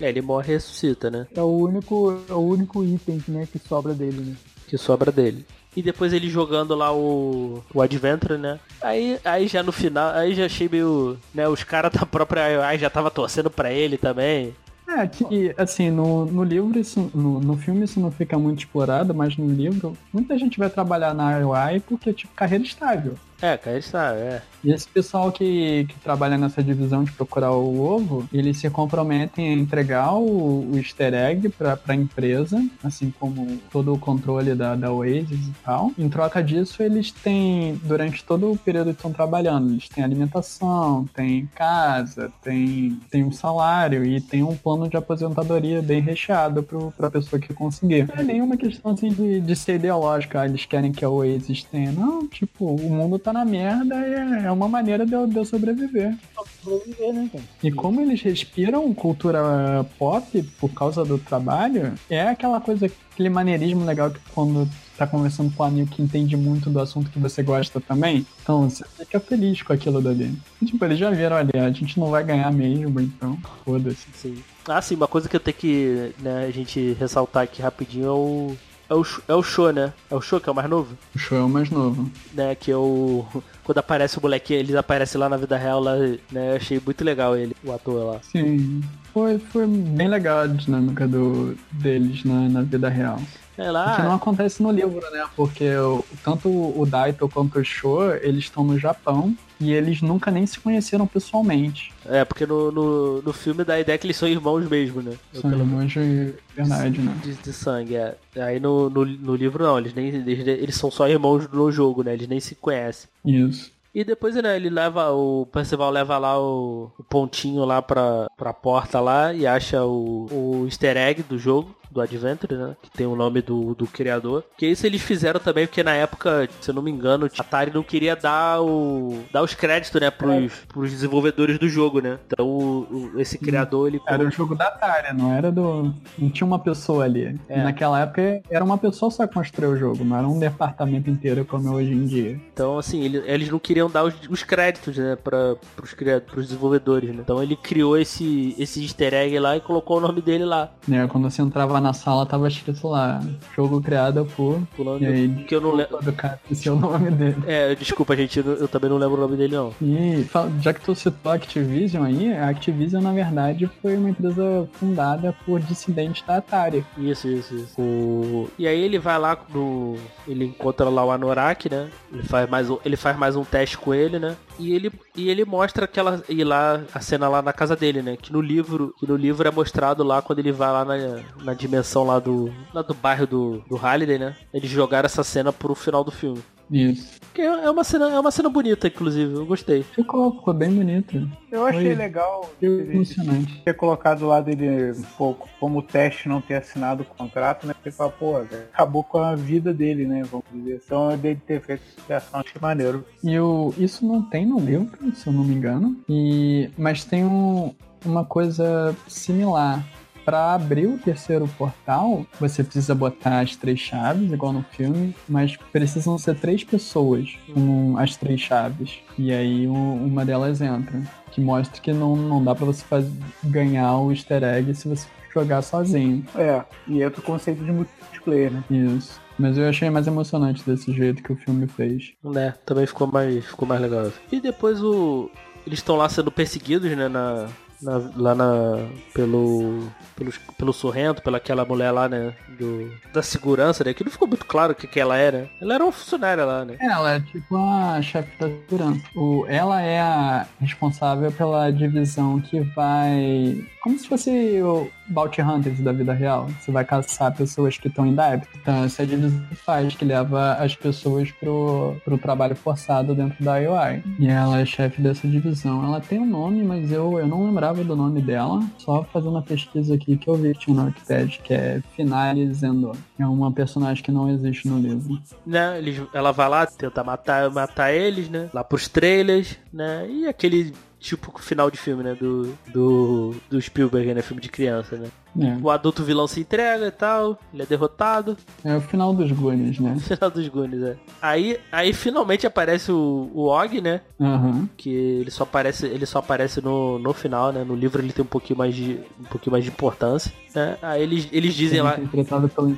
[0.00, 1.26] É, ele morre e ressuscita, né?
[1.34, 4.36] É o único, é o único item né, que sobra dele, né?
[4.66, 5.44] que sobra dele.
[5.76, 8.58] E depois ele jogando lá o, o Adventure, né?
[8.80, 11.16] Aí, aí já no final, aí já achei meio.
[11.34, 14.54] Né, os caras da própria AI já tava torcendo pra ele também.
[14.92, 19.14] É, que, assim, no, no livro, isso, no, no filme isso não fica muito explorado,
[19.14, 23.14] mas no livro, muita gente vai trabalhar na IOI porque, tipo, carreira estável.
[23.42, 24.42] É, está, é.
[24.62, 29.48] E esse pessoal que, que trabalha nessa divisão de procurar o ovo, eles se comprometem
[29.48, 34.76] a entregar o, o easter egg pra, pra empresa, assim como todo o controle da,
[34.76, 35.90] da Oasis e tal.
[35.98, 41.08] Em troca disso, eles têm, durante todo o período que estão trabalhando, eles têm alimentação,
[41.14, 46.92] têm casa, têm, têm um salário e tem um plano de aposentadoria bem recheado pro,
[46.96, 48.06] pra pessoa que conseguir.
[48.06, 51.64] Não é nenhuma questão assim de, de ser ideológica, ah, eles querem que a Oasis
[51.64, 51.92] tenha.
[51.92, 55.36] Não, tipo, o mundo tá na merda e é, é uma maneira de eu, de
[55.36, 56.16] eu sobreviver.
[56.62, 57.44] Sobreviver, né, cara?
[57.62, 63.84] E como eles respiram cultura pop por causa do trabalho, é aquela coisa, aquele maneirismo
[63.84, 67.42] legal que quando tá conversando com um amigo que entende muito do assunto que você
[67.42, 70.38] gosta também, então você fica feliz com aquilo dali.
[70.60, 74.08] E, tipo, eles já viram ali, a gente não vai ganhar mesmo, então foda-se.
[74.12, 74.42] Sim.
[74.68, 78.10] Ah, sim, uma coisa que eu tenho que né, a gente ressaltar aqui rapidinho é
[78.10, 78.56] o.
[78.90, 79.92] É o, é o show, né?
[80.10, 80.96] É o show que é o mais novo?
[81.14, 82.10] O show é o mais novo.
[82.34, 82.54] Né?
[82.56, 83.24] Que é o.
[83.62, 86.52] Quando aparece o moleque, eles aparecem lá na vida real, lá, né?
[86.52, 88.20] Eu achei muito legal ele, o ator lá.
[88.22, 88.82] Sim.
[89.14, 93.20] Foi, foi bem legal a dinâmica do, deles na, na vida real.
[93.56, 94.14] É O que não lá.
[94.16, 95.24] acontece no livro, né?
[95.36, 100.30] Porque o- tanto o Daito quanto o Sho, eles estão no Japão e eles nunca
[100.30, 101.92] nem se conheceram pessoalmente.
[102.06, 105.12] É, porque no, no, no filme dá a ideia que eles são irmãos mesmo, né?
[105.34, 107.14] Eu, São pelo irmãos de verdade, né?
[107.22, 108.16] De, de sangue, é.
[108.36, 110.08] Aí no, no, no livro não, eles nem.
[110.08, 112.14] Eles, eles são só irmãos no jogo, né?
[112.14, 113.08] Eles nem se conhecem.
[113.24, 113.70] Isso.
[113.94, 118.52] E depois, né, ele leva, o Percival leva lá o, o pontinho lá pra, pra
[118.52, 121.74] porta lá e acha o, o easter egg do jogo.
[121.90, 122.76] Do Adventure, né?
[122.82, 124.44] Que tem o nome do, do criador.
[124.56, 127.70] Que isso eles fizeram também, porque na época, se eu não me engano, a Atari
[127.72, 129.22] não queria dar o.
[129.32, 132.18] dar os créditos, né, pros, pros desenvolvedores do jogo, né?
[132.26, 134.00] Então o, o- esse criador, ele.
[134.06, 135.92] Era o jogo da Atari, não era do.
[136.18, 137.38] Não tinha uma pessoa ali.
[137.48, 137.62] É.
[137.62, 141.68] Naquela época era uma pessoa só construir o jogo, não era um departamento inteiro como
[141.68, 142.40] é hoje em dia.
[142.52, 145.94] Então, assim, ele- eles não queriam dar os, os créditos, né, para pros,
[146.26, 147.22] pros desenvolvedores, né?
[147.22, 150.70] Então ele criou esse, esse easter egg lá e colocou o nome dele lá.
[150.86, 153.20] Né, Quando você entrava na sala, tava escrito lá,
[153.56, 154.60] jogo criado por.
[154.76, 155.98] Pulando E aí, que eu não lembro.
[156.02, 157.36] do cara, esse é o nome dele.
[157.46, 159.72] É, desculpa, gente, eu, eu também não lembro o nome dele, não.
[159.80, 160.26] E
[160.60, 165.34] já que tu citou a Activision aí, a Activision na verdade foi uma empresa fundada
[165.44, 166.84] por dissidentes da Atari.
[166.96, 167.80] Isso, isso, isso.
[167.80, 168.48] O...
[168.58, 169.96] E aí ele vai lá no.
[170.26, 171.88] Ele encontra lá o Anorak, né?
[172.12, 174.36] Ele faz mais um, ele faz mais um teste com ele, né?
[174.60, 176.22] E ele, e ele mostra aquela.
[176.28, 178.16] E lá, a cena lá na casa dele, né?
[178.16, 178.94] Que no livro.
[178.98, 180.96] Que no livro é mostrado lá quando ele vai lá na,
[181.42, 182.52] na dimensão lá do.
[182.74, 184.36] Lá do bairro do, do Halliday, né?
[184.52, 186.42] Eles jogaram essa cena pro final do filme.
[186.70, 187.18] Isso.
[187.34, 189.82] Que é é uma cena, é uma cena bonita, inclusive, eu gostei.
[189.82, 191.28] Ficou, ficou bem bonito.
[191.50, 193.60] Eu achei Foi- legal emocionante.
[193.64, 197.74] ter colocado lá dele um pouco como teste não ter assinado o contrato, né?
[197.74, 198.36] Porque fala, pô,
[198.72, 200.22] acabou com a vida dele, né?
[200.24, 200.80] Vamos dizer.
[200.84, 203.04] Então dele ter feito essa ação, achei maneiro.
[203.22, 205.96] E o, isso não tem no livro, se eu não me engano.
[206.08, 207.74] E, mas tem um-
[208.04, 209.84] uma coisa similar.
[210.24, 215.56] Para abrir o terceiro portal, você precisa botar as três chaves, igual no filme, mas
[215.72, 218.98] precisam ser três pessoas com as três chaves.
[219.18, 221.00] E aí uma delas entra.
[221.32, 223.06] Que mostra que não, não dá para você faz-
[223.44, 226.24] ganhar o easter egg se você jogar sozinho.
[226.36, 228.64] É, e entra o conceito de multiplayer, né?
[228.70, 229.20] Isso.
[229.38, 232.12] Mas eu achei mais emocionante desse jeito que o filme fez.
[232.22, 232.54] né?
[232.66, 234.10] Também ficou mais, ficou mais legal.
[234.30, 235.30] E depois o.
[235.66, 237.08] Eles estão lá sendo perseguidos, né?
[237.08, 237.46] Na,
[237.82, 238.76] na- lá na.
[239.14, 239.88] Pelo.
[240.16, 242.34] Pelo, pelo Sorrento, pela aquela mulher lá, né?
[242.58, 243.94] Do, da segurança, né?
[243.94, 245.48] Que não ficou muito claro o que, que ela era.
[245.60, 246.76] Ela era uma funcionária lá, né?
[246.78, 249.00] Ela é tipo a chefe da segurança.
[249.16, 253.64] O, ela é a responsável pela divisão que vai.
[253.82, 254.30] Como se fosse
[254.62, 256.48] o Bounty Hunters da vida real.
[256.60, 258.48] Você vai caçar pessoas que estão em débito.
[258.60, 263.14] Então, essa é a divisão que faz, que leva as pessoas pro, pro trabalho forçado
[263.14, 264.02] dentro da IOI.
[264.18, 265.84] E ela é chefe dessa divisão.
[265.84, 268.62] Ela tem um nome, mas eu, eu não lembrava do nome dela.
[268.78, 272.52] Só fazendo a pesquisa aqui que eu vi que tinha no Wikipedia, que é Finale
[272.52, 272.96] Zendor.
[273.18, 275.20] É uma personagem que não existe no livro.
[275.46, 275.80] né?
[276.14, 278.48] Ela vai lá tentar matar, matar eles, né?
[278.52, 280.06] Lá pros trailers, né?
[280.08, 282.14] E aquele tipo final de filme, né?
[282.14, 284.22] Do, do, do Spielberg, né?
[284.22, 285.08] Filme de criança, né?
[285.38, 285.56] É.
[285.62, 288.36] O adulto vilão se entrega e tal, ele é derrotado.
[288.64, 289.96] É o final dos Goonies, né?
[290.02, 290.96] Final dos Goonies, é.
[291.22, 294.00] Aí, aí finalmente aparece o, o Og, né?
[294.20, 294.68] Aham.
[294.76, 297.64] Que ele só aparece, ele só aparece no, no final, né?
[297.64, 300.76] No livro ele tem um pouquinho mais de, um pouquinho mais de importância, né?
[300.82, 302.76] Aí eles, eles dizem lá, Interpretado pelo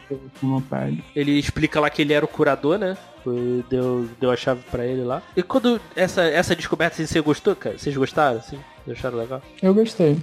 [1.16, 2.96] ele explica lá que ele era o curador, né?
[3.22, 5.22] Foi- Deu, deu a chave pra ele lá.
[5.36, 7.78] E quando essa, essa descoberta, assim, você gostou, cara?
[7.78, 8.58] Vocês gostaram, assim?
[8.84, 9.42] Vocês acharam legal?
[9.62, 10.18] Eu gostei.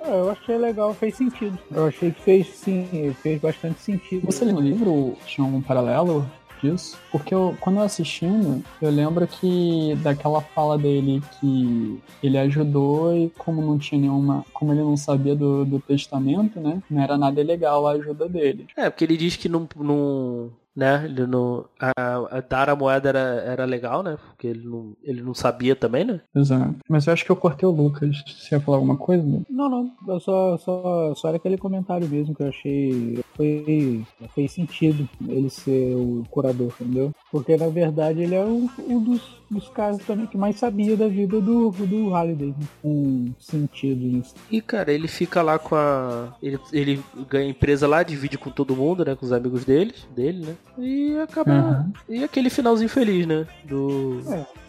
[0.00, 1.58] É, eu achei legal, fez sentido.
[1.70, 4.26] Eu achei que fez sim, fez bastante sentido.
[4.26, 6.30] Você lê no livro, tinha um paralelo
[6.62, 6.98] disso?
[7.10, 13.30] Porque eu, quando eu assistindo, eu lembro que daquela fala dele que ele ajudou e
[13.38, 14.44] como não tinha nenhuma.
[14.52, 16.82] Como ele não sabia do, do testamento, né?
[16.90, 18.66] Não era nada ilegal a ajuda dele.
[18.76, 19.66] É, porque ele diz que não.
[19.76, 21.04] não né?
[21.04, 21.64] Ele não.
[21.78, 24.16] A, a dar a moeda era, era legal, né?
[24.28, 26.20] Porque ele não, ele não sabia também, né?
[26.34, 26.76] Exato.
[26.88, 28.22] Mas eu acho que eu cortei o Lucas.
[28.26, 29.22] Você ia falar alguma coisa?
[29.48, 29.92] Não, não.
[30.08, 33.24] Eu só, só, só era aquele comentário mesmo que eu achei.
[33.36, 37.12] Foi, fez sentido ele ser o curador, entendeu?
[37.30, 41.06] Porque na verdade ele é um, um dos, dos caras também que mais sabia da
[41.08, 42.48] vida do, do Halliday.
[42.48, 42.66] né?
[42.82, 44.34] Com sentido nisso.
[44.50, 46.34] E, cara, ele fica lá com a.
[46.42, 49.14] Ele, ele ganha empresa lá, divide com todo mundo, né?
[49.14, 50.54] Com os amigos deles, dele, né?
[50.78, 51.52] E acaba.
[51.52, 51.92] Uhum.
[52.08, 53.46] E aquele finalzinho feliz, né?
[53.64, 54.20] Do.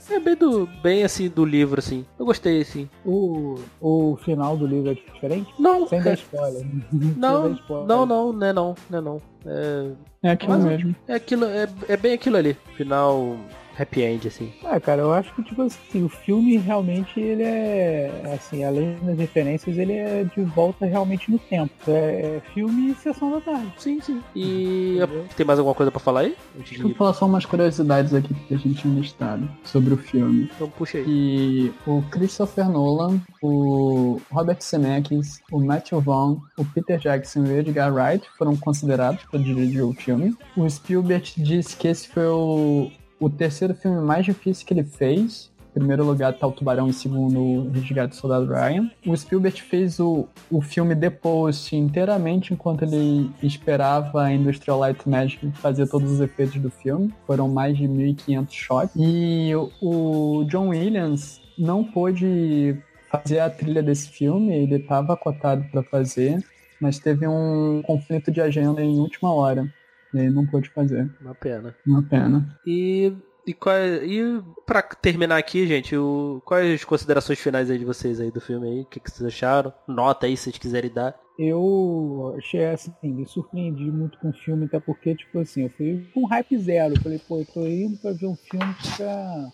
[0.09, 0.67] É bem do.
[0.83, 2.05] Bem assim do livro, assim.
[2.19, 2.87] Eu gostei, assim.
[3.03, 5.51] O, o final do livro é diferente?
[5.57, 6.65] Não, Sem dar é- spoiler.
[7.17, 7.87] Não, spoiler.
[7.87, 9.21] não, não, não é não, não é não.
[9.47, 9.91] É,
[10.23, 10.95] É aquilo Mas- mesmo.
[11.07, 12.55] é aquilo, é, é bem aquilo ali.
[12.75, 13.35] Final
[13.77, 14.51] happy end, assim.
[14.63, 19.17] Ah, cara, eu acho que, tipo assim, o filme realmente, ele é, assim, além das
[19.17, 21.73] referências, ele é de volta realmente no tempo.
[21.87, 23.71] É, é filme e sessão da tarde.
[23.77, 24.21] Sim, sim.
[24.35, 25.25] E Entendeu?
[25.35, 26.35] tem mais alguma coisa pra falar aí?
[26.55, 30.49] Deixa eu falar só umas curiosidades aqui que a gente tinha listado sobre o filme.
[30.55, 31.03] Então puxa aí.
[31.05, 37.57] que o Christopher Nolan, o Robert Zemeckis, o Matthew Vaughn, o Peter Jackson e o
[37.59, 40.35] Edgar Wright foram considerados para dirigir o filme.
[40.55, 45.51] O Spielberg disse que esse foi o, o terceiro filme mais difícil que ele fez
[45.75, 48.89] primeiro lugar tá o Tubarão, em segundo o Resgate do Soldado Ryan.
[49.05, 55.51] O Spielberg fez o, o filme Post inteiramente enquanto ele esperava a Industrial Light Magic
[55.57, 57.13] fazer todos os efeitos do filme.
[57.27, 58.95] Foram mais de 1.500 shots.
[58.95, 59.51] E
[59.81, 62.77] o John Williams não pôde
[63.11, 66.43] fazer a trilha desse filme, ele estava cotado para fazer,
[66.81, 69.67] mas teve um conflito de agenda em última hora.
[70.15, 71.09] E aí não pôde fazer.
[71.21, 71.75] Uma pena.
[71.85, 72.57] Uma pena.
[72.65, 73.13] E
[73.47, 78.19] e, qual, e pra terminar aqui, gente, o, quais as considerações finais aí de vocês
[78.19, 78.81] aí do filme aí?
[78.81, 79.71] O que, que vocês acharam?
[79.87, 81.15] Nota aí se vocês quiserem dar.
[81.37, 86.09] Eu achei assim, me surpreendi muito com o filme, até porque, tipo assim, eu fui
[86.13, 86.99] com hype zero.
[87.01, 89.51] Falei, pô, eu tô indo pra ver um filme pra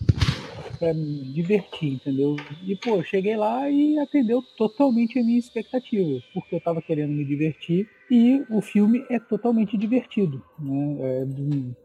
[0.82, 2.36] para me divertir, entendeu?
[2.66, 7.24] E, pô, cheguei lá e atendeu totalmente a minha expectativa, porque eu tava querendo me
[7.24, 10.98] divertir e o filme é totalmente divertido, né?
[11.00, 11.26] É,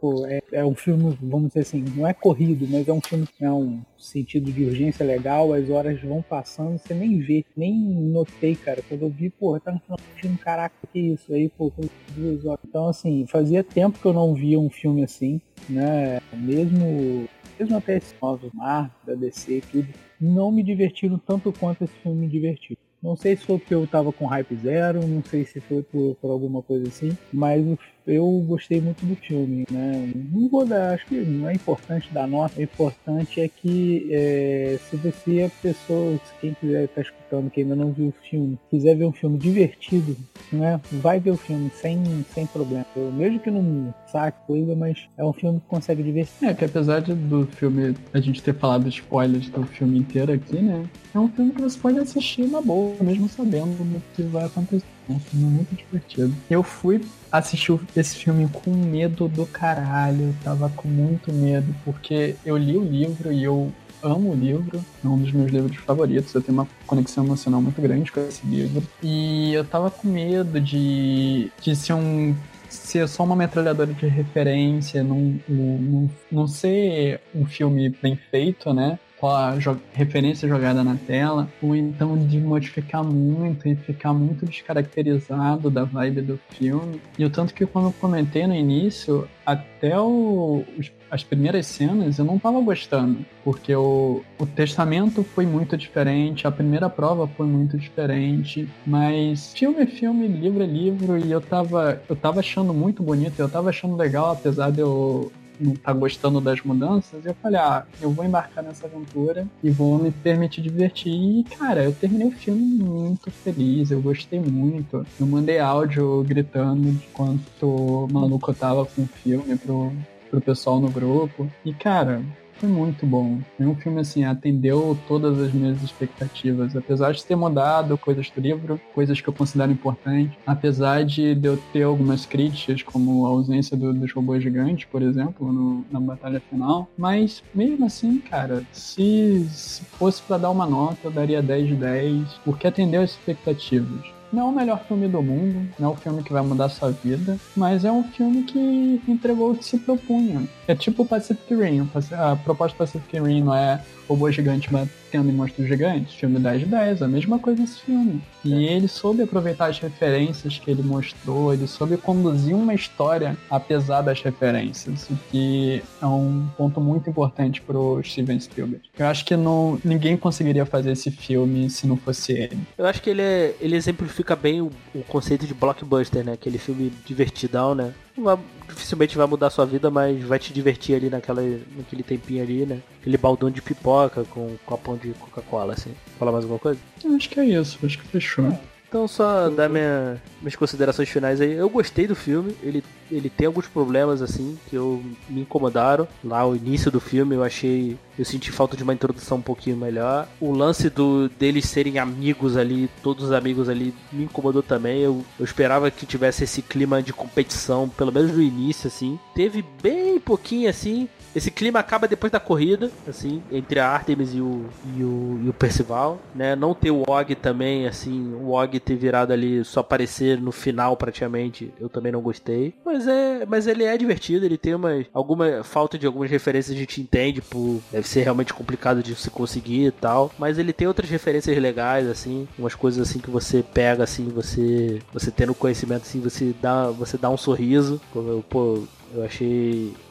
[0.00, 3.26] pô, é, é, um filme, vamos dizer assim, não é corrido, mas é um filme
[3.26, 7.74] que tem um sentido de urgência legal, as horas vão passando, você nem vê, nem
[7.74, 11.50] notei, cara, quando eu vi, pô, tá no final do filme, caraca, que isso aí,
[11.50, 11.70] pô,
[12.16, 12.64] duas horas.
[12.66, 16.18] Então, assim, fazia tempo que eu não via um filme assim, né?
[16.32, 17.28] Mesmo
[17.58, 19.88] mesmo até esse novo mar da DC e tudo,
[20.20, 22.76] não me divertiram tanto quanto esse filme me divertiu.
[23.02, 26.16] Não sei se foi porque eu tava com hype zero, não sei se foi por,
[26.16, 30.12] por alguma coisa assim, mas o eu gostei muito do filme, né?
[30.32, 34.78] Não vou dar, acho que não é importante dar nota, o importante é que é,
[34.88, 38.14] se você, a pessoa, se quem quiser estar tá escutando, que ainda não viu o
[38.28, 40.16] filme, quiser ver um filme divertido,
[40.52, 40.80] né?
[40.92, 42.86] Vai ver o filme sem, sem problema.
[42.94, 46.48] Eu, mesmo que não saque coisa, mas é um filme que consegue divertir.
[46.48, 50.56] É, que apesar de, do filme, a gente ter falado spoilers do filme inteiro aqui,
[50.56, 50.88] né?
[51.14, 54.84] É um filme que você pode assistir na boa, mesmo sabendo o que vai acontecer.
[55.08, 56.34] É um filme muito divertido.
[56.50, 57.00] Eu fui
[57.38, 60.26] assistir esse filme com medo do caralho.
[60.26, 63.72] Eu tava com muito medo, porque eu li o livro e eu
[64.02, 66.34] amo o livro, é um dos meus livros favoritos.
[66.34, 68.82] Eu tenho uma conexão emocional muito grande com esse livro.
[69.02, 72.34] E eu tava com medo de, de ser um
[72.68, 78.98] ser só uma metralhadora de referência, não, não, não ser um filme bem feito, né?
[79.24, 79.54] A
[79.92, 86.20] referência jogada na tela, ou então de modificar muito e ficar muito descaracterizado da vibe
[86.22, 87.00] do filme.
[87.18, 90.64] E o tanto que quando eu comentei no início, até o,
[91.10, 96.52] as primeiras cenas eu não tava gostando, porque o, o testamento foi muito diferente, a
[96.52, 102.02] primeira prova foi muito diferente, mas filme é filme, livro é livro, e eu tava,
[102.08, 106.40] eu tava achando muito bonito, eu tava achando legal, apesar de eu não tá gostando
[106.40, 111.12] das mudanças, eu falei, ah, eu vou embarcar nessa aventura e vou me permitir divertir.
[111.12, 115.06] E, cara, eu terminei o filme muito feliz, eu gostei muito.
[115.18, 119.92] Eu mandei áudio gritando de quanto maluco eu tava com o filme pro,
[120.30, 121.50] pro pessoal no grupo.
[121.64, 122.22] E, cara,
[122.58, 123.38] foi muito bom.
[123.56, 126.76] Foi um filme assim, atendeu todas as minhas expectativas.
[126.76, 131.56] Apesar de ter mudado coisas do livro, coisas que eu considero importantes, apesar de eu
[131.72, 136.40] ter algumas críticas, como a ausência do, dos robôs gigantes, por exemplo, no, na batalha
[136.40, 136.88] final.
[136.96, 141.74] Mas mesmo assim, cara, se, se fosse para dar uma nota, eu daria 10 de
[141.74, 144.16] 10, porque atendeu as expectativas.
[144.32, 146.90] Não é o melhor filme do mundo, não é o filme que vai mudar sua
[146.90, 150.42] vida, mas é um filme que entregou o que se propunha.
[150.68, 151.88] É tipo o Pacific Rim.
[152.12, 156.14] A proposta do Pacific Rim não é robô gigante batendo em monstros gigantes.
[156.14, 158.22] Filme 10 de 10, a mesma coisa esse filme.
[158.44, 158.72] E é.
[158.72, 164.22] ele soube aproveitar as referências que ele mostrou, ele soube conduzir uma história apesar das
[164.22, 168.84] referências, o que é um ponto muito importante pro Steven Spielberg.
[168.98, 172.58] Eu acho que não, ninguém conseguiria fazer esse filme se não fosse ele.
[172.78, 176.32] Eu acho que ele, é, ele exemplifica bem o, o conceito de blockbuster, né?
[176.32, 177.92] Aquele filme divertidão, né?
[178.22, 178.38] Vai,
[178.68, 181.42] dificilmente vai mudar a sua vida, mas vai te divertir ali naquela,
[181.76, 182.80] naquele tempinho ali, né?
[183.00, 185.94] Aquele baldão de pipoca com um copão de Coca-Cola, assim.
[186.18, 186.80] Fala mais alguma coisa?
[187.14, 188.58] Acho que é isso, acho que fechou.
[188.88, 191.52] Então só dar minha, minhas considerações finais aí.
[191.52, 196.06] Eu gostei do filme, ele, ele tem alguns problemas assim que eu me incomodaram.
[196.22, 197.98] Lá o início do filme eu achei.
[198.18, 200.28] Eu senti falta de uma introdução um pouquinho melhor.
[200.40, 205.00] O lance do deles serem amigos ali, todos os amigos ali, me incomodou também.
[205.00, 209.18] Eu, eu esperava que tivesse esse clima de competição, pelo menos no início, assim.
[209.34, 211.08] Teve bem pouquinho assim.
[211.36, 214.64] Esse clima acaba depois da corrida, assim, entre a Artemis e o,
[214.96, 216.56] e o, e o Percival, né?
[216.56, 220.96] Não ter o Og também, assim, o Og ter virado ali só aparecer no final
[220.96, 222.72] praticamente, eu também não gostei.
[222.82, 226.80] Mas é, mas ele é divertido, ele tem uma alguma falta de algumas referências a
[226.80, 230.88] gente entende, por deve ser realmente complicado de se conseguir e tal, mas ele tem
[230.88, 236.02] outras referências legais assim, umas coisas assim que você pega assim, você você tendo conhecimento
[236.02, 238.00] assim, você dá você dá um sorriso,
[238.48, 238.84] pô,
[239.14, 240.05] eu achei Eu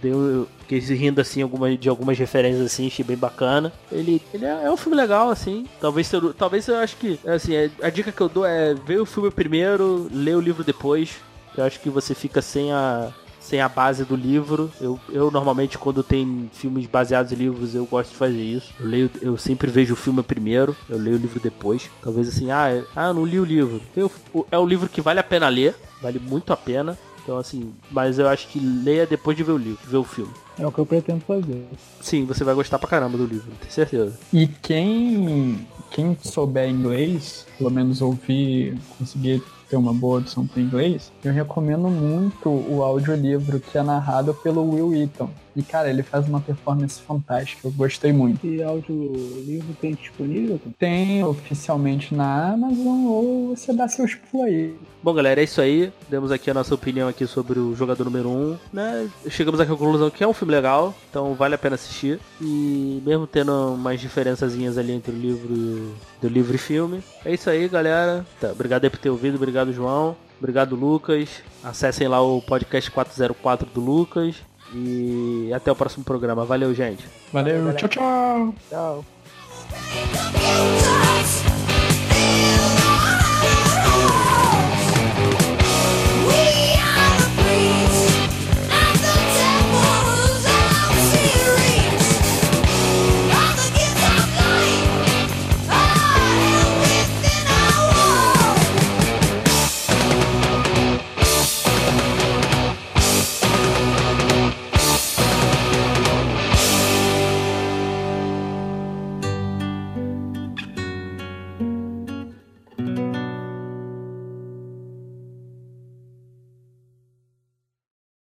[0.00, 3.72] deu fiquei rindo assim alguma, de algumas referências assim, achei bem bacana.
[3.90, 5.66] Ele, ele é, é um filme legal assim.
[5.80, 9.00] Talvez eu, talvez eu acho que assim, é, a dica que eu dou é ver
[9.00, 11.16] o filme primeiro, ler o livro depois.
[11.56, 14.70] Eu acho que você fica sem a sem a base do livro.
[14.80, 18.72] Eu, eu normalmente, quando tem filmes baseados em livros, eu gosto de fazer isso.
[18.78, 21.90] Eu leio, eu sempre vejo o filme primeiro, eu leio o livro depois.
[22.00, 23.80] Talvez assim, ah, é, ah não li o livro.
[23.96, 24.10] Eu,
[24.52, 26.96] é um livro que vale a pena ler, vale muito a pena.
[27.30, 30.32] Então, assim, mas eu acho que leia depois de ver o livro, ver o filme.
[30.58, 31.64] É o que eu pretendo fazer.
[32.00, 34.18] Sim, você vai gostar pra caramba do livro, tenho certeza.
[34.32, 41.12] E quem, quem souber inglês, pelo menos ouvir, conseguir ter uma boa audição para inglês,
[41.24, 45.30] eu recomendo muito o audiolivro que é narrado pelo Will Eaton.
[45.54, 47.66] E, cara, ele faz uma performance fantástica.
[47.66, 48.46] Eu gostei muito.
[48.46, 50.60] E audiolivro tem disponível?
[50.78, 54.74] Tem oficialmente na Amazon ou você dá seus pulos aí.
[55.02, 55.92] Bom, galera, é isso aí.
[56.08, 58.32] Demos aqui a nossa opinião aqui sobre o jogador número 1.
[58.32, 59.10] Um, né?
[59.28, 62.20] Chegamos aqui à conclusão que é um filme legal, então vale a pena assistir.
[62.40, 67.02] E mesmo tendo umas diferençazinhas ali entre o livro do livro e filme.
[67.24, 68.26] É isso aí, galera.
[68.40, 70.16] Tá, obrigado aí por ter ouvido, obrigado, João.
[70.38, 71.42] Obrigado, Lucas.
[71.62, 74.36] Acessem lá o podcast 404 do Lucas.
[74.72, 76.44] E até o próximo programa.
[76.44, 77.04] Valeu, gente.
[77.32, 78.54] Valeu, Valeu tchau, tchau.
[78.68, 79.04] Tchau.